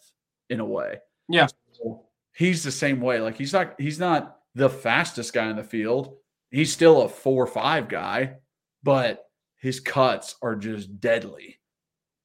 in 0.51 0.61
a 0.61 0.65
way. 0.65 0.99
Yeah. 1.29 1.49
So 1.73 2.05
he's 2.37 2.63
the 2.63 2.71
same 2.71 3.01
way. 3.01 3.19
Like 3.19 3.37
he's 3.37 3.53
not 3.53 3.75
he's 3.81 3.99
not 3.99 4.39
the 4.55 4.71
fastest 4.71 5.33
guy 5.33 5.51
in 5.51 5.57
the 5.57 5.65
field. 5.65 6.15
He's 6.53 6.73
still 6.73 7.03
a 7.03 7.09
four 7.09 7.43
or 7.43 7.49
five 7.49 7.89
guy, 7.89 8.37
but 8.85 9.25
his 9.57 9.81
cuts 9.81 10.37
are 10.43 10.55
just 10.55 11.01
deadly, 11.01 11.59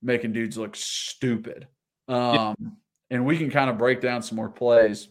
making 0.03 0.33
dudes 0.33 0.59
look 0.59 0.75
stupid. 0.75 1.67
Um, 2.07 2.55
yeah. 2.59 2.69
and 3.11 3.25
we 3.25 3.37
can 3.37 3.49
kind 3.49 3.69
of 3.69 3.77
break 3.77 4.01
down 4.01 4.21
some 4.21 4.35
more 4.35 4.49
plays 4.49 5.09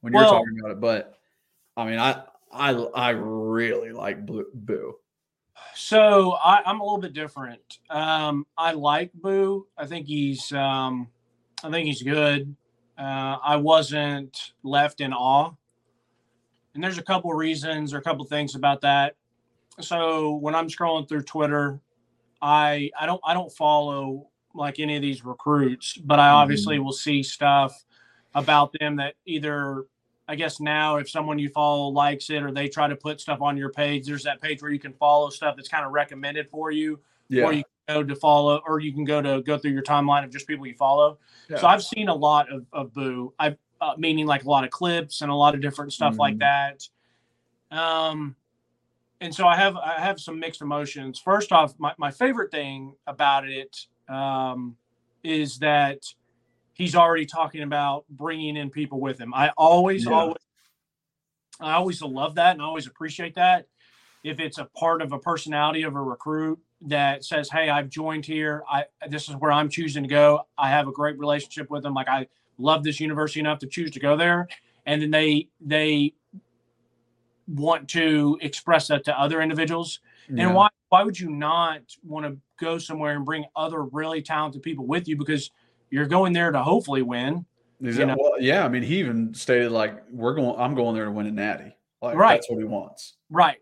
when 0.00 0.12
you're 0.12 0.22
well, 0.22 0.32
talking 0.32 0.58
about 0.60 0.72
it. 0.72 0.80
But 0.80 1.18
I 1.76 1.84
mean, 1.86 1.98
I 1.98 2.22
I 2.52 2.70
I 2.72 3.10
really 3.10 3.92
like 3.92 4.26
Boo. 4.26 4.96
So 5.74 6.32
I, 6.32 6.62
am 6.66 6.80
a 6.80 6.84
little 6.84 6.98
bit 6.98 7.12
different. 7.12 7.78
Um, 7.88 8.46
I 8.56 8.72
like 8.72 9.12
Boo. 9.14 9.66
I 9.76 9.86
think 9.86 10.06
he's 10.06 10.52
um, 10.52 11.08
I 11.62 11.70
think 11.70 11.86
he's 11.86 12.02
good. 12.02 12.54
Uh, 12.98 13.38
I 13.42 13.56
wasn't 13.56 14.52
left 14.62 15.00
in 15.00 15.12
awe, 15.12 15.52
and 16.74 16.84
there's 16.84 16.98
a 16.98 17.02
couple 17.02 17.32
reasons 17.32 17.94
or 17.94 17.98
a 17.98 18.02
couple 18.02 18.24
things 18.24 18.54
about 18.54 18.82
that. 18.82 19.16
So 19.80 20.34
when 20.34 20.54
I'm 20.54 20.68
scrolling 20.68 21.08
through 21.08 21.22
Twitter, 21.22 21.80
I 22.42 22.90
I 22.98 23.06
don't 23.06 23.20
I 23.24 23.34
don't 23.34 23.52
follow 23.52 24.28
like 24.54 24.80
any 24.80 24.96
of 24.96 25.02
these 25.02 25.24
recruits, 25.24 25.96
but 25.96 26.18
I 26.18 26.30
obviously 26.30 26.76
mm-hmm. 26.76 26.84
will 26.84 26.92
see 26.92 27.22
stuff 27.22 27.84
about 28.34 28.74
them 28.78 28.96
that 28.96 29.14
either 29.26 29.86
I 30.30 30.36
guess 30.36 30.60
now 30.60 30.96
if 30.96 31.10
someone 31.10 31.40
you 31.40 31.48
follow 31.48 31.88
likes 31.88 32.30
it 32.30 32.42
or 32.44 32.52
they 32.52 32.68
try 32.68 32.86
to 32.86 32.94
put 32.94 33.20
stuff 33.20 33.40
on 33.42 33.56
your 33.56 33.70
page, 33.70 34.06
there's 34.06 34.22
that 34.22 34.40
page 34.40 34.62
where 34.62 34.70
you 34.70 34.78
can 34.78 34.92
follow 34.92 35.28
stuff 35.28 35.56
that's 35.56 35.68
kind 35.68 35.84
of 35.84 35.90
recommended 35.90 36.48
for 36.48 36.70
you. 36.70 37.00
Yeah. 37.28 37.44
Or 37.44 37.52
you 37.52 37.64
can 37.64 37.96
go 37.96 38.04
to 38.04 38.14
follow 38.14 38.62
or 38.64 38.78
you 38.78 38.92
can 38.92 39.04
go 39.04 39.20
to 39.20 39.42
go 39.42 39.58
through 39.58 39.72
your 39.72 39.82
timeline 39.82 40.24
of 40.24 40.30
just 40.30 40.46
people 40.46 40.68
you 40.68 40.74
follow. 40.74 41.18
Yeah. 41.48 41.58
So 41.58 41.66
I've 41.66 41.82
seen 41.82 42.08
a 42.08 42.14
lot 42.14 42.50
of, 42.52 42.64
of 42.72 42.94
boo. 42.94 43.34
I've 43.40 43.56
uh, 43.80 43.94
meaning 43.96 44.26
like 44.26 44.44
a 44.44 44.48
lot 44.48 44.62
of 44.62 44.70
clips 44.70 45.22
and 45.22 45.32
a 45.32 45.34
lot 45.34 45.54
of 45.54 45.60
different 45.60 45.92
stuff 45.92 46.12
mm-hmm. 46.12 46.20
like 46.20 46.38
that. 46.38 46.88
Um 47.72 48.36
and 49.20 49.34
so 49.34 49.48
I 49.48 49.56
have 49.56 49.76
I 49.76 50.00
have 50.00 50.20
some 50.20 50.38
mixed 50.38 50.62
emotions. 50.62 51.18
First 51.18 51.50
off, 51.50 51.74
my, 51.78 51.92
my 51.98 52.12
favorite 52.12 52.52
thing 52.52 52.94
about 53.08 53.48
it 53.48 53.86
um, 54.10 54.76
is 55.22 55.58
that 55.58 56.02
he's 56.74 56.94
already 56.94 57.26
talking 57.26 57.62
about 57.62 58.04
bringing 58.10 58.56
in 58.56 58.70
people 58.70 59.00
with 59.00 59.18
him. 59.18 59.32
I 59.34 59.50
always, 59.56 60.04
yeah. 60.04 60.12
always, 60.12 60.36
I 61.60 61.72
always 61.74 62.02
love 62.02 62.34
that 62.36 62.52
and 62.52 62.62
I 62.62 62.64
always 62.64 62.86
appreciate 62.86 63.34
that. 63.36 63.66
If 64.22 64.40
it's 64.40 64.58
a 64.58 64.66
part 64.76 65.00
of 65.00 65.12
a 65.12 65.18
personality 65.18 65.82
of 65.82 65.94
a 65.94 66.02
recruit 66.02 66.58
that 66.82 67.24
says, 67.24 67.50
"Hey, 67.50 67.70
I've 67.70 67.88
joined 67.88 68.26
here. 68.26 68.62
I 68.70 68.84
this 69.08 69.28
is 69.28 69.36
where 69.36 69.52
I'm 69.52 69.68
choosing 69.68 70.02
to 70.02 70.08
go. 70.08 70.46
I 70.58 70.68
have 70.68 70.88
a 70.88 70.92
great 70.92 71.18
relationship 71.18 71.70
with 71.70 71.82
them. 71.82 71.94
Like 71.94 72.08
I 72.08 72.26
love 72.58 72.84
this 72.84 73.00
university 73.00 73.40
enough 73.40 73.58
to 73.60 73.66
choose 73.66 73.90
to 73.92 74.00
go 74.00 74.16
there." 74.16 74.48
And 74.84 75.00
then 75.00 75.10
they 75.10 75.48
they 75.60 76.12
want 77.46 77.88
to 77.90 78.38
express 78.40 78.88
that 78.88 79.04
to 79.04 79.18
other 79.18 79.40
individuals. 79.40 80.00
Yeah. 80.28 80.46
And 80.46 80.54
why 80.54 80.68
why 80.90 81.02
would 81.02 81.18
you 81.18 81.30
not 81.30 81.80
want 82.04 82.26
to 82.26 82.36
go 82.58 82.78
somewhere 82.78 83.16
and 83.16 83.24
bring 83.24 83.46
other 83.56 83.84
really 83.84 84.20
talented 84.20 84.62
people 84.62 84.86
with 84.86 85.08
you 85.08 85.16
because 85.16 85.50
you're 85.88 86.06
going 86.06 86.32
there 86.32 86.52
to 86.52 86.62
hopefully 86.62 87.02
win. 87.02 87.44
You 87.80 87.92
know? 88.04 88.16
well, 88.18 88.32
yeah, 88.38 88.64
I 88.64 88.68
mean, 88.68 88.82
he 88.82 88.98
even 88.98 89.32
stated 89.32 89.72
like, 89.72 90.02
"We're 90.10 90.34
going. 90.34 90.60
I'm 90.60 90.74
going 90.74 90.94
there 90.94 91.06
to 91.06 91.10
win 91.10 91.26
a 91.26 91.30
natty." 91.30 91.74
Like, 92.02 92.16
right. 92.16 92.34
That's 92.34 92.50
what 92.50 92.58
he 92.58 92.64
wants. 92.64 93.16
Right. 93.30 93.56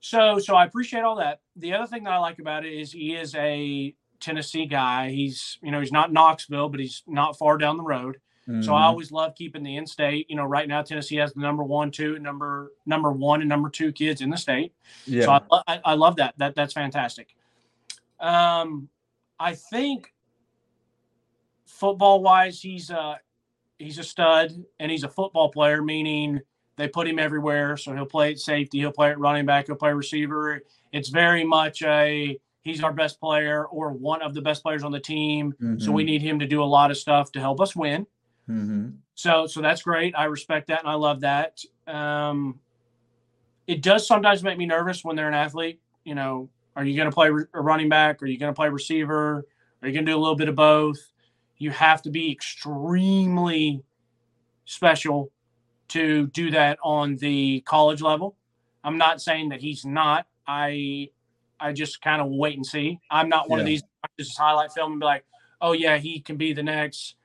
So, 0.00 0.38
so 0.40 0.56
I 0.56 0.64
appreciate 0.64 1.02
all 1.02 1.16
that. 1.16 1.40
The 1.54 1.72
other 1.74 1.86
thing 1.86 2.04
that 2.04 2.12
I 2.12 2.18
like 2.18 2.40
about 2.40 2.64
it 2.64 2.72
is 2.72 2.90
he 2.90 3.14
is 3.14 3.34
a 3.36 3.94
Tennessee 4.18 4.66
guy. 4.66 5.10
He's, 5.10 5.58
you 5.62 5.70
know, 5.70 5.80
he's 5.80 5.92
not 5.92 6.12
Knoxville, 6.12 6.68
but 6.68 6.80
he's 6.80 7.02
not 7.06 7.38
far 7.38 7.56
down 7.56 7.76
the 7.76 7.82
road. 7.84 8.18
Mm-hmm. 8.48 8.62
So 8.62 8.72
I 8.72 8.76
mm-hmm. 8.76 8.84
always 8.84 9.10
love 9.10 9.34
keeping 9.34 9.62
the 9.62 9.76
in-state. 9.76 10.30
You 10.30 10.36
know, 10.36 10.44
right 10.44 10.68
now 10.68 10.82
Tennessee 10.82 11.16
has 11.16 11.32
the 11.32 11.40
number 11.40 11.64
one, 11.64 11.90
two, 11.90 12.18
number 12.18 12.72
number 12.86 13.10
one 13.12 13.40
and 13.40 13.48
number 13.48 13.68
two 13.68 13.92
kids 13.92 14.20
in 14.20 14.30
the 14.30 14.36
state. 14.36 14.72
Yeah. 15.04 15.24
So 15.24 15.30
I, 15.32 15.62
I, 15.66 15.80
I 15.84 15.94
love 15.94 16.16
that. 16.16 16.34
That 16.38 16.54
that's 16.54 16.72
fantastic. 16.72 17.34
Um, 18.20 18.88
I 19.38 19.54
think 19.54 20.12
football 21.66 22.22
wise, 22.22 22.60
he's 22.60 22.90
a 22.90 23.18
he's 23.78 23.98
a 23.98 24.04
stud 24.04 24.52
and 24.78 24.90
he's 24.90 25.04
a 25.04 25.08
football 25.08 25.50
player, 25.50 25.82
meaning 25.82 26.40
they 26.76 26.88
put 26.88 27.08
him 27.08 27.18
everywhere. 27.18 27.76
So 27.76 27.94
he'll 27.94 28.06
play 28.06 28.32
at 28.32 28.38
safety, 28.38 28.78
he'll 28.78 28.92
play 28.92 29.10
at 29.10 29.18
running 29.18 29.46
back, 29.46 29.66
he'll 29.66 29.76
play 29.76 29.92
receiver. 29.92 30.62
It's 30.92 31.08
very 31.08 31.44
much 31.44 31.82
a 31.82 32.38
he's 32.62 32.82
our 32.82 32.92
best 32.92 33.20
player 33.20 33.66
or 33.66 33.90
one 33.92 34.22
of 34.22 34.34
the 34.34 34.42
best 34.42 34.62
players 34.62 34.82
on 34.82 34.92
the 34.92 35.00
team. 35.00 35.52
Mm-hmm. 35.52 35.78
So 35.78 35.92
we 35.92 36.02
mm-hmm. 36.02 36.06
need 36.06 36.22
him 36.22 36.38
to 36.40 36.46
do 36.46 36.62
a 36.62 36.64
lot 36.64 36.90
of 36.90 36.96
stuff 36.96 37.32
to 37.32 37.40
help 37.40 37.60
us 37.60 37.76
win. 37.76 38.06
Mm-hmm. 38.48 38.90
So 39.14 39.46
so 39.46 39.60
that's 39.60 39.82
great. 39.82 40.14
I 40.16 40.24
respect 40.24 40.68
that 40.68 40.80
and 40.80 40.88
I 40.88 40.94
love 40.94 41.20
that. 41.20 41.60
Um, 41.86 42.60
it 43.66 43.82
does 43.82 44.06
sometimes 44.06 44.42
make 44.42 44.58
me 44.58 44.66
nervous 44.66 45.04
when 45.04 45.16
they're 45.16 45.28
an 45.28 45.34
athlete. 45.34 45.80
You 46.04 46.14
know, 46.14 46.48
are 46.76 46.84
you 46.84 46.96
going 46.96 47.10
to 47.10 47.14
play 47.14 47.28
a 47.28 47.60
running 47.60 47.88
back? 47.88 48.22
Are 48.22 48.26
you 48.26 48.38
going 48.38 48.52
to 48.52 48.56
play 48.56 48.68
receiver? 48.68 49.46
Are 49.82 49.88
you 49.88 49.94
going 49.94 50.06
to 50.06 50.12
do 50.12 50.16
a 50.16 50.20
little 50.20 50.36
bit 50.36 50.48
of 50.48 50.54
both? 50.54 50.98
You 51.58 51.70
have 51.70 52.02
to 52.02 52.10
be 52.10 52.30
extremely 52.30 53.82
special 54.66 55.30
to 55.88 56.26
do 56.28 56.50
that 56.50 56.78
on 56.82 57.16
the 57.16 57.60
college 57.62 58.02
level. 58.02 58.36
I'm 58.84 58.98
not 58.98 59.20
saying 59.20 59.48
that 59.48 59.60
he's 59.60 59.84
not. 59.84 60.26
I 60.46 61.10
I 61.58 61.72
just 61.72 62.02
kind 62.02 62.20
of 62.20 62.28
wait 62.28 62.56
and 62.56 62.66
see. 62.66 63.00
I'm 63.10 63.28
not 63.28 63.48
one 63.48 63.58
yeah. 63.58 63.62
of 63.62 63.66
these 63.66 63.82
just 64.18 64.38
highlight 64.38 64.72
film 64.72 64.92
and 64.92 65.00
be 65.00 65.06
like, 65.06 65.24
oh 65.60 65.72
yeah, 65.72 65.96
he 65.98 66.20
can 66.20 66.36
be 66.36 66.52
the 66.52 66.62
next, 66.62 67.16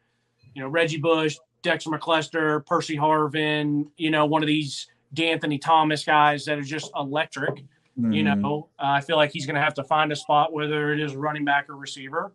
you 0.53 0.61
know, 0.61 0.67
Reggie 0.67 0.97
Bush, 0.97 1.37
Dexter 1.61 1.89
McCluster, 1.89 2.65
Percy 2.65 2.97
Harvin, 2.97 3.87
you 3.97 4.11
know, 4.11 4.25
one 4.25 4.41
of 4.41 4.47
these 4.47 4.87
De'Anthony 5.15 5.59
Thomas 5.61 6.03
guys 6.03 6.45
that 6.45 6.57
are 6.57 6.63
just 6.63 6.91
electric. 6.95 7.63
Mm-hmm. 7.99 8.11
You 8.13 8.23
know, 8.23 8.69
uh, 8.79 8.85
I 8.85 9.01
feel 9.01 9.17
like 9.17 9.31
he's 9.31 9.45
going 9.45 9.55
to 9.55 9.61
have 9.61 9.73
to 9.75 9.83
find 9.83 10.11
a 10.11 10.15
spot, 10.15 10.53
whether 10.53 10.93
it 10.93 11.01
is 11.01 11.15
running 11.15 11.45
back 11.45 11.69
or 11.69 11.75
receiver. 11.75 12.31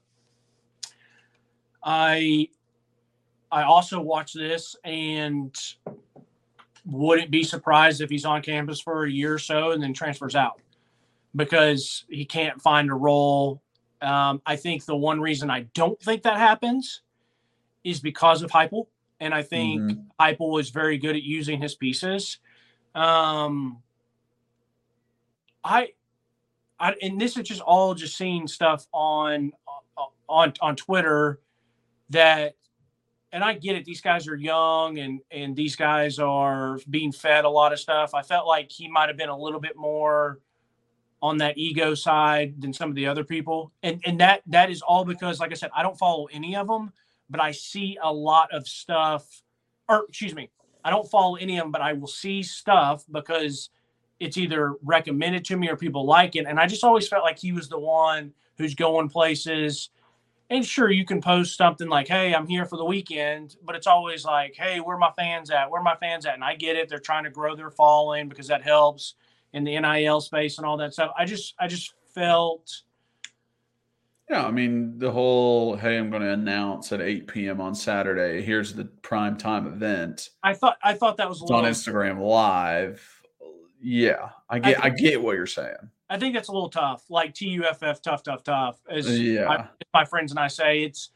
I 1.83 2.49
I 3.51 3.63
also 3.63 4.01
watch 4.01 4.33
this 4.33 4.77
and 4.85 5.55
wouldn't 6.85 7.31
be 7.31 7.43
surprised 7.43 8.01
if 8.01 8.11
he's 8.11 8.25
on 8.25 8.43
campus 8.43 8.81
for 8.81 9.05
a 9.05 9.11
year 9.11 9.35
or 9.35 9.39
so 9.39 9.71
and 9.71 9.83
then 9.83 9.93
transfers 9.93 10.37
out 10.37 10.61
because 11.35 12.05
he 12.09 12.25
can't 12.25 12.61
find 12.61 12.91
a 12.91 12.95
role. 12.95 13.63
Um, 14.03 14.43
I 14.45 14.57
think 14.57 14.85
the 14.85 14.97
one 14.97 15.21
reason 15.21 15.51
I 15.51 15.63
don't 15.75 16.01
think 16.01 16.23
that 16.25 16.37
happens 16.37 17.03
is 17.87 18.01
because 18.01 18.43
of 18.43 18.51
Heupel, 18.51 18.87
and 19.21 19.33
I 19.33 19.43
think 19.43 19.81
mm-hmm. 19.81 20.01
Heupel 20.21 20.61
is 20.61 20.71
very 20.71 20.99
good 20.99 21.17
at 21.17 21.23
using 21.23 21.61
his 21.61 21.75
pieces. 21.75 22.39
Um, 22.95 23.83
I, 25.63 25.93
I, 26.79 26.95
and 27.03 27.21
this 27.21 27.37
is 27.37 27.49
just 27.49 27.61
all 27.61 27.95
just 27.95 28.17
seeing 28.17 28.47
stuff 28.49 28.87
on 28.93 29.53
on 30.29 30.53
on 30.61 30.77
Twitter 30.77 31.41
that 32.11 32.55
and 33.33 33.45
I 33.45 33.55
get 33.55 33.77
it. 33.77 33.85
These 33.85 34.01
guys 34.01 34.29
are 34.29 34.37
young 34.37 34.99
and 34.99 35.21
and 35.31 35.55
these 35.55 35.77
guys 35.77 36.19
are 36.19 36.79
being 36.89 37.13
fed 37.13 37.45
a 37.45 37.51
lot 37.51 37.73
of 37.73 37.79
stuff. 37.79 38.15
I 38.15 38.23
felt 38.23 38.47
like 38.47 38.71
he 38.71 38.89
might 38.89 39.09
have 39.09 39.17
been 39.17 39.29
a 39.29 39.39
little 39.39 39.61
bit 39.61 39.77
more 39.77 40.41
on 41.23 41.39
that 41.39 41.59
ego 41.59 41.95
side 41.95 42.61
than 42.61 42.73
some 42.73 42.89
of 42.89 42.95
the 42.95 43.07
other 43.07 43.25
people. 43.25 43.73
And 43.83 44.01
and 44.05 44.21
that 44.21 44.43
that 44.47 44.71
is 44.71 44.83
all 44.83 45.05
because 45.05 45.41
like 45.41 45.51
I 45.51 45.55
said, 45.55 45.71
I 45.75 45.83
don't 45.83 45.99
follow 45.99 46.27
any 46.33 46.57
of 46.57 46.67
them, 46.67 46.93
but 47.31 47.41
I 47.41 47.53
see 47.53 47.99
a 48.03 48.13
lot 48.13 48.53
of 48.53 48.67
stuff 48.67 49.43
or 49.89 50.05
excuse 50.09 50.35
me, 50.35 50.51
I 50.85 50.91
don't 50.91 51.09
follow 51.09 51.37
any 51.37 51.59
of 51.59 51.65
them, 51.65 51.73
but 51.73 51.81
I 51.81 51.93
will 51.93 52.07
see 52.07 52.43
stuff 52.43 53.05
because 53.11 53.71
it's 54.21 54.37
either 54.37 54.75
recommended 54.83 55.45
to 55.47 55.57
me 55.57 55.69
or 55.69 55.77
people 55.77 56.07
like 56.07 56.37
it. 56.37 56.47
And 56.47 56.59
I 56.59 56.67
just 56.67 56.85
always 56.85 57.09
felt 57.09 57.25
like 57.25 57.39
he 57.39 57.53
was 57.53 57.69
the 57.69 57.79
one 57.79 58.33
who's 58.57 58.75
going 58.75 59.09
places. 59.09 59.91
And 60.49 60.65
sure, 60.65 60.91
you 60.91 61.05
can 61.05 61.21
post 61.21 61.57
something 61.57 61.89
like, 61.89 62.09
hey, 62.09 62.35
I'm 62.35 62.47
here 62.47 62.65
for 62.65 62.77
the 62.77 62.85
weekend, 62.85 63.57
but 63.65 63.75
it's 63.75 63.87
always 63.87 64.25
like, 64.25 64.55
hey, 64.57 64.79
where 64.79 64.97
my 64.97 65.11
fans 65.17 65.51
at? 65.51 65.71
Where 65.71 65.83
my 65.83 65.97
fans 65.97 66.25
at? 66.25 66.35
And 66.35 66.45
I 66.45 66.55
get 66.55 66.77
it. 66.77 66.89
They're 66.89 66.99
trying 66.99 67.25
to 67.25 67.31
grow 67.31 67.57
their 67.57 67.71
following 67.71 68.29
because 68.29 68.47
that 68.49 68.63
helps 68.63 69.15
in 69.53 69.65
the 69.65 69.79
NIL 69.79 70.21
space 70.21 70.59
and 70.59 70.67
all 70.67 70.77
that 70.77 70.93
stuff. 70.93 71.13
I 71.19 71.25
just 71.25 71.55
I 71.59 71.67
just 71.67 71.95
felt 72.15 72.83
yeah, 74.31 74.47
I 74.47 74.51
mean 74.51 74.99
the 74.99 75.11
whole 75.11 75.77
hey, 75.77 75.99
I'm 75.99 76.11
going 76.11 76.23
to 76.23 76.33
announce 76.33 76.93
at 76.93 77.01
8 77.01 77.27
p.m. 77.27 77.61
on 77.61 77.75
Saturday. 77.75 78.43
Here's 78.43 78.75
the 78.75 78.85
prime 78.85 79.37
time 79.37 79.67
event. 79.67 80.31
I 80.43 80.55
thought 80.55 80.79
I 80.83 80.95
thought 80.95 81.17
that 81.19 81.29
was 81.29 81.43
on 81.43 81.65
Instagram 81.65 82.21
Live 82.21 83.17
yeah, 83.81 84.31
I 84.49 84.59
get 84.59 84.83
I, 84.83 84.87
I, 84.89 84.91
get 84.91 85.23
what 85.23 85.37
you're 85.37 85.47
saying. 85.47 85.77
I 86.09 86.19
think 86.19 86.35
that's 86.35 86.49
a 86.49 86.53
little 86.53 86.69
tough, 86.69 87.05
like 87.09 87.35
TUFF, 87.35 88.03
tough, 88.03 88.23
tough, 88.23 88.43
tough. 88.43 88.81
As 88.91 89.19
yeah. 89.19 89.49
I, 89.49 89.69
my 89.93 90.05
friends 90.05 90.33
and 90.33 90.41
I 90.41 90.49
say, 90.49 90.83
it's, 90.83 91.11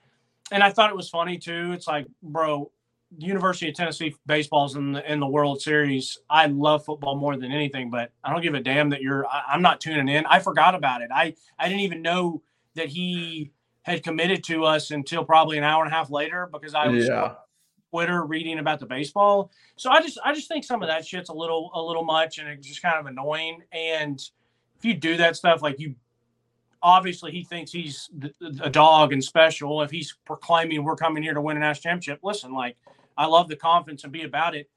and 0.53 0.63
I 0.63 0.71
thought 0.71 0.91
it 0.91 0.97
was 0.97 1.09
funny 1.09 1.39
too. 1.39 1.73
It's 1.73 1.87
like, 1.87 2.07
bro, 2.23 2.71
University 3.19 3.69
of 3.71 3.75
Tennessee 3.75 4.15
baseball's 4.27 4.77
in 4.77 4.93
the 4.93 5.13
in 5.13 5.21
the 5.21 5.27
World 5.27 5.61
Series. 5.61 6.19
I 6.29 6.47
love 6.47 6.85
football 6.85 7.17
more 7.17 7.37
than 7.37 7.51
anything, 7.51 7.91
but 7.91 8.13
I 8.23 8.33
don't 8.33 8.43
give 8.43 8.55
a 8.55 8.61
damn 8.61 8.91
that 8.91 9.01
you're. 9.01 9.27
I, 9.27 9.43
I'm 9.49 9.63
not 9.63 9.81
tuning 9.81 10.09
in. 10.09 10.25
I 10.27 10.39
forgot 10.39 10.75
about 10.75 11.03
it. 11.03 11.11
I 11.13 11.35
I 11.59 11.69
didn't 11.69 11.81
even 11.81 12.03
know 12.03 12.43
that 12.75 12.89
he 12.89 13.53
had 13.83 14.03
committed 14.03 14.45
to 14.45 14.65
us 14.65 14.91
until 14.91 15.25
probably 15.25 15.59
an 15.59 15.65
hour 15.65 15.83
and 15.83 15.93
a 15.93 15.95
half 15.95 16.11
later 16.11 16.49
because 16.53 16.75
I 16.75 16.89
was 16.89 17.09
yeah. 17.09 17.35
Twitter 17.91 18.25
reading 18.25 18.59
about 18.59 18.79
the 18.79 18.87
baseball. 18.87 19.51
So 19.77 19.91
I 19.91 20.01
just 20.01 20.19
I 20.25 20.35
just 20.35 20.49
think 20.49 20.65
some 20.65 20.83
of 20.83 20.89
that 20.89 21.07
shit's 21.07 21.29
a 21.29 21.35
little 21.35 21.71
a 21.75 21.83
little 21.83 22.05
much 22.05 22.39
and 22.39 22.49
it's 22.49 22.67
just 22.67 22.83
kind 22.83 22.99
of 22.99 23.07
annoying. 23.07 23.63
And 23.73 24.21
if 24.79 24.85
you 24.85 24.95
do 24.95 25.17
that 25.17 25.37
stuff, 25.37 25.63
like 25.63 25.81
you 25.81 25.95
obviously 26.83 27.33
he 27.33 27.45
thinks 27.45 27.73
he's 27.73 28.11
a 28.63 28.71
dog 28.71 29.13
and 29.13 29.23
special. 29.23 29.83
If 29.83 29.91
he's 29.91 30.17
proclaiming 30.25 30.85
we're 30.85 30.97
coming 30.97 31.23
here 31.23 31.35
to 31.35 31.41
win 31.41 31.57
a 31.57 31.61
national 31.61 31.83
championship, 31.83 32.21
listen, 32.23 32.53
like 32.53 32.77
I 33.17 33.27
love 33.27 33.49
the 33.49 33.57
confidence 33.57 34.05
and 34.05 34.13
be 34.13 34.23
about 34.23 34.55
it. 34.55 34.71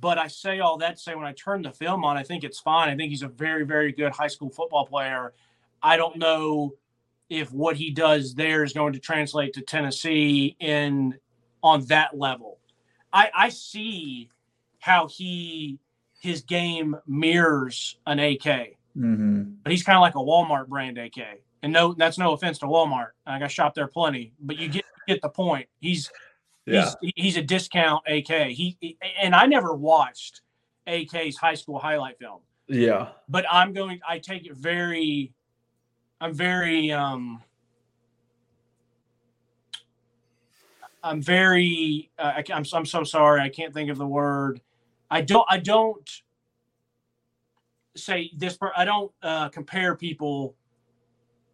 But 0.00 0.16
I 0.16 0.28
say 0.28 0.60
all 0.60 0.78
that 0.78 0.96
to 0.96 1.02
say 1.02 1.14
when 1.16 1.26
I 1.26 1.32
turn 1.32 1.62
the 1.62 1.72
film 1.72 2.04
on, 2.04 2.16
I 2.16 2.22
think 2.22 2.44
it's 2.44 2.60
fine. 2.60 2.88
I 2.88 2.96
think 2.96 3.10
he's 3.10 3.22
a 3.22 3.28
very, 3.28 3.64
very 3.64 3.90
good 3.90 4.12
high 4.12 4.28
school 4.28 4.48
football 4.48 4.86
player. 4.86 5.32
I 5.82 5.96
don't 5.96 6.18
know 6.18 6.74
if 7.28 7.52
what 7.52 7.76
he 7.76 7.90
does 7.90 8.34
there 8.34 8.64
is 8.64 8.72
going 8.72 8.92
to 8.94 8.98
translate 8.98 9.52
to 9.54 9.60
Tennessee 9.60 10.56
in 10.60 11.14
on 11.62 11.84
that 11.86 12.16
level. 12.16 12.58
I, 13.12 13.30
I 13.34 13.48
see 13.48 14.30
how 14.80 15.08
he 15.08 15.78
his 16.20 16.42
game 16.42 16.96
mirrors 17.06 17.96
an 18.06 18.18
AK, 18.18 18.42
mm-hmm. 18.96 19.42
but 19.62 19.70
he's 19.70 19.82
kind 19.82 19.96
of 19.96 20.02
like 20.02 20.14
a 20.14 20.18
Walmart 20.18 20.68
brand 20.68 20.98
AK. 20.98 21.40
And 21.62 21.72
no, 21.72 21.92
that's 21.92 22.18
no 22.18 22.32
offense 22.32 22.58
to 22.58 22.66
Walmart. 22.66 23.10
I 23.26 23.38
got 23.38 23.50
shop 23.50 23.74
there 23.74 23.88
plenty, 23.88 24.32
but 24.40 24.56
you 24.58 24.68
get 24.68 24.84
get 25.06 25.22
the 25.22 25.28
point. 25.28 25.68
He's 25.80 26.10
Yeah. 26.66 26.92
he's 27.00 27.12
he's 27.16 27.36
a 27.36 27.42
discount 27.42 28.04
AK. 28.06 28.48
He, 28.48 28.76
he 28.80 28.98
and 29.20 29.34
I 29.34 29.46
never 29.46 29.74
watched 29.74 30.42
AK's 30.86 31.36
high 31.36 31.54
school 31.54 31.78
highlight 31.78 32.18
film, 32.18 32.40
Yeah. 32.68 33.08
but 33.28 33.44
I'm 33.50 33.72
going. 33.72 34.00
I 34.08 34.18
take 34.18 34.46
it 34.46 34.54
very. 34.54 35.32
I'm 36.20 36.34
very. 36.34 36.92
um 36.92 37.42
I'm 41.02 41.22
very. 41.22 42.10
Uh, 42.18 42.34
I, 42.38 42.44
I'm 42.52 42.64
I'm 42.74 42.86
so 42.86 43.04
sorry. 43.04 43.40
I 43.42 43.50
can't 43.50 43.74
think 43.74 43.90
of 43.90 43.98
the 43.98 44.06
word. 44.08 44.60
I 45.10 45.22
don't. 45.22 45.46
I 45.50 45.58
don't 45.58 46.10
say 47.96 48.30
this. 48.36 48.56
Per, 48.56 48.72
I 48.76 48.84
don't 48.86 49.12
uh, 49.22 49.48
compare 49.50 49.96
people 49.96 50.54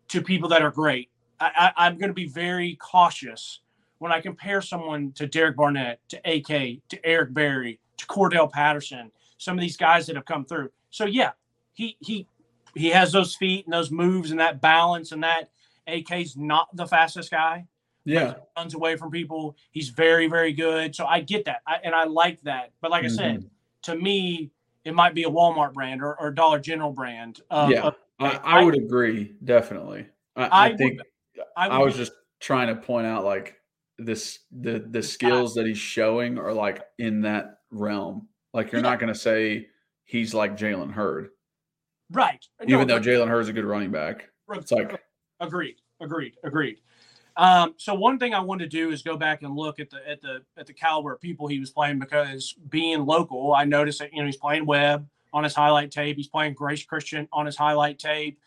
to 0.08 0.22
people 0.22 0.48
that 0.50 0.62
are 0.62 0.70
great. 0.70 1.10
I, 1.40 1.72
I, 1.76 1.86
I'm 1.86 1.98
going 1.98 2.10
to 2.10 2.14
be 2.14 2.28
very 2.28 2.76
cautious 2.76 3.60
when 3.98 4.12
I 4.12 4.20
compare 4.20 4.60
someone 4.60 5.12
to 5.12 5.26
Derek 5.26 5.56
Barnett, 5.56 6.00
to 6.10 6.18
AK, 6.24 6.80
to 6.88 7.04
Eric 7.04 7.32
Berry, 7.34 7.80
to 7.98 8.06
Cordarrelle 8.06 8.50
Patterson, 8.50 9.10
some 9.38 9.56
of 9.56 9.62
these 9.62 9.76
guys 9.76 10.06
that 10.06 10.16
have 10.16 10.26
come 10.26 10.44
through. 10.44 10.70
So 10.90 11.06
yeah, 11.06 11.32
he 11.72 11.96
he 12.00 12.26
he 12.75 12.89
has 12.91 13.12
those 13.12 13.35
feet 13.35 13.66
and 13.66 13.72
those 13.72 13.91
moves 13.91 14.31
and 14.31 14.41
that 14.41 14.61
balance 14.61 15.12
and 15.12 15.22
that 15.22 15.51
AK's 15.87 16.37
not 16.37 16.75
the 16.75 16.87
fastest 16.87 17.31
guy. 17.31 17.66
Yeah. 18.05 18.35
Runs 18.57 18.75
away 18.75 18.97
from 18.97 19.11
people. 19.11 19.57
He's 19.70 19.89
very 19.89 20.27
very 20.29 20.53
good. 20.53 20.95
So 20.95 21.07
I 21.07 21.20
get 21.20 21.45
that 21.47 21.62
I, 21.66 21.77
and 21.85 21.95
I 21.95 22.05
like 22.05 22.41
that. 22.43 22.72
But 22.81 22.91
like 22.91 23.05
I 23.05 23.07
Mm-hmm. 23.07 23.16
said, 23.16 23.51
to 23.85 23.97
me, 23.97 24.51
it 24.85 24.95
might 24.95 25.14
be 25.14 25.25
a 25.25 25.31
Walmart 25.31 25.72
brand 25.72 26.03
or, 26.03 26.18
or 26.20 26.31
Dollar 26.31 26.59
General 26.59 26.93
brand. 26.93 27.41
Of, 27.51 27.70
yeah. 27.70 27.83
of- 27.83 27.97
I, 28.20 28.31
I- 28.31 28.61
I 28.61 28.62
would 28.64 28.77
agree. 28.77 29.35
Definitely. 29.45 30.07
I, 30.37 30.45
I 30.45 30.49
I 30.49 30.68
would- 30.68 30.79
think 30.79 31.01
I, 31.57 31.68
I 31.68 31.79
was 31.79 31.97
just 31.97 32.12
trying 32.41 32.68
to 32.68 32.77
point 32.81 33.07
out 33.07 33.25
like 33.25 33.57
this 33.99 34.41
the 34.53 34.81
the 34.91 35.03
skills 35.03 35.55
that 35.55 35.66
he's 35.66 35.79
showing 35.79 36.39
are 36.39 36.53
like 36.53 36.83
in 36.99 37.22
that 37.22 37.59
realm. 37.70 38.29
Like 38.53 38.70
you're 38.72 38.83
Yeah. 38.83 38.91
not 38.91 39.01
gonna 39.01 39.14
say 39.14 39.68
he's 40.05 40.35
like 40.35 40.57
Jalen 40.57 40.93
Hurd, 40.93 41.31
right. 42.14 42.44
even 42.62 42.86
No, 42.86 42.98
though 42.98 43.00
Jalen 43.00 43.28
Hurd's 43.28 43.48
a 43.48 43.52
good 43.52 43.64
running 43.64 43.90
back. 43.90 44.28
It's 44.52 44.72
like 44.72 45.00
Agreed. 45.40 45.76
Agreed. 46.00 46.34
Agreed. 46.42 46.78
Um, 47.36 47.74
so 47.78 47.94
one 47.94 48.18
thing 48.18 48.32
I 48.32 48.40
wanted 48.40 48.70
to 48.70 48.76
do 48.76 48.90
is 48.90 49.02
go 49.02 49.16
back 49.16 49.42
and 49.42 49.56
look 49.56 49.80
at 49.80 49.90
the 49.90 50.08
at 50.08 50.20
the 50.20 50.42
at 50.56 50.66
the 50.66 50.72
caliber 50.72 51.12
of 51.12 51.20
people 51.20 51.48
he 51.48 51.58
was 51.58 51.70
playing 51.70 51.98
because 51.98 52.54
being 52.68 53.04
local, 53.04 53.54
I 53.54 53.64
noticed 53.64 53.98
that 53.98 54.12
you 54.12 54.20
know 54.20 54.26
he's 54.26 54.36
playing 54.36 54.66
Webb 54.66 55.08
on 55.32 55.42
his 55.42 55.54
highlight 55.54 55.90
tape, 55.90 56.16
he's 56.16 56.28
playing 56.28 56.54
Grace 56.54 56.84
Christian 56.84 57.28
on 57.32 57.46
his 57.46 57.56
highlight 57.56 57.98
tape, 57.98 58.38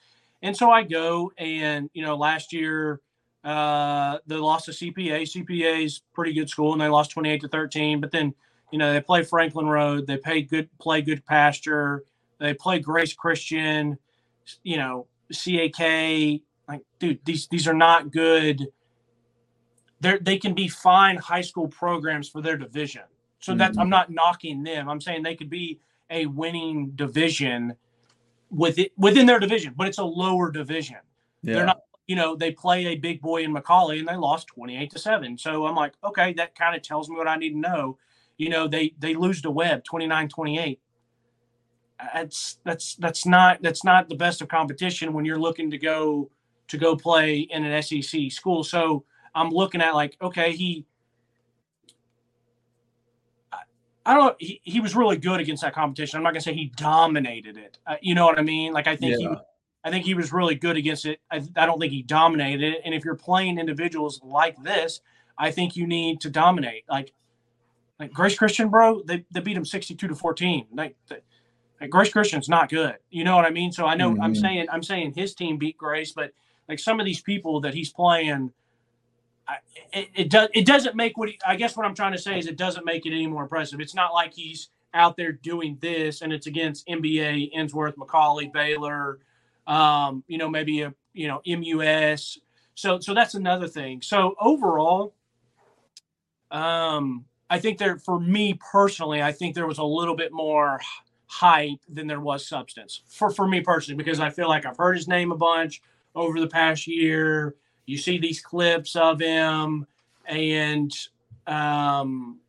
and 0.42 0.56
so 0.56 0.72
I 0.72 0.84
go 0.84 1.34
and 1.38 1.90
you 1.94 2.02
know 2.02 2.16
last 2.16 2.54
year 2.54 3.02
uh, 3.44 4.20
they 4.26 4.36
lost 4.36 4.66
to 4.66 4.72
CPA. 4.72 5.24
CPA's 5.24 6.02
pretty 6.14 6.34
good 6.34 6.50
school, 6.50 6.72
and 6.72 6.82
they 6.82 6.88
lost 6.88 7.12
twenty 7.12 7.30
eight 7.30 7.42
to 7.42 7.50
thirteen. 7.50 8.00
But 8.00 8.12
then 8.12 8.34
you 8.72 8.80
know 8.80 8.94
they 8.94 9.02
play 9.02 9.24
Franklin 9.24 9.68
Road, 9.68 10.08
they 10.08 10.16
play 10.16 10.44
good 10.44 10.70
play 10.80 11.02
Goodpasture, 11.02 12.02
they 12.40 12.54
play 12.54 12.80
Grace 12.80 13.14
Christian, 13.14 13.98
you 14.64 14.78
know 14.78 15.08
CAK 15.32 16.42
like 16.68 16.82
dude 17.00 17.24
these 17.26 17.48
these 17.48 17.68
are 17.68 17.74
not 17.74 18.12
good. 18.12 18.68
They 20.02 20.18
they 20.20 20.38
can 20.38 20.54
be 20.54 20.68
fine 20.68 21.18
high 21.18 21.42
school 21.42 21.68
programs 21.68 22.30
for 22.30 22.42
their 22.42 22.58
division. 22.58 23.04
So 23.40 23.56
that's 23.56 23.74
mm-hmm. 23.74 23.82
i'm 23.82 23.90
not 23.90 24.10
knocking 24.10 24.64
them. 24.64 24.90
I'm 24.90 25.02
saying 25.02 25.24
they 25.24 25.36
could 25.36 25.50
be 25.50 25.80
a 26.10 26.26
winning 26.26 26.92
division 26.96 27.76
with 28.50 28.80
it 28.80 28.94
within 28.98 29.26
their 29.26 29.40
division 29.40 29.74
but 29.76 29.88
it's 29.88 29.98
a 29.98 30.04
lower 30.04 30.52
division. 30.52 30.98
Yeah. 31.44 31.56
they're 31.56 31.66
not 31.66 31.82
you 32.08 32.16
know 32.16 32.36
they 32.36 32.52
play 32.52 32.88
a 32.88 32.96
big 32.96 33.22
boy 33.22 33.44
in 33.44 33.54
McCallie 33.54 34.00
and 34.00 34.08
they 34.08 34.16
lost 34.16 34.48
28 34.48 34.90
to 34.92 35.00
7 35.00 35.38
so 35.38 35.68
i'm 35.68 35.76
like 35.76 35.94
okay 36.04 36.34
that 36.34 36.56
kind 36.56 36.76
of 36.76 36.82
tells 36.82 37.10
me 37.10 37.16
what 37.18 37.28
i 37.28 37.36
need 37.36 37.52
to 37.52 37.60
know. 37.60 37.98
You 38.38 38.50
know 38.50 38.68
they 38.68 38.94
they 39.00 39.16
lose 39.16 39.42
to 39.42 39.52
webb 39.52 39.84
29 39.84 40.30
28 40.30 40.80
that's 42.14 42.60
that's 42.64 42.96
that's 42.96 43.26
not 43.26 43.62
that's 43.62 43.84
not 43.84 44.10
the 44.10 44.16
best 44.16 44.42
of 44.42 44.48
competition 44.48 45.14
when 45.14 45.26
you're 45.26 45.40
looking 45.40 45.72
to 45.72 45.78
go 45.78 46.30
to 46.68 46.78
go 46.78 46.96
play 46.96 47.40
in 47.40 47.64
an 47.66 47.82
SEC 47.82 48.32
school. 48.32 48.64
So 48.64 49.04
I'm 49.34 49.50
looking 49.50 49.82
at 49.82 49.96
like, 49.96 50.18
okay, 50.22 50.52
he, 50.54 50.86
I, 54.06 54.14
don't. 54.14 54.36
He, 54.40 54.62
he 54.64 54.80
was 54.80 54.96
really 54.96 55.18
good 55.18 55.40
against 55.40 55.64
that 55.64 55.74
competition. 55.74 56.18
I'm 56.18 56.24
not 56.24 56.32
gonna 56.32 56.42
say 56.42 56.54
he 56.54 56.72
dominated 56.76 57.58
it. 57.58 57.78
Uh, 57.86 57.96
you 58.02 58.16
know 58.16 58.26
what 58.26 58.38
I 58.38 58.42
mean? 58.42 58.74
Like 58.74 58.88
I 58.88 58.96
think 58.96 59.18
he, 59.18 59.30
I 59.84 59.90
think 59.90 60.06
he 60.06 60.14
was 60.14 60.34
really 60.34 60.56
good 60.56 60.78
against 60.78 61.06
it. 61.06 61.20
I, 61.32 61.42
I 61.56 61.66
don't 61.66 61.80
think 61.80 61.94
he 61.94 62.04
dominated 62.04 62.74
it. 62.74 62.82
And 62.84 62.94
if 62.94 63.06
you're 63.06 63.16
playing 63.16 63.58
individuals 63.58 64.20
like 64.24 64.62
this, 64.62 65.02
I 65.38 65.52
think 65.52 65.76
you 65.76 65.88
need 65.88 66.20
to 66.22 66.30
dominate. 66.30 66.84
Like, 66.90 67.14
like 68.00 68.12
Grace 68.12 68.38
Christian, 68.38 68.70
bro, 68.70 69.02
they, 69.04 69.26
they 69.32 69.40
beat 69.40 69.56
him 69.56 69.66
62 69.66 70.08
to 70.08 70.16
14. 70.16 70.68
Like, 70.74 70.96
the- 71.08 71.22
like 71.82 71.90
Grace 71.90 72.12
Christian's 72.12 72.50
not 72.50 72.70
good. 72.70 72.98
You 73.10 73.24
know 73.24 73.36
what 73.36 73.46
I 73.46 73.50
mean? 73.52 73.72
So 73.72 73.86
I 73.86 73.96
know 73.96 74.18
I'm 74.22 74.34
Mhm. 74.34 74.38
saying 74.38 74.68
I'm 74.72 74.84
saying 74.84 75.14
his 75.14 75.36
team 75.36 75.58
beat 75.58 75.78
Grace, 75.78 76.12
but 76.12 76.32
like 76.70 76.80
some 76.80 77.00
of 77.00 77.06
these 77.06 77.22
people 77.22 77.62
that 77.62 77.74
he's 77.74 77.92
playing, 77.92 78.52
I, 79.48 79.58
it, 79.94 80.10
it 80.16 80.30
does 80.32 80.50
it 80.54 80.66
doesn't 80.66 80.96
make 80.96 81.18
what 81.18 81.30
he, 81.30 81.40
I 81.46 81.56
guess 81.56 81.78
what 81.78 81.86
I'm 81.86 81.96
trying 81.96 82.14
to 82.14 82.18
say 82.20 82.40
is 82.40 82.48
it 82.48 82.58
doesn't 82.58 82.86
make 82.86 83.06
it 83.06 83.12
any 83.14 83.28
more 83.28 83.44
impressive. 83.44 83.80
It's 83.82 83.96
not 83.96 84.14
like 84.14 84.34
he's 84.34 84.70
out 84.94 85.18
there 85.18 85.34
doing 85.34 85.78
this 85.82 86.22
and 86.22 86.34
it's 86.34 86.48
against 86.48 86.88
MBA, 86.88 87.54
Ensworth, 87.56 87.96
McCallie, 87.96 88.52
Baylor, 88.52 89.20
um, 89.68 90.24
you 90.28 90.38
know, 90.38 90.50
maybe 90.50 90.82
a 90.82 90.94
you 91.14 91.28
know 91.28 91.42
MUS. 91.48 92.40
So 92.76 93.00
so 93.00 93.14
that's 93.14 93.36
another 93.36 93.68
thing. 93.68 94.02
So 94.02 94.36
overall, 94.42 95.14
um, 96.52 97.26
I 97.50 97.60
think 97.60 97.78
there 97.78 97.98
for 98.00 98.20
me 98.20 98.56
personally, 98.72 99.22
I 99.22 99.32
think 99.32 99.56
there 99.56 99.68
was 99.68 99.78
a 99.80 99.84
little 99.84 100.16
bit 100.16 100.32
more 100.34 100.82
hype 101.28 101.80
than 101.90 102.08
there 102.08 102.22
was 102.22 102.48
substance 102.48 103.02
for 103.08 103.30
for 103.30 103.48
me 103.48 103.62
personally 103.62 103.98
because 103.98 104.20
I 104.20 104.30
feel 104.30 104.48
like 104.48 104.66
I've 104.66 104.78
heard 104.78 104.96
his 104.96 105.08
name 105.08 105.32
a 105.32 105.38
bunch 105.38 105.82
over 106.16 106.40
the 106.40 106.48
past 106.48 106.88
year. 106.88 107.56
You 107.86 107.98
see 107.98 108.18
these 108.18 108.42
clips 108.42 108.96
of 108.96 109.20
him 109.20 109.86
and 110.26 110.92
um 111.46 112.40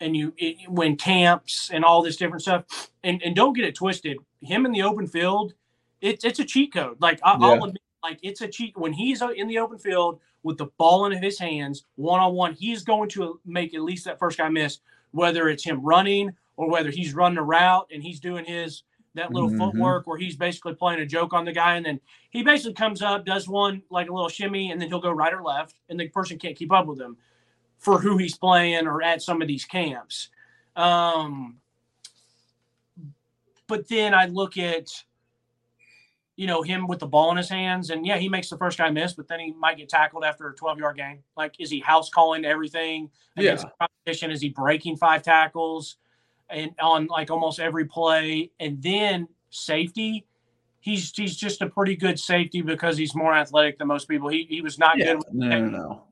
and 0.00 0.16
you 0.16 0.32
it, 0.36 0.68
when 0.68 0.96
camps 0.96 1.70
and 1.72 1.84
all 1.84 2.02
this 2.02 2.16
different 2.16 2.42
stuff 2.42 2.90
and 3.04 3.22
and 3.22 3.34
don't 3.34 3.54
get 3.54 3.64
it 3.64 3.74
twisted 3.74 4.18
him 4.42 4.66
in 4.66 4.72
the 4.72 4.82
open 4.82 5.06
field 5.06 5.54
it's 6.00 6.24
it's 6.24 6.38
a 6.38 6.44
cheat 6.44 6.72
code 6.72 6.96
like 7.00 7.20
I, 7.22 7.36
Yeah. 7.38 7.46
I'll 7.46 7.64
admit 7.64 7.82
like 8.02 8.18
it's 8.22 8.40
a 8.40 8.48
cheat 8.48 8.76
when 8.76 8.92
he's 8.92 9.22
in 9.22 9.48
the 9.48 9.58
open 9.58 9.78
field 9.78 10.20
with 10.42 10.58
the 10.58 10.66
ball 10.78 11.06
in 11.06 11.22
his 11.22 11.38
hands 11.38 11.84
one 11.96 12.20
on 12.20 12.34
one 12.34 12.54
he's 12.54 12.84
going 12.84 13.08
to 13.10 13.40
make 13.44 13.74
at 13.74 13.82
least 13.82 14.04
that 14.04 14.18
first 14.18 14.38
guy 14.38 14.48
miss 14.48 14.80
whether 15.12 15.48
it's 15.48 15.64
him 15.64 15.80
running 15.82 16.30
or 16.56 16.68
whether 16.70 16.90
he's 16.90 17.14
running 17.14 17.38
a 17.38 17.42
route 17.42 17.86
and 17.92 18.02
he's 18.02 18.20
doing 18.20 18.44
his 18.44 18.82
that 19.14 19.32
little 19.32 19.48
Mhm. 19.48 19.56
footwork 19.56 20.06
where 20.06 20.18
he's 20.18 20.36
basically 20.36 20.74
playing 20.74 21.00
a 21.00 21.06
joke 21.06 21.32
on 21.32 21.46
the 21.46 21.52
guy 21.52 21.76
and 21.76 21.86
then 21.86 21.98
he 22.30 22.42
basically 22.42 22.74
comes 22.74 23.00
up 23.00 23.24
does 23.24 23.48
one 23.48 23.82
like 23.88 24.10
a 24.10 24.12
little 24.12 24.28
shimmy 24.28 24.70
and 24.70 24.78
then 24.80 24.88
he'll 24.88 25.00
go 25.00 25.10
right 25.10 25.32
or 25.32 25.42
left 25.42 25.76
and 25.88 25.98
the 25.98 26.06
person 26.08 26.38
can't 26.38 26.54
keep 26.56 26.70
up 26.70 26.86
with 26.86 27.00
him 27.00 27.16
for 27.78 27.98
who 27.98 28.18
he's 28.18 28.36
playing 28.36 28.86
or 28.86 29.02
at 29.02 29.22
some 29.22 29.40
of 29.40 29.48
these 29.48 29.64
camps. 29.64 30.28
Um 30.74 31.60
but 33.68 33.88
then 33.88 34.12
i 34.14 34.26
look 34.26 34.58
at 34.58 34.86
you 36.36 36.46
know 36.46 36.60
him 36.62 36.86
with 36.86 36.98
the 36.98 37.06
ball 37.06 37.30
in 37.30 37.36
his 37.38 37.48
hands 37.48 37.88
and 37.90 38.04
yeah 38.06 38.18
he 38.18 38.28
makes 38.28 38.50
the 38.50 38.58
first 38.58 38.76
guy 38.76 38.90
miss 38.90 39.14
but 39.14 39.26
then 39.28 39.40
he 39.40 39.52
might 39.52 39.78
get 39.78 39.88
tackled 39.88 40.24
after 40.24 40.48
a 40.48 40.54
12 40.54 40.78
yard 40.78 40.96
game 40.96 41.22
like 41.36 41.54
is 41.58 41.70
he 41.70 41.80
house 41.80 42.10
calling 42.10 42.44
everything? 42.44 43.10
Against 43.38 43.64
Yeah. 43.64 43.70
the 43.70 43.86
competition? 43.86 44.30
Is 44.30 44.40
he 44.42 44.50
breaking 44.50 44.96
five 44.98 45.22
tackles 45.22 45.96
and 46.50 46.72
on 46.80 47.06
like 47.06 47.30
almost 47.30 47.58
every 47.60 47.84
play 47.84 48.50
and 48.60 48.80
then 48.82 49.26
safety 49.50 50.24
he's 50.80 51.12
he's 51.16 51.36
just 51.36 51.60
a 51.62 51.68
pretty 51.68 51.96
good 51.96 52.18
safety 52.18 52.62
because 52.62 52.96
he's 52.96 53.14
more 53.14 53.34
athletic 53.34 53.78
than 53.78 53.88
most 53.88 54.08
people 54.08 54.28
he, 54.28 54.44
he 54.48 54.60
was 54.60 54.78
not 54.78 54.96
Yeah. 54.96 55.06
good 55.14 55.16
with 55.18 55.32
No, 55.32 55.48
no, 55.48 55.68
no. 55.68 56.02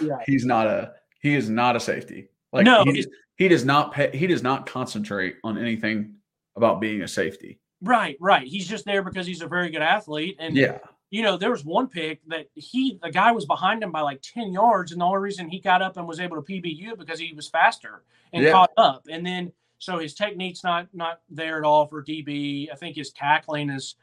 Yeah. 0.00 0.18
He's 0.26 0.44
not 0.44 0.66
a 0.66 0.92
he 1.20 1.34
is 1.34 1.48
not 1.48 1.76
a 1.76 1.80
safety. 1.80 2.28
Like 2.52 2.64
No, 2.64 2.84
he, 2.84 3.04
he 3.36 3.48
does 3.48 3.64
not 3.64 3.92
pay, 3.92 4.10
he 4.16 4.26
does 4.26 4.42
not 4.42 4.66
concentrate 4.66 5.36
on 5.44 5.58
anything 5.58 6.14
about 6.56 6.80
being 6.80 7.02
a 7.02 7.08
safety. 7.08 7.58
right 7.82 8.16
right 8.20 8.46
he's 8.46 8.68
just 8.68 8.84
there 8.84 9.02
because 9.02 9.26
he's 9.26 9.42
a 9.42 9.46
very 9.48 9.70
good 9.70 9.82
athlete 9.82 10.36
and 10.38 10.56
Yeah. 10.56 10.78
you 11.10 11.22
know, 11.22 11.36
there 11.36 11.50
was 11.50 11.64
one 11.64 11.88
pick 11.88 12.20
that 12.28 12.46
he, 12.54 12.98
the 13.02 13.10
guy 13.10 13.32
was 13.32 13.44
behind 13.46 13.82
him 13.82 13.90
by 13.92 14.00
like 14.00 14.20
10 14.22 14.52
yards. 14.52 14.92
And 14.92 15.00
the 15.00 15.04
only 15.04 15.18
reason 15.18 15.48
he 15.48 15.58
got 15.60 15.82
up 15.82 15.96
and 15.98 16.06
was 16.08 16.20
able 16.20 16.40
to 16.40 16.42
PBU 16.42 16.96
because 16.96 17.18
he 17.18 17.32
was 17.34 17.48
faster 17.48 18.02
and 18.32 18.42
Yeah. 18.44 18.52
caught 18.52 18.70
up. 18.78 19.04
And 19.10 19.24
then, 19.26 19.52
so 19.82 19.98
his 19.98 20.14
technique's 20.14 20.62
not, 20.62 20.86
not 20.94 21.22
there 21.28 21.58
at 21.58 21.64
all 21.64 21.86
for 21.86 22.04
DB. 22.04 22.68
I 22.70 22.76
think 22.76 22.94
his 22.94 23.10
tackling 23.10 23.68
is 23.68 23.96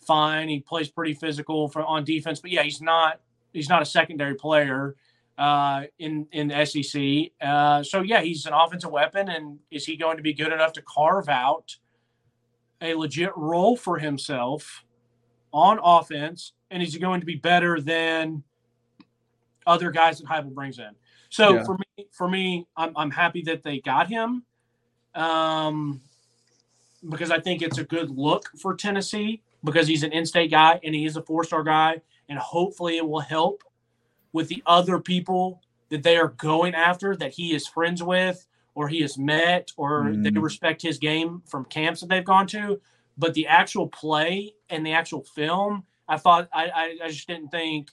fine. 0.00 0.48
He 0.48 0.60
plays 0.60 0.88
pretty 0.88 1.12
physical 1.12 1.68
for 1.68 1.82
on 1.82 2.04
defense, 2.04 2.40
but 2.40 2.50
yeah, 2.50 2.62
he's 2.62 2.80
not, 2.80 3.20
he's 3.52 3.68
not 3.68 3.82
a 3.82 3.84
secondary 3.84 4.34
player 4.34 4.96
uh, 5.36 5.82
in, 5.98 6.26
in 6.32 6.48
the 6.48 6.64
SEC. 6.64 7.32
Uh, 7.46 7.82
so 7.82 8.00
yeah, 8.00 8.22
he's 8.22 8.46
an 8.46 8.54
offensive 8.54 8.90
weapon. 8.90 9.28
And 9.28 9.58
is 9.70 9.84
he 9.84 9.98
going 9.98 10.16
to 10.16 10.22
be 10.22 10.32
good 10.32 10.54
enough 10.54 10.72
to 10.72 10.80
carve 10.82 11.28
out 11.28 11.76
a 12.80 12.94
legit 12.94 13.36
role 13.36 13.76
for 13.76 13.98
himself? 13.98 14.84
on 15.52 15.78
offense, 15.82 16.52
and 16.70 16.82
is 16.82 16.92
he 16.92 17.00
going 17.00 17.20
to 17.20 17.24
be 17.24 17.36
better 17.36 17.80
than 17.80 18.42
other 19.66 19.90
guys 19.90 20.18
that 20.18 20.26
Heupel 20.26 20.52
brings 20.52 20.78
in? 20.78 20.90
So 21.30 21.54
Yeah. 21.54 21.64
for 21.64 21.78
me, 21.78 22.06
for 22.12 22.28
me, 22.28 22.66
I'm 22.76 22.92
I'm 22.94 23.10
happy 23.10 23.40
that 23.42 23.62
they 23.62 23.80
got 23.80 24.08
him, 24.08 24.44
um, 25.16 26.00
because 27.08 27.30
I 27.30 27.40
think 27.40 27.62
it's 27.62 27.78
a 27.78 27.84
good 27.84 28.10
look 28.10 28.50
for 28.58 28.74
Tennessee 28.74 29.42
because 29.64 29.86
he's 29.88 30.02
an 30.02 30.12
in-state 30.12 30.50
guy 30.50 30.78
and 30.84 30.94
he 30.94 31.04
is 31.04 31.16
a 31.16 31.22
four-star 31.22 31.62
guy, 31.64 32.00
and 32.28 32.38
hopefully 32.38 32.96
it 32.98 33.08
will 33.08 33.20
help 33.20 33.62
with 34.32 34.48
the 34.48 34.62
other 34.66 35.00
people 35.00 35.62
that 35.88 36.02
they 36.02 36.16
are 36.16 36.28
going 36.28 36.74
after 36.74 37.16
that 37.16 37.32
he 37.32 37.54
is 37.54 37.66
friends 37.66 38.02
with 38.02 38.46
or 38.74 38.88
he 38.88 39.00
has 39.00 39.16
met 39.16 39.72
or 39.76 40.12
they 40.16 40.30
Mhm. 40.30 40.42
respect 40.42 40.82
his 40.82 40.98
game 40.98 41.42
from 41.46 41.64
camps 41.64 42.00
that 42.00 42.08
they've 42.08 42.24
gone 42.24 42.46
to. 42.48 42.80
But 43.16 43.32
the 43.34 43.46
actual 43.46 43.88
play 43.88 44.54
and 44.68 44.84
the 44.84 44.92
actual 44.92 45.22
film, 45.22 45.84
I 46.08 46.18
thought 46.18 46.48
I, 46.52 46.66
I, 46.68 46.98
I 47.04 47.08
just 47.08 47.26
didn't 47.26 47.48
think 47.48 47.90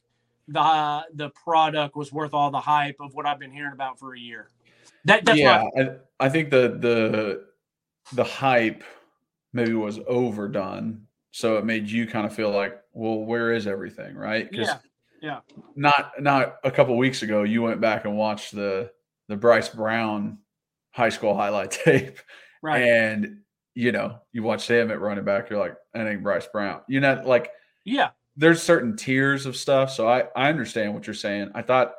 the 0.50 1.06
the 1.14 1.30
product 1.30 1.96
was 1.96 2.12
worth 2.12 2.34
all 2.34 2.52
the 2.52 2.60
hype 2.60 2.98
of 3.00 3.14
what 3.14 3.26
I've 3.26 3.40
been 3.40 3.52
hearing 3.52 3.72
about 3.72 3.98
for 3.98 4.14
a 4.14 4.20
year. 4.20 4.50
That 5.06 5.26
that's 5.26 5.38
yeah, 5.40 5.64
why 5.64 5.82
I, 5.82 6.26
I 6.26 6.30
think 6.30 6.50
the 6.50 6.78
the 6.80 7.46
the 8.14 8.24
hype 8.24 8.84
maybe 9.54 9.74
was 9.74 10.00
overdone, 10.08 11.06
so 11.32 11.58
it 11.58 11.66
made 11.66 11.90
you 11.90 12.08
kind 12.08 12.26
of 12.26 12.34
feel 12.36 12.52
like, 12.52 12.80
well, 12.94 13.20
where 13.20 13.52
is 13.54 13.68
everything, 13.68 14.16
right? 14.16 14.48
yeah, 14.52 14.78
yeah. 15.22 15.40
not 15.76 16.12
not 16.20 16.58
a 16.64 16.72
couple 16.72 16.98
weeks 16.98 17.22
ago, 17.24 17.44
you 17.44 17.62
went 17.62 17.82
back 17.82 18.06
and 18.06 18.18
watched 18.18 18.54
the 18.56 18.92
the 19.28 19.36
Bryce 19.36 19.70
Brown 19.70 20.38
high 20.92 21.10
school 21.10 21.36
highlight 21.36 21.72
tape, 21.86 22.20
Right. 22.62 22.82
and 22.82 23.40
you 23.76 23.92
know 23.92 24.20
you 24.32 24.44
watch 24.44 24.68
him 24.70 24.92
at 24.92 25.02
running 25.02 25.24
back, 25.26 25.50
you're 25.50 25.60
like, 25.60 25.76
that 25.94 26.08
ain't 26.08 26.24
Bryce 26.24 26.48
Brown. 26.48 26.82
You 26.88 27.00
know, 27.02 27.22
like 27.26 27.52
yeah. 27.84 28.10
there's 28.38 28.62
certain 28.62 28.96
tiers 28.96 29.46
of 29.46 29.56
stuff. 29.58 29.92
So 29.92 30.08
I 30.08 30.26
I 30.36 30.50
understand 30.50 30.94
what 30.94 31.08
you're 31.08 31.14
saying. 31.14 31.52
I 31.56 31.62
thought 31.62 31.96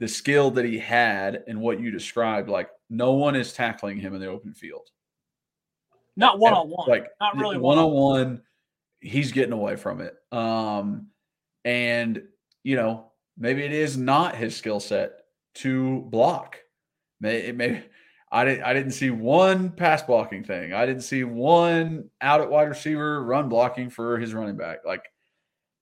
the 0.00 0.08
skill 0.08 0.50
that 0.52 0.64
he 0.64 0.78
had 0.78 1.44
and 1.48 1.60
what 1.60 1.80
you 1.80 1.90
described, 1.90 2.48
like 2.48 2.70
no 2.88 3.12
one 3.12 3.36
is 3.36 3.52
tackling 3.52 3.98
him 3.98 4.14
in 4.14 4.20
the 4.20 4.28
open 4.28 4.54
field. 4.54 4.88
Not 6.16 6.38
one 6.38 6.52
on 6.52 6.68
one. 6.68 6.88
Like 6.88 7.08
not 7.20 7.36
really 7.36 7.58
one 7.58 7.78
on 7.78 7.92
one-on-one. 7.92 8.42
he's 9.00 9.32
getting 9.32 9.52
away 9.52 9.76
from 9.76 10.00
it. 10.00 10.16
Um, 10.32 11.08
and 11.64 12.22
you 12.64 12.76
know, 12.76 13.12
maybe 13.36 13.62
it 13.62 13.72
is 13.72 13.96
not 13.96 14.36
his 14.36 14.56
skill 14.56 14.80
set 14.80 15.12
to 15.56 16.02
block. 16.10 16.58
May 17.20 17.38
it 17.38 17.56
may 17.56 17.84
I 18.30 18.44
didn't 18.44 18.64
I 18.64 18.74
didn't 18.74 18.92
see 18.92 19.10
one 19.10 19.70
pass 19.70 20.02
blocking 20.02 20.44
thing. 20.44 20.72
I 20.72 20.86
didn't 20.86 21.02
see 21.02 21.24
one 21.24 22.10
out 22.20 22.40
at 22.40 22.50
wide 22.50 22.68
receiver 22.68 23.24
run 23.24 23.48
blocking 23.48 23.90
for 23.90 24.18
his 24.18 24.34
running 24.34 24.56
back. 24.56 24.78
Like 24.84 25.04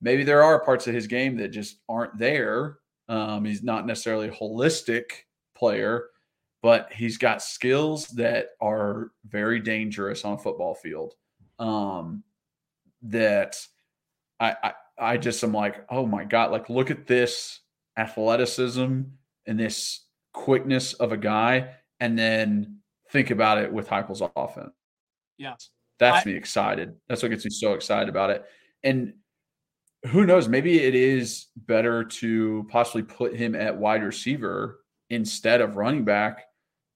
maybe 0.01 0.23
there 0.23 0.43
are 0.43 0.65
parts 0.65 0.87
of 0.87 0.95
his 0.95 1.07
game 1.07 1.37
that 1.39 1.49
just 1.49 1.79
aren't 1.89 2.19
there. 2.19 2.79
Um, 3.09 3.45
he's 3.45 3.63
not 3.63 3.87
necessarily 3.87 4.29
a 4.29 4.33
holistic 4.33 5.05
player, 5.57 6.07
but 6.63 6.93
he's 6.93 7.19
got 7.19 7.43
skills 7.43 8.07
that 8.09 8.49
are 8.61 9.13
very 9.27 9.61
dangerous 9.61 10.25
on 10.25 10.35
a 10.35 10.39
football 10.39 10.75
field. 10.75 11.15
Um, 11.59 12.25
that 13.03 13.57
I, 14.41 14.57
I 14.63 14.73
I 14.99 15.17
just 15.17 15.43
am 15.45 15.53
like, 15.53 15.85
oh 15.91 16.07
my 16.07 16.25
god, 16.25 16.51
like 16.51 16.69
look 16.69 16.91
at 16.91 17.07
this 17.07 17.61
athleticism 17.97 19.03
and 19.47 19.61
this 19.61 20.07
quickness 20.33 20.95
of 20.95 21.13
a 21.13 21.17
guy, 21.17 21.71
and 22.01 22.19
then 22.19 22.79
think 23.11 23.31
about 23.31 23.59
it 23.59 23.73
with 23.73 23.89
Heupel's 23.89 24.23
offense. 24.35 24.73
Yeah. 25.39 25.55
That's 25.99 26.27
I- 26.27 26.31
me 26.31 26.37
excited. 26.37 26.95
That's 27.09 27.23
what 27.23 27.31
gets 27.31 27.45
me 27.45 27.51
so 27.51 27.75
excited 27.75 28.09
about 28.09 28.31
it. 28.31 28.45
And 28.83 29.15
who 30.07 30.27
knows? 30.27 30.49
Maybe 30.49 30.81
it 30.81 30.95
is 30.95 31.47
better 31.57 32.05
to 32.05 32.67
possibly 32.71 33.03
put 33.03 33.35
him 33.35 33.55
at 33.55 33.77
wide 33.77 34.03
receiver 34.03 34.81
instead 35.11 35.61
of 35.61 35.77
running 35.77 36.05
back 36.05 36.47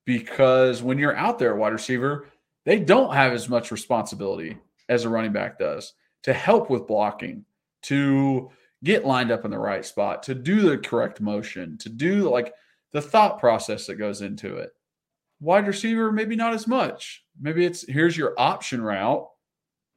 because 0.05 0.83
when 0.83 0.99
you're 0.99 1.17
out 1.17 1.39
there 1.39 1.53
at 1.53 1.59
wide 1.59 1.73
receiver, 1.73 2.29
they 2.65 2.79
don't 2.79 3.15
have 3.15 3.33
as 3.33 3.49
much 3.49 3.71
responsibility 3.71 4.59
as 4.89 5.05
a 5.05 5.09
running 5.09 5.33
back 5.33 5.59
does 5.59 5.95
to 6.23 6.33
help 6.33 6.69
with 6.69 6.87
blocking, 6.87 7.45
to 7.83 8.51
get 8.85 9.07
lined 9.07 9.31
up 9.31 9.45
in 9.45 9.51
the 9.51 9.59
right 9.59 9.85
spot, 9.85 10.23
to 10.25 10.35
do 10.35 10.63
the 10.63 10.79
correct 10.79 11.21
motion, 11.21 11.79
to 11.79 11.89
do 11.89 12.29
like 12.29 12.53
the 12.93 13.01
thought 13.01 13.39
process 13.39 13.87
that 13.87 13.97
goes 13.97 14.21
into 14.21 14.57
it. 14.57 14.71
Wide 15.41 15.67
receiver, 15.67 16.13
maybe 16.13 16.37
not 16.37 16.53
as 16.53 16.67
much. 16.67 17.25
Maybe 17.41 17.65
it's 17.65 17.87
here's 17.89 18.17
your 18.17 18.35
option 18.37 18.83
route 18.83 19.27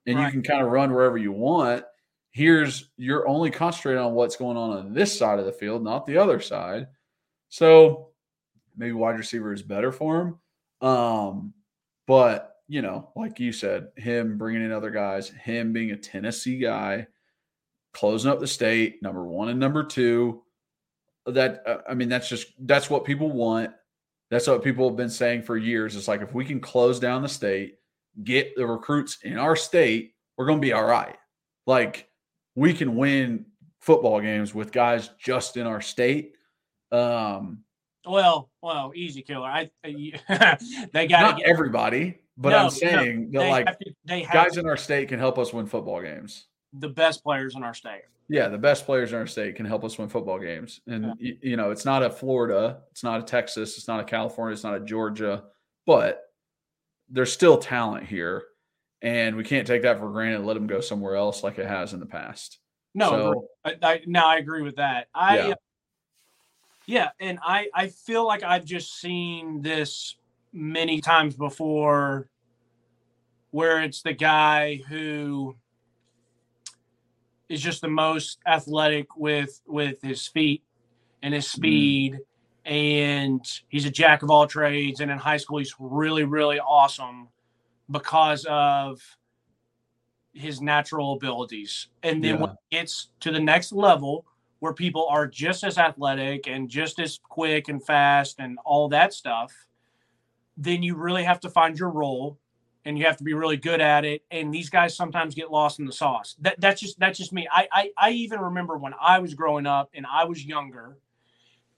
and 0.05 0.20
you 0.20 0.32
can 0.32 0.43
kind 0.43 0.61
of 0.61 0.72
run 0.72 0.93
wherever 0.93 1.18
you 1.18 1.32
want. 1.32 1.84
Here's 2.34 2.89
you're 2.97 3.27
only 3.27 3.51
concentrating 3.51 4.03
on 4.03 4.13
what's 4.13 4.36
going 4.36 4.57
on 4.57 4.71
on 4.71 4.93
this 4.93 5.17
side 5.17 5.39
of 5.39 5.45
the 5.45 5.51
field, 5.51 5.84
not 5.84 6.05
the 6.05 6.17
other 6.17 6.39
side. 6.39 6.88
So 7.49 8.09
maybe 8.75 8.93
wide 8.93 9.17
receiver 9.17 9.53
is 9.53 9.61
better 9.61 9.91
for 9.91 10.21
him. 10.81 10.88
Um, 10.88 11.53
but 12.07 12.57
you 12.67 12.81
know, 12.81 13.11
like 13.15 13.39
you 13.39 13.51
said, 13.51 13.89
him 13.97 14.38
bringing 14.38 14.65
in 14.65 14.71
other 14.71 14.89
guys, 14.89 15.29
him 15.29 15.73
being 15.73 15.91
a 15.91 15.95
Tennessee 15.95 16.57
guy, 16.57 17.05
closing 17.93 18.31
up 18.31 18.39
the 18.39 18.47
state, 18.47 19.01
number 19.03 19.23
one 19.25 19.49
and 19.49 19.59
number 19.59 19.84
two. 19.84 20.41
That 21.27 21.61
uh, 21.67 21.77
I 21.88 21.93
mean, 21.93 22.09
that's 22.09 22.27
just 22.27 22.47
that's 22.59 22.89
what 22.89 23.05
people 23.05 23.31
want. 23.31 23.71
That's 24.31 24.47
what 24.47 24.63
people 24.63 24.88
have 24.89 24.97
been 24.97 25.09
saying 25.09 25.43
for 25.43 25.55
years. 25.55 25.95
It's 25.95 26.07
like 26.07 26.21
if 26.21 26.34
we 26.34 26.45
can 26.45 26.59
close 26.59 26.99
down 26.99 27.21
the 27.21 27.29
state, 27.29 27.75
get 28.23 28.55
the 28.55 28.65
recruits 28.65 29.19
in 29.23 29.38
our 29.38 29.55
state, 29.55 30.15
we're 30.36 30.47
going 30.47 30.59
to 30.59 30.65
be 30.65 30.73
all 30.73 30.86
right. 30.86 31.15
Like 31.67 32.09
we 32.56 32.74
can 32.74 32.95
win 32.95 33.45
football 33.80 34.20
games 34.22 34.54
with 34.56 34.72
guys 34.72 35.10
just 35.20 35.58
in 35.58 35.66
our 35.68 35.82
state. 35.82 36.36
Um, 36.91 37.64
Well, 38.06 38.49
well, 38.62 38.91
easy 38.95 39.22
killer. 39.22 39.47
I 39.47 39.70
they 39.84 41.08
got 41.08 41.22
not 41.22 41.38
get 41.38 41.47
everybody, 41.47 42.20
but 42.38 42.49
No, 42.49 42.58
I'm 42.58 42.64
no, 42.66 42.70
saying 42.70 43.32
that 43.32 43.49
like 43.49 43.78
to, 43.80 44.22
guys 44.32 44.54
to- 44.54 44.60
in 44.62 44.68
our 44.68 44.78
state 44.78 45.10
can 45.10 45.20
help 45.20 45.38
us 45.38 45.54
win 45.54 45.66
football 45.66 46.01
games. 46.01 46.47
the 46.74 46.89
best 46.89 47.24
players 47.24 47.56
in 47.56 47.64
our 47.64 47.74
state. 47.74 48.04
Yeah, 48.30 48.47
the 48.47 48.58
best 48.58 48.86
players 48.86 49.12
in 49.12 49.18
our 49.20 49.28
state 49.28 49.56
can 49.58 49.66
help 49.66 49.84
us 49.84 49.97
win 49.99 50.08
football 50.10 50.39
games. 50.39 50.80
And 50.88 51.04
Yeah. 51.04 51.14
y- 51.34 51.38
you 51.41 51.58
know, 51.58 51.72
it's 51.72 51.86
not 51.86 52.04
a 52.04 52.10
Florida, 52.10 52.82
it's 52.91 53.04
not 53.04 53.20
a 53.20 53.24
Texas, 53.24 53.78
it's 53.78 53.88
not 53.88 53.99
a 53.99 54.04
California, 54.04 54.54
it's 54.54 54.64
not 54.64 54.76
a 54.76 54.80
Georgia, 54.80 55.43
but 55.86 56.22
there's 57.10 57.32
still 57.34 57.58
talent 57.58 58.08
here, 58.08 58.43
and 59.04 59.36
we 59.36 59.43
can't 59.43 59.68
take 59.68 59.84
that 59.84 59.99
for 59.99 60.10
granted. 60.10 60.38
and 60.38 60.47
Let 60.47 60.56
them 60.56 60.66
go 60.66 60.82
somewhere 60.82 61.16
else 61.16 61.43
like 61.43 61.60
it 61.60 61.68
has 61.68 61.93
in 61.93 61.99
the 61.99 62.06
past. 62.06 62.58
No, 62.95 63.10
so 63.10 63.47
I, 63.66 63.76
I, 63.84 64.01
now 64.08 64.28
I 64.28 64.38
agree 64.38 64.62
with 64.64 64.78
that. 64.78 65.08
I 65.14 65.38
Yeah. 65.38 65.47
yeah. 65.47 65.54
yeah, 66.88 67.10
and 67.20 67.39
I 67.43 67.68
I 67.74 67.88
feel 67.88 68.26
like 68.26 68.43
I've 68.43 68.66
just 68.66 68.99
seen 68.99 69.62
this 69.62 70.16
many 70.54 71.01
times 71.01 71.36
before 71.36 72.30
where 73.51 73.82
it's 73.82 74.01
the 74.01 74.14
guy 74.14 74.82
who 74.88 75.56
is 77.49 77.62
just 77.62 77.82
the 77.82 77.89
most 77.89 78.39
athletic 78.47 79.16
with 79.18 79.62
with 79.68 80.01
his 80.01 80.26
feet 80.28 80.64
and 81.22 81.34
his 81.34 81.45
mm-hmm. 81.45 81.58
speed 81.58 82.20
and 82.66 83.62
he's 83.68 83.86
a 83.86 83.91
jack 83.91 84.24
of 84.24 84.30
all 84.30 84.47
trades 84.47 85.01
and 85.01 85.12
in 85.12 85.18
high 85.18 85.38
school 85.38 85.58
he's 85.58 85.76
really 85.80 86.24
really 86.24 86.60
awesome 86.60 87.28
because 87.94 88.46
of 88.50 89.00
his 90.34 90.62
natural 90.62 91.14
abilities. 91.14 91.88
And 92.02 92.22
then 92.22 92.39
when 92.39 92.50
it 92.50 92.58
gets 92.72 93.10
to 93.22 93.32
the 93.32 93.39
next 93.39 93.72
level 93.72 94.26
where 94.60 94.74
people 94.74 95.08
are 95.10 95.28
just 95.28 95.64
as 95.64 95.78
athletic 95.78 96.48
and 96.48 96.68
just 96.68 97.00
as 97.00 97.20
quick 97.24 97.70
and 97.70 97.86
fast 97.86 98.39
and 98.39 98.58
all 98.66 98.89
that 98.89 99.14
stuff 99.14 99.54
then 100.58 100.84
you 100.84 100.96
really 100.96 101.24
have 101.24 101.39
to 101.41 101.50
find 101.50 101.78
your 101.78 101.89
role 101.89 102.38
and 102.86 102.98
you 102.98 103.06
have 103.06 103.18
to 103.18 103.24
be 103.24 103.34
really 103.34 103.58
good 103.58 103.82
at 103.82 104.06
it. 104.06 104.24
And 104.30 104.54
these 104.54 104.70
guys 104.70 104.96
sometimes 104.96 105.36
get 105.36 105.52
lost 105.52 105.80
in 105.80 105.86
the 105.86 105.94
sauce. 105.94 106.36
That, 106.41 106.60
that's 106.60 106.82
just 106.82 107.00
that's 107.00 107.18
just 107.18 107.34
me. 107.34 107.48
I, 107.52 107.68
I 107.72 107.89
i 107.98 108.10
even 108.12 108.39
remember 108.39 108.78
when 108.78 108.94
i 109.00 109.20
was 109.20 109.34
growing 109.34 109.66
up 109.66 109.89
and 109.94 110.06
i 110.12 110.26
was 110.26 110.46
younger 110.46 110.98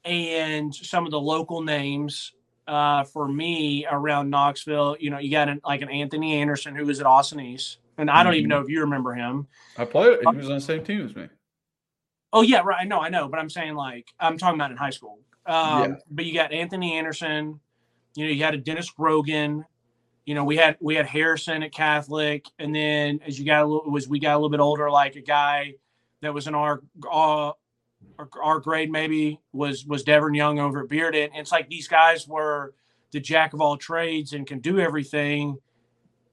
and 0.03 0.73
some 0.73 1.05
of 1.05 1.11
the 1.11 1.19
local 1.19 1.61
names 1.61 2.33
uh, 2.67 3.03
for 3.03 3.27
me 3.27 3.85
around 3.89 4.29
knoxville 4.29 4.97
you 4.99 5.09
know 5.09 5.17
you 5.19 5.29
got 5.31 5.49
an, 5.49 5.61
like 5.65 5.81
an 5.81 5.89
anthony 5.89 6.35
anderson 6.41 6.75
who 6.75 6.85
was 6.85 6.99
at 6.99 7.05
austin 7.05 7.39
east 7.39 7.77
and 7.97 8.09
i 8.09 8.23
don't 8.23 8.33
even 8.33 8.45
Mhm. 8.45 8.49
know 8.49 8.59
if 8.61 8.69
you 8.69 8.81
remember 8.81 9.13
him 9.13 9.47
I 9.77 9.85
played. 9.85 10.19
He 10.21 10.37
was 10.37 10.49
on 10.49 10.55
the 10.55 10.61
same 10.61 10.83
team 10.83 11.01
as 11.05 11.15
me. 11.15 11.27
Oh 12.33 12.41
yeah, 12.41 12.61
right. 12.65 12.77
I 12.81 12.83
know, 12.85 12.99
I 13.01 13.09
know, 13.09 13.27
but 13.27 13.39
I'm 13.39 13.49
saying 13.49 13.75
like 13.75 14.07
I'm 14.19 14.37
talking 14.37 14.55
about 14.59 14.71
in 14.71 14.77
high 14.77 14.89
school. 14.89 15.19
Um, 15.45 15.79
Yeah. 15.91 15.95
But 16.09 16.25
you 16.25 16.33
got 16.33 16.51
Anthony 16.53 16.93
Anderson. 16.97 17.59
You 18.15 18.25
know, 18.25 18.31
you 18.31 18.43
had 18.43 18.53
a 18.53 18.57
Dennis 18.57 18.91
Rogan. 18.97 19.65
You 20.25 20.33
know, 20.33 20.43
we 20.45 20.55
had 20.57 20.77
we 20.81 20.95
had 20.95 21.05
Harrison 21.05 21.61
at 21.63 21.71
Catholic, 21.73 22.45
and 22.57 22.73
then 22.75 23.19
as 23.25 23.37
you 23.39 23.45
got 23.45 23.63
a 23.63 23.65
little 23.65 23.91
was 23.91 24.07
we 24.07 24.19
got 24.19 24.33
a 24.33 24.37
little 24.37 24.49
bit 24.49 24.59
older, 24.61 24.89
like 24.89 25.15
a 25.17 25.21
guy 25.21 25.73
that 26.21 26.33
was 26.33 26.47
in 26.47 26.55
our 26.55 26.81
uh, 27.11 27.51
our, 28.19 28.29
our 28.41 28.59
grade 28.59 28.91
maybe 28.91 29.39
was 29.53 29.85
was 29.85 30.03
Devon 30.03 30.33
Young 30.33 30.59
over 30.59 30.81
at 30.83 30.87
Bearden. 30.89 31.25
And 31.31 31.37
it's 31.37 31.51
like 31.51 31.69
these 31.69 31.87
guys 31.87 32.27
were 32.27 32.73
the 33.11 33.19
jack 33.19 33.53
of 33.53 33.61
all 33.61 33.77
trades 33.77 34.33
and 34.33 34.45
can 34.47 34.59
do 34.59 34.79
everything. 34.79 35.57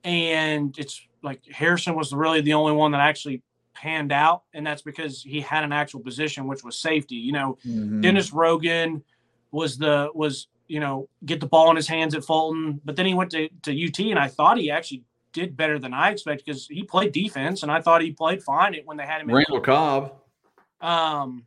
And 0.05 0.77
it's 0.79 1.01
like 1.23 1.43
Harrison 1.51 1.95
was 1.95 2.13
really 2.13 2.41
the 2.41 2.55
only 2.55 2.73
one 2.73 2.93
that 2.93 3.01
actually 3.01 3.43
panned 3.75 4.13
out, 4.13 4.43
and 4.53 4.67
that's 4.67 4.83
because 4.83 5.23
he 5.23 5.41
had 5.41 5.65
an 5.65 5.73
actual 5.73 6.01
position, 6.01 6.47
which 6.47 6.63
was 6.65 6.79
safety. 6.79 7.15
You 7.17 7.33
know, 7.33 7.59
Mhm. 7.65 8.03
Dennis 8.03 8.33
Rogan 8.33 9.03
was 9.51 9.79
the 9.79 10.11
was 10.15 10.49
you 10.67 10.81
know 10.81 11.09
get 11.25 11.41
the 11.41 11.47
ball 11.47 11.71
in 11.71 11.77
his 11.77 11.87
hands 11.89 12.15
at 12.15 12.25
Fulton, 12.25 12.81
but 12.85 12.97
then 12.97 13.07
he 13.07 13.15
went 13.15 13.31
to 13.33 13.49
to 13.63 13.73
UT, 13.73 14.11
and 14.11 14.19
I 14.19 14.29
thought 14.29 14.59
he 14.59 14.71
actually 14.71 15.05
did 15.33 15.57
better 15.57 15.79
than 15.79 15.95
I 15.95 16.11
expected 16.11 16.45
because 16.45 16.67
he 16.67 16.83
played 16.85 17.13
defense, 17.13 17.63
and 17.63 17.71
I 17.73 17.81
thought 17.81 18.03
he 18.03 18.11
played 18.13 18.43
fine 18.43 18.77
when 18.85 18.97
they 18.99 19.07
had 19.07 19.23
him. 19.23 19.31
in- 19.31 19.37
Randall 19.37 19.61
Cobb. 19.61 20.13
um, 20.81 21.47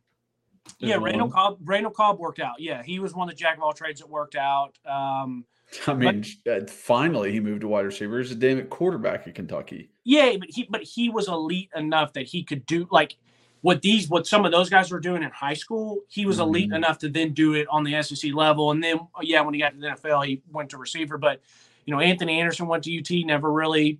yeah, 0.78 0.96
Randall. 1.00 1.30
Cobb. 1.30 1.58
Randall 1.64 1.92
Cobb 1.92 2.18
worked 2.18 2.40
out. 2.40 2.58
Yeah, 2.60 2.82
he 2.82 2.98
was 2.98 3.14
one 3.14 3.28
of 3.28 3.34
the 3.34 3.38
jack 3.38 3.56
of 3.56 3.62
all 3.62 3.72
trades 3.72 4.00
that 4.00 4.08
worked 4.08 4.36
out. 4.36 4.78
Um, 4.84 5.44
I 5.86 5.94
mean, 5.94 6.24
uh, 6.50 6.60
finally 6.68 7.32
he 7.32 7.40
moved 7.40 7.62
to 7.62 7.68
wide 7.68 7.84
receiver. 7.86 8.18
He's 8.18 8.30
a 8.30 8.34
damn 8.36 8.58
it 8.58 8.70
quarterback 8.70 9.26
at 9.26 9.34
Kentucky. 9.34 9.90
yeah, 10.04 10.36
but 10.38 10.48
he 10.50 10.66
but 10.70 10.82
he 10.82 11.08
was 11.10 11.28
elite 11.28 11.70
enough 11.74 12.12
that 12.12 12.26
he 12.26 12.42
could 12.44 12.64
do 12.66 12.86
like 12.90 13.16
what 13.62 13.82
these 13.82 14.08
what 14.08 14.26
some 14.26 14.44
of 14.44 14.52
those 14.52 14.70
guys 14.70 14.90
were 14.92 15.00
doing 15.00 15.22
in 15.24 15.30
high 15.30 15.54
school. 15.54 15.98
He 16.08 16.24
was 16.24 16.38
elite 16.38 16.70
Mhm. 16.70 16.76
enough 16.76 16.98
to 16.98 17.08
then 17.08 17.32
do 17.32 17.54
it 17.54 17.66
on 17.68 17.82
the 17.82 17.94
SEC 18.02 18.32
level, 18.32 18.70
and 18.70 18.82
then 18.84 19.00
yeah, 19.22 19.40
when 19.40 19.54
he 19.54 19.60
got 19.60 19.70
to 19.74 19.78
the 19.80 19.88
NFL, 19.88 20.22
he 20.26 20.40
went 20.52 20.70
to 20.70 20.78
receiver. 20.78 21.18
But 21.18 21.40
you 21.84 21.94
know, 21.94 22.00
Anthony 22.00 22.38
Anderson 22.40 22.66
went 22.68 22.84
to 22.84 22.90
UT, 22.96 23.24
never 23.24 23.52
really. 23.52 23.98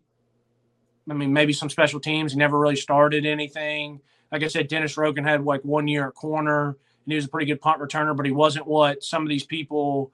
I 1.08 1.14
mean, 1.14 1.32
maybe 1.32 1.52
some 1.52 1.70
special 1.70 2.00
teams. 2.00 2.32
He 2.32 2.38
never 2.38 2.58
really 2.58 2.74
started 2.76 3.24
anything. 3.26 4.00
Like 4.32 4.42
I 4.42 4.48
said, 4.48 4.68
Dennis 4.68 4.96
Rogan 4.96 5.24
had 5.24 5.44
like 5.44 5.62
one 5.64 5.86
year 5.88 6.08
at 6.08 6.14
corner, 6.14 6.68
and 6.68 6.76
he 7.12 7.14
was 7.14 7.26
a 7.26 7.28
pretty 7.28 7.46
good 7.46 7.60
punt 7.60 7.80
returner, 7.80 8.16
but 8.16 8.26
he 8.26 8.32
wasn't 8.32 8.66
what 8.66 9.02
some 9.02 9.22
of 9.22 9.28
these 9.28 9.44
people 9.44 10.12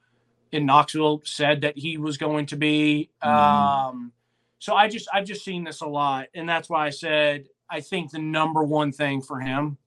in 0.52 0.66
Knoxville 0.66 1.22
said 1.24 1.62
that 1.62 1.78
he 1.78 1.96
was 1.96 2.18
going 2.18 2.46
to 2.46 2.56
be. 2.56 3.08
Mhm. 3.24 3.28
Um, 3.28 4.12
so 4.58 4.74
I 4.74 4.88
just 4.88 5.08
I've 5.12 5.24
just 5.24 5.44
seen 5.44 5.64
this 5.64 5.80
a 5.80 5.86
lot, 5.86 6.28
and 6.34 6.48
that's 6.48 6.68
why 6.68 6.86
I 6.86 6.90
said 6.90 7.48
I 7.70 7.80
think 7.80 8.10
the 8.10 8.18
number 8.18 8.62
one 8.62 8.92
thing 8.92 9.22
for 9.22 9.40
him 9.40 9.78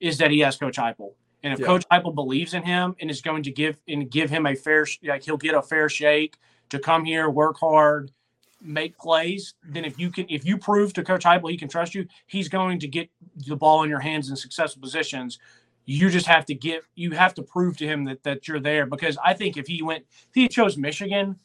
is 0.00 0.18
that 0.18 0.30
he 0.30 0.40
has 0.40 0.56
Coach 0.56 0.76
Heupel, 0.76 1.14
and 1.42 1.52
if 1.52 1.58
Yeah. 1.58 1.66
Coach 1.66 1.84
Heupel 1.90 2.14
believes 2.14 2.54
in 2.54 2.62
him 2.62 2.94
and 3.00 3.10
is 3.10 3.20
going 3.20 3.42
to 3.42 3.50
give 3.50 3.76
and 3.88 4.08
give 4.10 4.30
him 4.30 4.46
a 4.46 4.54
fair 4.54 4.86
like 5.02 5.24
he'll 5.24 5.36
get 5.36 5.54
a 5.54 5.62
fair 5.62 5.88
shake 5.88 6.38
to 6.70 6.78
come 6.78 7.04
here, 7.04 7.28
work 7.28 7.58
hard, 7.58 8.12
make 8.64 8.98
plays. 8.98 9.54
Then 9.68 9.84
if 9.84 9.98
you 9.98 10.10
can 10.10 10.26
if 10.28 10.44
you 10.44 10.58
prove 10.58 10.92
to 10.94 11.04
Coach 11.04 11.24
Heupel 11.24 11.50
he 11.50 11.56
can 11.56 11.68
trust 11.68 11.94
you, 11.94 12.06
he's 12.26 12.48
going 12.48 12.78
to 12.80 12.88
get 12.88 13.08
the 13.36 13.56
ball 13.56 13.82
in 13.82 13.90
your 13.90 14.00
hands 14.00 14.30
in 14.30 14.36
successful 14.36 14.80
positions. 14.80 15.38
You 15.86 16.08
just 16.08 16.26
have 16.26 16.46
to 16.46 16.54
get 16.54 16.82
you 16.94 17.10
have 17.12 17.34
to 17.34 17.42
prove 17.42 17.76
to 17.78 17.86
him 17.86 18.04
that 18.04 18.22
that 18.22 18.48
you're 18.48 18.60
there 18.60 18.86
because 18.86 19.18
I 19.24 19.34
think 19.34 19.56
if 19.56 19.66
he 19.66 19.82
went 19.82 20.04
if 20.10 20.34
he 20.34 20.48
chose 20.48 20.76
Michigan, 20.76 21.38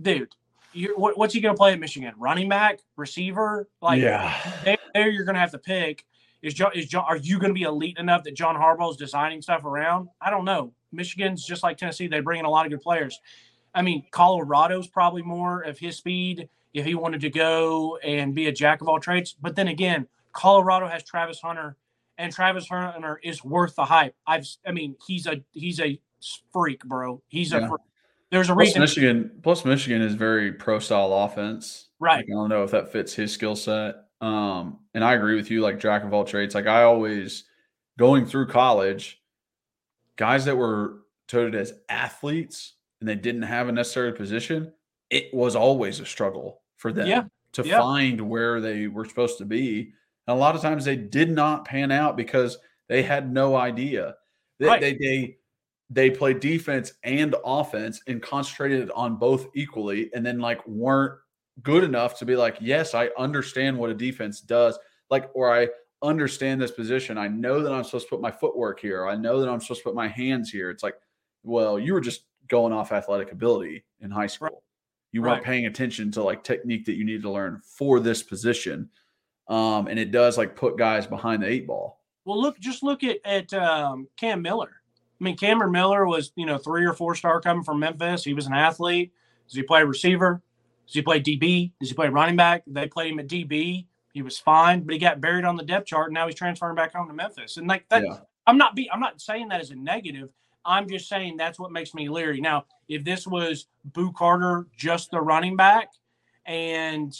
dude, 0.00 0.28
you're, 0.74 0.96
what, 0.98 1.16
what's 1.16 1.32
he 1.32 1.40
going 1.40 1.54
to 1.54 1.58
play 1.58 1.72
at 1.72 1.80
Michigan? 1.80 2.12
Running 2.18 2.48
back, 2.48 2.80
receiver? 2.96 3.68
Like, 3.80 4.02
yeah. 4.02 4.36
there, 4.64 4.78
there 4.92 5.08
you're 5.08 5.24
going 5.24 5.34
to 5.34 5.40
have 5.40 5.52
to 5.52 5.58
pick. 5.58 6.04
Is 6.42 6.52
John, 6.52 6.72
is 6.74 6.86
John, 6.86 7.04
are 7.08 7.16
you 7.16 7.38
going 7.38 7.50
to 7.50 7.54
be 7.54 7.62
elite 7.62 7.96
enough 7.98 8.24
that 8.24 8.34
John 8.34 8.54
Harbaugh 8.54 8.90
is 8.90 8.96
designing 8.96 9.40
stuff 9.40 9.64
around? 9.64 10.08
I 10.20 10.30
don't 10.30 10.44
know. 10.44 10.74
Michigan's 10.92 11.44
just 11.44 11.62
like 11.62 11.78
Tennessee; 11.78 12.06
they 12.06 12.20
bring 12.20 12.40
in 12.40 12.44
a 12.44 12.50
lot 12.50 12.66
of 12.66 12.70
good 12.70 12.82
players. 12.82 13.18
I 13.74 13.82
mean, 13.82 14.04
Colorado's 14.10 14.86
probably 14.86 15.22
more 15.22 15.62
of 15.62 15.78
his 15.78 15.96
speed 15.96 16.48
if 16.72 16.84
he 16.84 16.94
wanted 16.94 17.20
to 17.22 17.30
go 17.30 17.96
and 17.98 18.34
be 18.34 18.46
a 18.46 18.52
jack 18.52 18.80
of 18.80 18.88
all 18.88 19.00
trades. 19.00 19.34
But 19.40 19.56
then 19.56 19.68
again, 19.68 20.06
Colorado 20.32 20.88
has 20.88 21.02
Travis 21.02 21.40
Hunter, 21.40 21.76
and 22.18 22.32
Travis 22.32 22.68
Hunter 22.68 23.20
is 23.22 23.44
worth 23.44 23.74
the 23.76 23.84
hype. 23.84 24.14
I've, 24.26 24.46
I 24.66 24.72
mean, 24.72 24.96
he's 25.06 25.26
a 25.26 25.42
he's 25.52 25.80
a 25.80 25.98
freak, 26.52 26.84
bro. 26.84 27.22
He's 27.28 27.52
a 27.52 27.60
freak. 27.60 27.80
There's 28.30 28.50
a 28.50 28.54
Plus 28.54 28.66
reason, 28.66 28.80
Michigan, 28.80 29.30
plus 29.42 29.64
Michigan 29.64 30.02
is 30.02 30.14
very 30.14 30.52
pro 30.52 30.80
style 30.80 31.12
offense. 31.12 31.90
right? 32.00 32.16
Like, 32.16 32.26
I 32.26 32.32
don't 32.32 32.48
know 32.48 32.64
if 32.64 32.72
that 32.72 32.90
fits 32.90 33.14
his 33.14 33.32
skill 33.32 33.54
set. 33.54 33.96
Um, 34.20 34.80
and 34.94 35.04
I 35.04 35.14
agree 35.14 35.36
with 35.36 35.50
you, 35.50 35.60
like 35.60 35.78
jack 35.78 36.02
of 36.02 36.12
all 36.12 36.24
trades. 36.24 36.54
Like 36.54 36.66
I 36.66 36.82
always 36.82 37.44
going 37.96 38.26
through 38.26 38.48
college, 38.48 39.22
guys 40.16 40.46
that 40.46 40.56
were 40.56 41.02
touted 41.28 41.54
as 41.54 41.74
athletes 41.88 42.74
and 43.04 43.08
they 43.10 43.20
didn't 43.20 43.42
have 43.42 43.68
a 43.68 43.72
necessary 43.72 44.14
position, 44.14 44.72
it 45.10 45.26
was 45.34 45.54
always 45.54 46.00
a 46.00 46.06
struggle 46.06 46.62
for 46.76 46.90
them 46.90 47.06
Yeah, 47.06 47.24
to 47.52 47.62
yeah. 47.62 47.78
find 47.78 48.18
where 48.18 48.62
they 48.62 48.86
were 48.86 49.04
supposed 49.04 49.36
to 49.38 49.44
be. 49.44 49.92
And 50.26 50.34
a 50.34 50.40
lot 50.40 50.54
of 50.56 50.62
times 50.62 50.86
they 50.86 50.96
did 50.96 51.30
not 51.30 51.66
pan 51.66 51.92
out 51.92 52.16
because 52.16 52.56
they 52.88 53.02
had 53.02 53.30
no 53.30 53.56
idea. 53.56 54.14
They 54.58 54.66
Right. 54.66 54.80
they, 54.80 54.94
they 54.94 55.36
they 55.90 56.10
played 56.10 56.40
defense 56.40 56.94
and 57.02 57.36
offense 57.44 58.00
and 58.06 58.22
concentrated 58.22 58.90
on 58.92 59.16
both 59.16 59.48
equally 59.54 60.10
and 60.14 60.24
then 60.24 60.38
like 60.38 60.66
weren't 60.66 61.18
good 61.62 61.84
enough 61.84 62.18
to 62.20 62.24
be 62.24 62.36
like, 62.36 62.56
yes, 62.58 62.94
I 62.94 63.10
understand 63.18 63.76
what 63.78 63.90
a 63.90 63.94
defense 63.94 64.40
does. 64.40 64.78
Like, 65.10 65.28
or 65.34 65.52
I 65.54 65.68
understand 66.00 66.58
this 66.62 66.70
position. 66.70 67.18
I 67.18 67.28
know 67.28 67.62
that 67.62 67.70
I'm 67.70 67.84
supposed 67.84 68.06
to 68.06 68.10
put 68.16 68.22
my 68.22 68.30
footwork 68.30 68.80
here. 68.80 69.06
I 69.06 69.14
know 69.14 69.40
that 69.40 69.48
I'm 69.50 69.60
supposed 69.60 69.80
to 69.82 69.84
put 69.84 69.94
my 69.94 70.08
hands 70.08 70.50
here. 70.50 70.70
It's 70.70 70.82
like, 70.82 70.96
well, 71.42 71.78
you 71.78 71.92
were 71.92 72.00
just 72.00 72.22
going 72.48 72.72
off 72.72 72.92
athletic 72.92 73.32
ability 73.32 73.84
in 74.00 74.10
high 74.10 74.26
school. 74.26 74.62
You 75.12 75.22
weren't 75.22 75.34
Right. 75.34 75.42
paying 75.44 75.66
attention 75.66 76.10
to 76.12 76.22
like 76.22 76.42
technique 76.42 76.84
that 76.86 76.94
you 76.94 77.04
need 77.04 77.22
to 77.22 77.30
learn 77.30 77.60
for 77.64 78.00
this 78.00 78.22
position. 78.22 78.90
Um, 79.48 79.86
and 79.86 79.98
it 79.98 80.10
does 80.10 80.36
like 80.38 80.56
put 80.56 80.76
guys 80.78 81.06
behind 81.06 81.42
the 81.42 81.46
eight 81.48 81.66
ball. 81.66 82.00
Well, 82.24 82.40
look, 82.40 82.58
just 82.58 82.82
look 82.82 83.04
at 83.04 83.18
at 83.24 83.52
um, 83.54 84.08
Cam 84.16 84.42
Miller. 84.42 84.80
I 85.20 85.24
mean, 85.24 85.36
Cameron 85.36 85.72
Miller 85.72 86.06
was 86.06 86.32
you 86.36 86.46
know 86.46 86.58
three 86.58 86.84
or 86.84 86.94
four 86.94 87.14
star 87.14 87.40
coming 87.40 87.62
from 87.62 87.78
Memphis. 87.80 88.24
He 88.24 88.34
was 88.34 88.46
an 88.46 88.54
athlete. 88.54 89.12
Does 89.46 89.54
he 89.56 89.62
play 89.62 89.84
receiver? 89.84 90.42
Does 90.86 90.94
he 90.94 91.02
play 91.02 91.20
DB? 91.20 91.72
Does 91.80 91.90
he 91.90 91.94
play 91.94 92.08
running 92.08 92.36
back? 92.36 92.62
They 92.66 92.86
played 92.88 93.12
him 93.12 93.18
at 93.20 93.28
DB. 93.28 93.86
He 94.12 94.22
was 94.22 94.38
fine, 94.38 94.82
but 94.82 94.92
he 94.92 94.98
got 94.98 95.20
buried 95.20 95.44
on 95.44 95.56
the 95.56 95.62
depth 95.64 95.86
chart, 95.86 96.08
and 96.08 96.14
now 96.14 96.26
he's 96.26 96.34
transferring 96.36 96.76
back 96.76 96.94
home 96.94 97.08
to 97.08 97.14
Memphis. 97.14 97.56
And 97.56 97.66
like 97.66 97.88
that, 97.90 98.02
Yeah. 98.04 98.18
I'm 98.46 98.58
not 98.58 98.74
be 98.74 98.90
I'm 98.90 99.00
not 99.00 99.20
saying 99.20 99.48
that 99.48 99.60
as 99.60 99.70
a 99.70 99.74
negative. 99.76 100.30
I'm 100.66 100.88
just 100.88 101.08
saying 101.08 101.36
that's 101.36 101.58
what 101.58 101.72
makes 101.72 101.94
me 101.94 102.08
leery. 102.08 102.40
Now, 102.40 102.64
if 102.88 103.04
this 103.04 103.26
was 103.26 103.66
Boo 103.84 104.12
Carter, 104.12 104.66
just 104.76 105.10
the 105.10 105.20
running 105.20 105.56
back, 105.56 105.92
and 106.46 107.14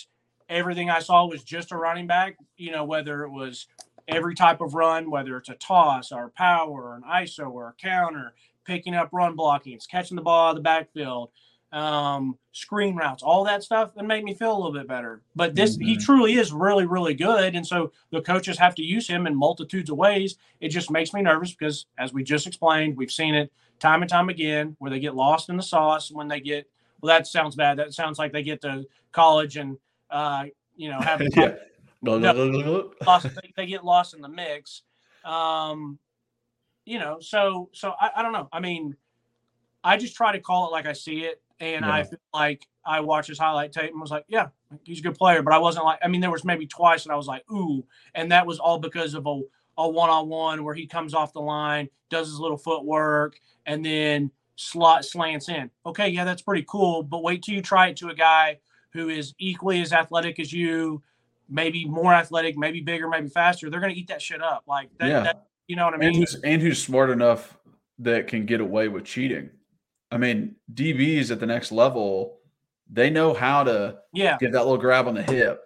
everything 0.49 0.91
I 0.91 1.01
saw 1.01 1.27
was 1.27 1.43
just 1.43 1.73
a 1.73 1.77
running 1.77 2.07
back, 2.07 2.37
you 2.57 2.71
know, 2.71 2.85
whether 2.85 3.25
it 3.25 3.31
was 3.31 3.67
every 4.09 4.35
type 4.35 4.61
of 4.61 4.75
run, 4.75 5.11
whether 5.11 5.37
it's 5.37 5.49
a 5.49 5.55
toss 5.55 6.13
or 6.13 6.31
power 6.31 6.91
or 6.91 6.97
an 6.97 7.03
ISO 7.03 7.51
or 7.51 7.69
a 7.69 7.83
counter, 7.83 8.35
picking 8.65 8.95
up 8.95 9.09
run 9.13 9.35
blocking, 9.35 9.79
catching 9.91 10.17
the 10.17 10.23
ball 10.23 10.49
out 10.49 10.51
of 10.51 10.57
the 10.57 10.63
backfield, 10.63 11.31
um, 11.75 12.39
screen 12.53 12.95
routes, 12.95 13.23
all 13.25 13.43
that 13.45 13.65
stuff, 13.65 13.91
and 13.97 14.07
made 14.07 14.23
me 14.23 14.33
feel 14.33 14.53
a 14.53 14.57
little 14.57 14.73
bit 14.73 14.87
better. 14.87 15.23
But 15.35 15.57
this, 15.57 15.77
he 15.77 15.97
Mhm. 15.97 16.05
truly 16.05 16.35
is 16.35 16.53
really, 16.53 16.87
really 16.87 17.15
good. 17.15 17.57
And 17.57 17.67
so 17.67 17.91
the 18.11 18.23
coaches 18.23 18.57
have 18.59 18.77
to 18.77 18.83
use 18.83 19.09
him 19.09 19.27
in 19.27 19.35
multitudes 19.35 19.91
of 19.91 19.97
ways. 19.97 20.37
It 20.61 20.69
just 20.69 20.89
makes 20.91 21.13
me 21.13 21.21
nervous 21.21 21.53
because, 21.53 21.87
as 21.99 22.13
we 22.13 22.23
just 22.23 22.47
explained, 22.47 22.97
we've 22.97 23.11
seen 23.11 23.35
it 23.35 23.53
time 23.81 24.03
and 24.03 24.09
time 24.09 24.29
again 24.29 24.77
where 24.79 24.89
they 24.91 25.01
get 25.01 25.17
lost 25.17 25.49
in 25.49 25.57
the 25.57 25.65
sauce 25.65 26.13
when 26.13 26.29
they 26.29 26.39
get, 26.39 26.71
well, 27.01 27.13
that 27.15 27.27
sounds 27.27 27.57
bad. 27.57 27.77
That 27.77 27.93
sounds 27.93 28.21
like 28.21 28.33
they 28.33 28.45
get 28.45 28.61
to 28.61 28.87
college 29.11 29.57
and, 29.57 29.77
uh, 30.11 30.45
you 30.77 30.91
know, 30.91 31.01
have 31.01 31.21
yeah. 31.37 31.55
lost, 33.05 33.27
they, 33.35 33.53
they 33.57 33.67
get 33.67 33.85
lost 33.85 34.15
in 34.15 34.21
the 34.21 34.29
mix. 34.29 34.83
Um, 35.25 35.99
you 36.85 37.01
know, 37.01 37.19
so 37.19 37.71
so 37.73 37.95
I, 38.01 38.11
I 38.17 38.23
don't 38.23 38.33
know. 38.33 38.49
I 38.53 38.61
mean, 38.61 38.97
I 39.83 39.97
just 39.97 40.15
try 40.15 40.33
to 40.33 40.41
call 40.41 40.69
it 40.69 40.71
like 40.73 40.87
I 40.87 40.93
see 40.93 41.25
it, 41.25 41.43
and 41.61 41.85
I 41.85 42.05
feel 42.05 42.19
like 42.33 42.67
I 42.85 43.01
watched 43.01 43.29
his 43.29 43.39
highlight 43.39 43.73
tape 43.73 43.91
and 43.91 44.01
was 44.01 44.11
like, 44.11 44.25
yeah, 44.29 44.49
he's 44.85 44.99
a 45.01 45.03
good 45.03 45.17
player, 45.17 45.43
but 45.43 45.53
I 45.55 45.59
wasn't 45.59 45.85
like. 45.85 45.99
I 46.03 46.09
mean, 46.09 46.21
there 46.21 46.31
was 46.31 46.45
maybe 46.45 46.67
twice 46.67 47.05
that 47.05 47.13
I 47.13 47.17
was 47.17 47.27
like, 47.27 47.45
ooh, 47.51 47.85
and 48.15 48.31
that 48.33 48.47
was 48.47 48.59
all 48.59 48.79
because 48.79 49.15
of 49.15 49.27
a 49.27 49.41
a 49.77 49.89
one 49.89 50.11
on 50.11 50.29
one 50.29 50.63
where 50.65 50.75
he 50.75 50.87
comes 50.87 51.15
off 51.15 51.33
the 51.33 51.41
line, 51.41 51.89
does 52.09 52.29
his 52.29 52.39
little 52.39 52.57
footwork, 52.57 53.37
and 53.67 53.85
then 53.85 54.31
slot 54.57 55.05
slants 55.05 55.49
in. 55.49 55.69
Okay, 55.85 56.09
yeah, 56.09 56.25
that's 56.25 56.43
pretty 56.43 56.65
cool, 56.69 57.03
but 57.03 57.23
wait 57.25 57.43
till 57.43 57.55
you 57.57 57.63
try 57.63 57.89
it 57.89 57.97
to 57.97 58.09
a 58.09 58.15
guy 58.15 58.59
who 58.93 59.09
is 59.09 59.35
equally 59.39 59.81
as 59.83 59.93
athletic 59.93 60.39
as 60.39 60.53
you, 60.53 61.03
maybe 61.49 61.85
more 61.85 62.15
athletic, 62.15 62.57
maybe 62.57 62.81
bigger, 62.81 63.09
maybe 63.09 63.29
faster. 63.29 63.69
They're 63.69 63.81
gonna 63.81 63.95
eat 63.95 64.07
that 64.09 64.23
shit 64.23 64.41
up. 64.43 64.63
Like 64.69 64.91
that, 64.99 65.09
Yeah. 65.09 65.21
that 65.25 65.47
you 65.67 65.75
know 65.75 65.87
what 65.87 65.95
I 65.95 65.97
and 65.97 66.07
mean? 66.13 66.21
who's 66.21 66.35
and 66.45 66.63
who's 66.63 66.81
smart 66.81 67.11
enough 67.11 67.59
that 67.99 68.29
can 68.29 68.47
get 68.47 68.61
away 68.61 68.87
with 68.89 69.05
cheating. 69.05 69.51
I 70.15 70.19
mean, 70.19 70.55
DBs 70.73 71.31
at 71.31 71.41
the 71.41 71.47
next 71.47 71.73
level, 71.73 72.39
they 72.91 73.11
know 73.11 73.35
how 73.35 73.65
to 73.65 73.99
Yeah, 74.13 74.37
get 74.39 74.53
that 74.53 74.63
little 74.63 74.79
grab 74.79 75.09
on 75.09 75.15
the 75.15 75.23
hip 75.23 75.61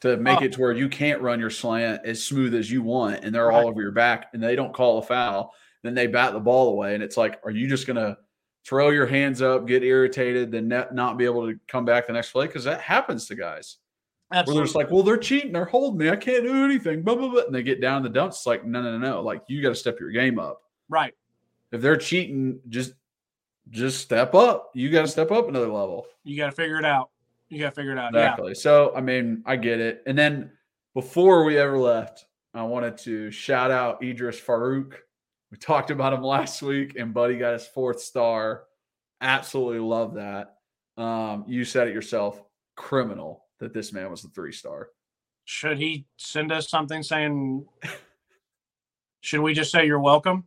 to 0.00 0.16
make 0.18 0.40
Oh. 0.40 0.44
it 0.44 0.52
to 0.52 0.60
where 0.60 0.72
you 0.72 0.88
can't 0.88 1.22
run 1.22 1.40
your 1.40 1.48
slant 1.50 2.02
as 2.04 2.22
smooth 2.22 2.54
as 2.54 2.70
you 2.70 2.82
want, 2.82 3.24
and 3.24 3.34
they're 3.34 3.46
Right. 3.46 3.62
all 3.62 3.68
over 3.68 3.80
your 3.80 3.92
back, 3.92 4.28
and 4.34 4.42
they 4.42 4.54
don't 4.56 4.74
call 4.74 4.98
a 4.98 5.02
foul. 5.02 5.54
Then 5.82 5.94
they 5.94 6.06
bat 6.06 6.32
the 6.34 6.40
ball 6.40 6.68
away, 6.70 6.94
and 6.94 7.02
it's 7.02 7.16
like, 7.16 7.40
are 7.44 7.50
you 7.50 7.66
just 7.66 7.86
gonna 7.86 8.18
throw 8.66 8.90
your 8.90 9.06
hands 9.06 9.40
up, 9.42 9.66
get 9.66 9.82
irritated, 9.82 10.50
then 10.52 10.68
not, 10.68 11.16
be 11.16 11.24
able 11.24 11.46
to 11.50 11.58
come 11.68 11.84
back 11.84 12.06
the 12.06 12.12
next 12.12 12.32
play? 12.32 12.46
Because 12.46 12.64
that 12.64 12.80
happens 12.80 13.26
to 13.28 13.34
guys. 13.34 13.78
Absolutely. 14.32 14.52
Where 14.52 14.54
they're 14.60 14.64
just 14.66 14.76
like, 14.76 14.90
well, 14.90 15.02
they're 15.02 15.16
cheating, 15.16 15.52
they're 15.52 15.64
holding 15.66 15.98
me, 15.98 16.10
I 16.10 16.16
can't 16.16 16.44
do 16.44 16.64
anything, 16.64 17.02
blah 17.02 17.14
blah 17.14 17.28
blah, 17.30 17.42
and 17.44 17.54
they 17.54 17.62
get 17.62 17.80
down 17.80 17.98
in 17.98 18.02
the 18.02 18.08
dumps. 18.10 18.38
It's 18.38 18.46
like, 18.46 18.64
no, 18.66 18.82
no, 18.82 18.98
no, 18.98 18.98
no. 18.98 19.22
Like 19.22 19.42
you 19.48 19.62
got 19.62 19.68
to 19.70 19.74
step 19.74 19.98
your 20.00 20.10
game 20.10 20.38
up. 20.38 20.60
right. 20.90 21.14
If 21.72 21.80
they're 21.80 21.96
cheating, 21.96 22.60
just 22.68 22.92
just 23.70 24.00
step 24.00 24.34
up. 24.34 24.70
You 24.74 24.90
got 24.90 25.02
to 25.02 25.08
step 25.08 25.30
up 25.30 25.48
another 25.48 25.68
level. 25.68 26.06
You 26.22 26.36
got 26.36 26.46
to 26.46 26.52
figure 26.52 26.78
it 26.78 26.84
out. 26.84 27.10
You 27.48 27.58
got 27.58 27.70
to 27.70 27.74
figure 27.74 27.92
it 27.92 27.98
out. 27.98 28.12
Yeah. 28.14 28.20
Exactly. 28.20 28.54
So 28.54 28.92
I 28.94 29.00
mean, 29.00 29.42
I 29.46 29.56
get 29.56 29.80
it. 29.80 30.02
And 30.06 30.16
then 30.16 30.50
before 30.94 31.44
we 31.44 31.58
ever 31.58 31.78
left, 31.78 32.26
I 32.54 32.62
wanted 32.62 32.96
to 32.98 33.30
shout 33.30 33.70
out 33.70 34.02
Idris 34.02 34.40
Farouk. 34.40 34.94
We 35.50 35.58
talked 35.58 35.90
about 35.90 36.12
him 36.12 36.22
last 36.22 36.62
week, 36.62 36.96
and 36.96 37.12
Buddy 37.12 37.36
got 37.36 37.52
his 37.52 37.66
fourth 37.66 38.00
star. 38.00 38.64
Absolutely 39.20 39.80
love 39.80 40.14
that. 40.14 40.56
Um, 40.96 41.44
you 41.48 41.64
said 41.64 41.88
it 41.88 41.94
yourself, 41.94 42.42
criminal 42.76 43.44
that 43.58 43.72
this 43.72 43.92
man 43.92 44.10
was 44.10 44.22
the 44.22 44.28
three 44.28 44.52
star. 44.52 44.90
Should 45.44 45.78
he 45.78 46.06
send 46.16 46.52
us 46.52 46.68
something 46.68 47.02
saying, 47.02 47.66
should 49.20 49.40
we 49.40 49.54
just 49.54 49.70
say 49.70 49.86
you're 49.86 50.00
welcome? 50.00 50.44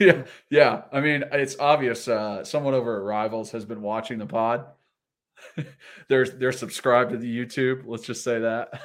Yeah, 0.00 0.24
yeah. 0.50 0.82
I 0.92 1.00
mean, 1.00 1.24
it's 1.32 1.56
obvious. 1.58 2.08
Uh, 2.08 2.42
someone 2.44 2.74
over 2.74 2.96
at 2.96 3.02
Rivals 3.04 3.50
has 3.52 3.64
been 3.64 3.82
watching 3.82 4.18
the 4.18 4.26
pod. 4.26 4.66
they're 6.08 6.26
they're 6.26 6.52
subscribed 6.52 7.10
to 7.12 7.16
the 7.16 7.38
YouTube. 7.38 7.82
Let's 7.86 8.04
just 8.04 8.24
say 8.24 8.38
that. 8.40 8.80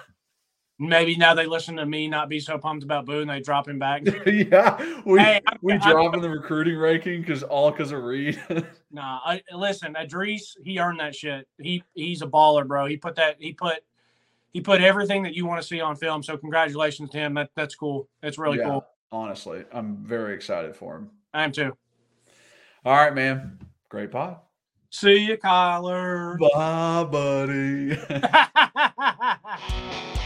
Maybe 0.77 1.15
now 1.15 1.33
they 1.33 1.45
listen 1.45 1.77
to 1.77 1.85
me 1.85 2.09
not 2.09 2.27
be 2.27 2.39
so 2.41 2.57
pumped 2.57 2.83
about 2.83 3.05
Boo 3.05 3.21
and 3.21 3.29
they 3.29 3.39
drop 3.39 3.65
him 3.67 3.79
back. 3.79 4.03
yeah, 4.25 5.01
we 5.05 5.19
Hey, 5.19 5.39
I'm- 5.47 5.57
we 5.61 5.71
I'm- 5.73 5.81
drop 5.81 6.13
in 6.13 6.21
the 6.21 6.29
recruiting 6.29 6.77
ranking 6.77 7.21
because 7.21 7.43
all 7.43 7.71
because 7.71 7.91
of 7.91 8.03
Reed. 8.03 8.41
Nah, 8.91 9.19
I, 9.25 9.41
listen, 9.53 9.93
Idris, 9.97 10.55
he 10.63 10.79
earned 10.79 11.01
that 11.01 11.13
shit. 11.13 11.45
He 11.59 11.83
he's 11.95 12.21
a 12.21 12.27
baller, 12.27 12.65
bro. 12.65 12.85
He 12.85 12.95
put 12.95 13.15
that 13.15 13.35
he 13.39 13.51
put 13.51 13.79
he 14.53 14.61
put 14.61 14.79
everything 14.81 15.23
that 15.23 15.33
you 15.33 15.45
want 15.45 15.61
to 15.61 15.67
see 15.67 15.81
on 15.81 15.97
film. 15.97 16.23
So 16.23 16.37
congratulations 16.37 17.09
to 17.09 17.17
him. 17.17 17.33
That 17.33 17.49
that's 17.57 17.75
cool. 17.75 18.07
That's 18.21 18.37
really 18.37 18.57
Yeah, 18.59 18.65
cool. 18.65 18.85
Honestly, 19.15 19.63
I'm 19.71 19.95
very 20.03 20.33
excited 20.33 20.75
for 20.75 20.97
him. 20.97 21.09
I 21.33 21.45
am 21.45 21.53
too. 21.53 21.71
All 22.83 22.97
right, 22.97 23.15
man. 23.15 23.57
Great 23.87 24.11
pod. 24.11 24.39
See 24.89 25.27
you, 25.27 25.37
Kyler. 25.37 26.37
Bye, 26.37 27.05
buddy. 27.05 27.97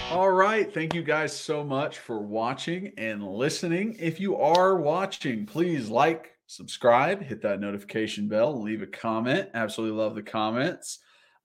All 0.12 0.32
right. 0.32 0.74
Thank 0.74 0.96
you 0.96 1.04
guys 1.04 1.38
so 1.38 1.64
much 1.64 2.00
for 2.00 2.20
watching 2.20 2.92
and 2.98 3.24
listening. 3.24 3.96
If 4.00 4.20
you 4.20 4.38
are 4.38 4.78
watching, 4.78 5.46
please 5.46 5.90
like, 5.90 6.32
subscribe, 6.48 7.22
hit 7.22 7.44
that 7.44 7.60
notification 7.60 8.28
bell, 8.28 8.60
leave 8.60 8.82
a 8.82 8.88
comment. 8.88 9.50
Absolutely 9.54 10.00
love 10.02 10.16
the 10.16 10.24
comments. 10.24 10.98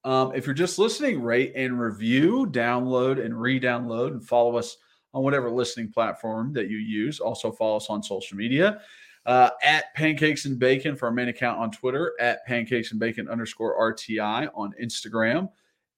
Um, 0.03 0.31
if 0.33 0.47
you're 0.47 0.55
just 0.55 0.79
listening, 0.79 1.21
rate 1.21 1.53
and 1.55 1.79
review, 1.79 2.47
download 2.47 3.23
and 3.23 3.39
re 3.39 3.59
download, 3.59 4.13
and 4.13 4.27
follow 4.27 4.57
us 4.57 4.77
on 5.15 5.23
whatever 5.23 5.49
listening 5.49 5.91
platform 5.91 6.53
that 6.53 6.69
you 6.69 6.77
use. 6.77 7.19
Also, 7.19 7.51
follow 7.51 7.77
us 7.77 7.89
on 7.89 8.03
social 8.03 8.37
media 8.37 8.81
uh, 9.25 9.49
at 9.63 9.93
Pancakes 9.95 10.45
and 10.45 10.59
Bacon 10.59 10.95
for 10.95 11.07
our 11.07 11.11
main 11.11 11.29
account 11.29 11.57
on 11.57 11.71
Twitter, 11.71 12.13
at 12.19 12.45
Pancakes 12.45 12.91
and 12.91 12.99
Bacon 12.99 13.27
underscore 13.27 13.79
RTI 13.93 14.49
on 14.53 14.73
Instagram. 14.81 15.49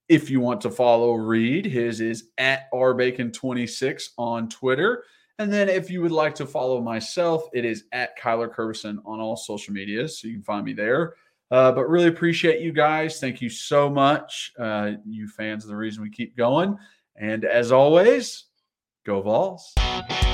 If 0.08 0.30
you 0.30 0.40
want 0.40 0.62
to 0.62 0.70
follow 0.70 1.16
Reed, 1.16 1.66
his 1.66 2.00
is 2.00 2.30
at 2.38 2.72
rbacon26 2.72 4.10
on 4.18 4.48
Twitter. 4.48 5.04
And 5.40 5.52
then 5.52 5.68
if 5.68 5.92
you 5.92 6.02
would 6.02 6.12
like 6.12 6.34
to 6.36 6.46
follow 6.46 6.82
myself, 6.82 7.50
it 7.54 7.66
is 7.66 7.84
at 7.92 8.18
Kyler 8.18 8.50
Kerbyson 8.50 9.00
on 9.06 9.20
all 9.20 9.36
social 9.36 9.74
media. 9.74 10.08
So 10.08 10.28
you 10.28 10.36
can 10.36 10.44
find 10.44 10.66
me 10.66 10.74
there. 10.74 11.16
Uh, 11.52 11.72
but 11.72 11.90
really 11.90 12.08
appreciate 12.08 12.62
you 12.62 12.72
guys. 12.72 13.20
Thank 13.20 13.42
you 13.42 13.50
so 13.50 13.90
much. 13.90 14.54
Uh, 14.58 14.94
you 15.06 15.28
fans 15.28 15.66
are 15.66 15.70
the 15.70 15.76
reason 15.76 16.04
we 16.04 16.10
keep 16.10 16.36
going. 16.36 16.78
And 17.18 17.46
as 17.46 17.72
always, 17.72 18.46
go 19.08 19.22
Vols. 19.22 20.27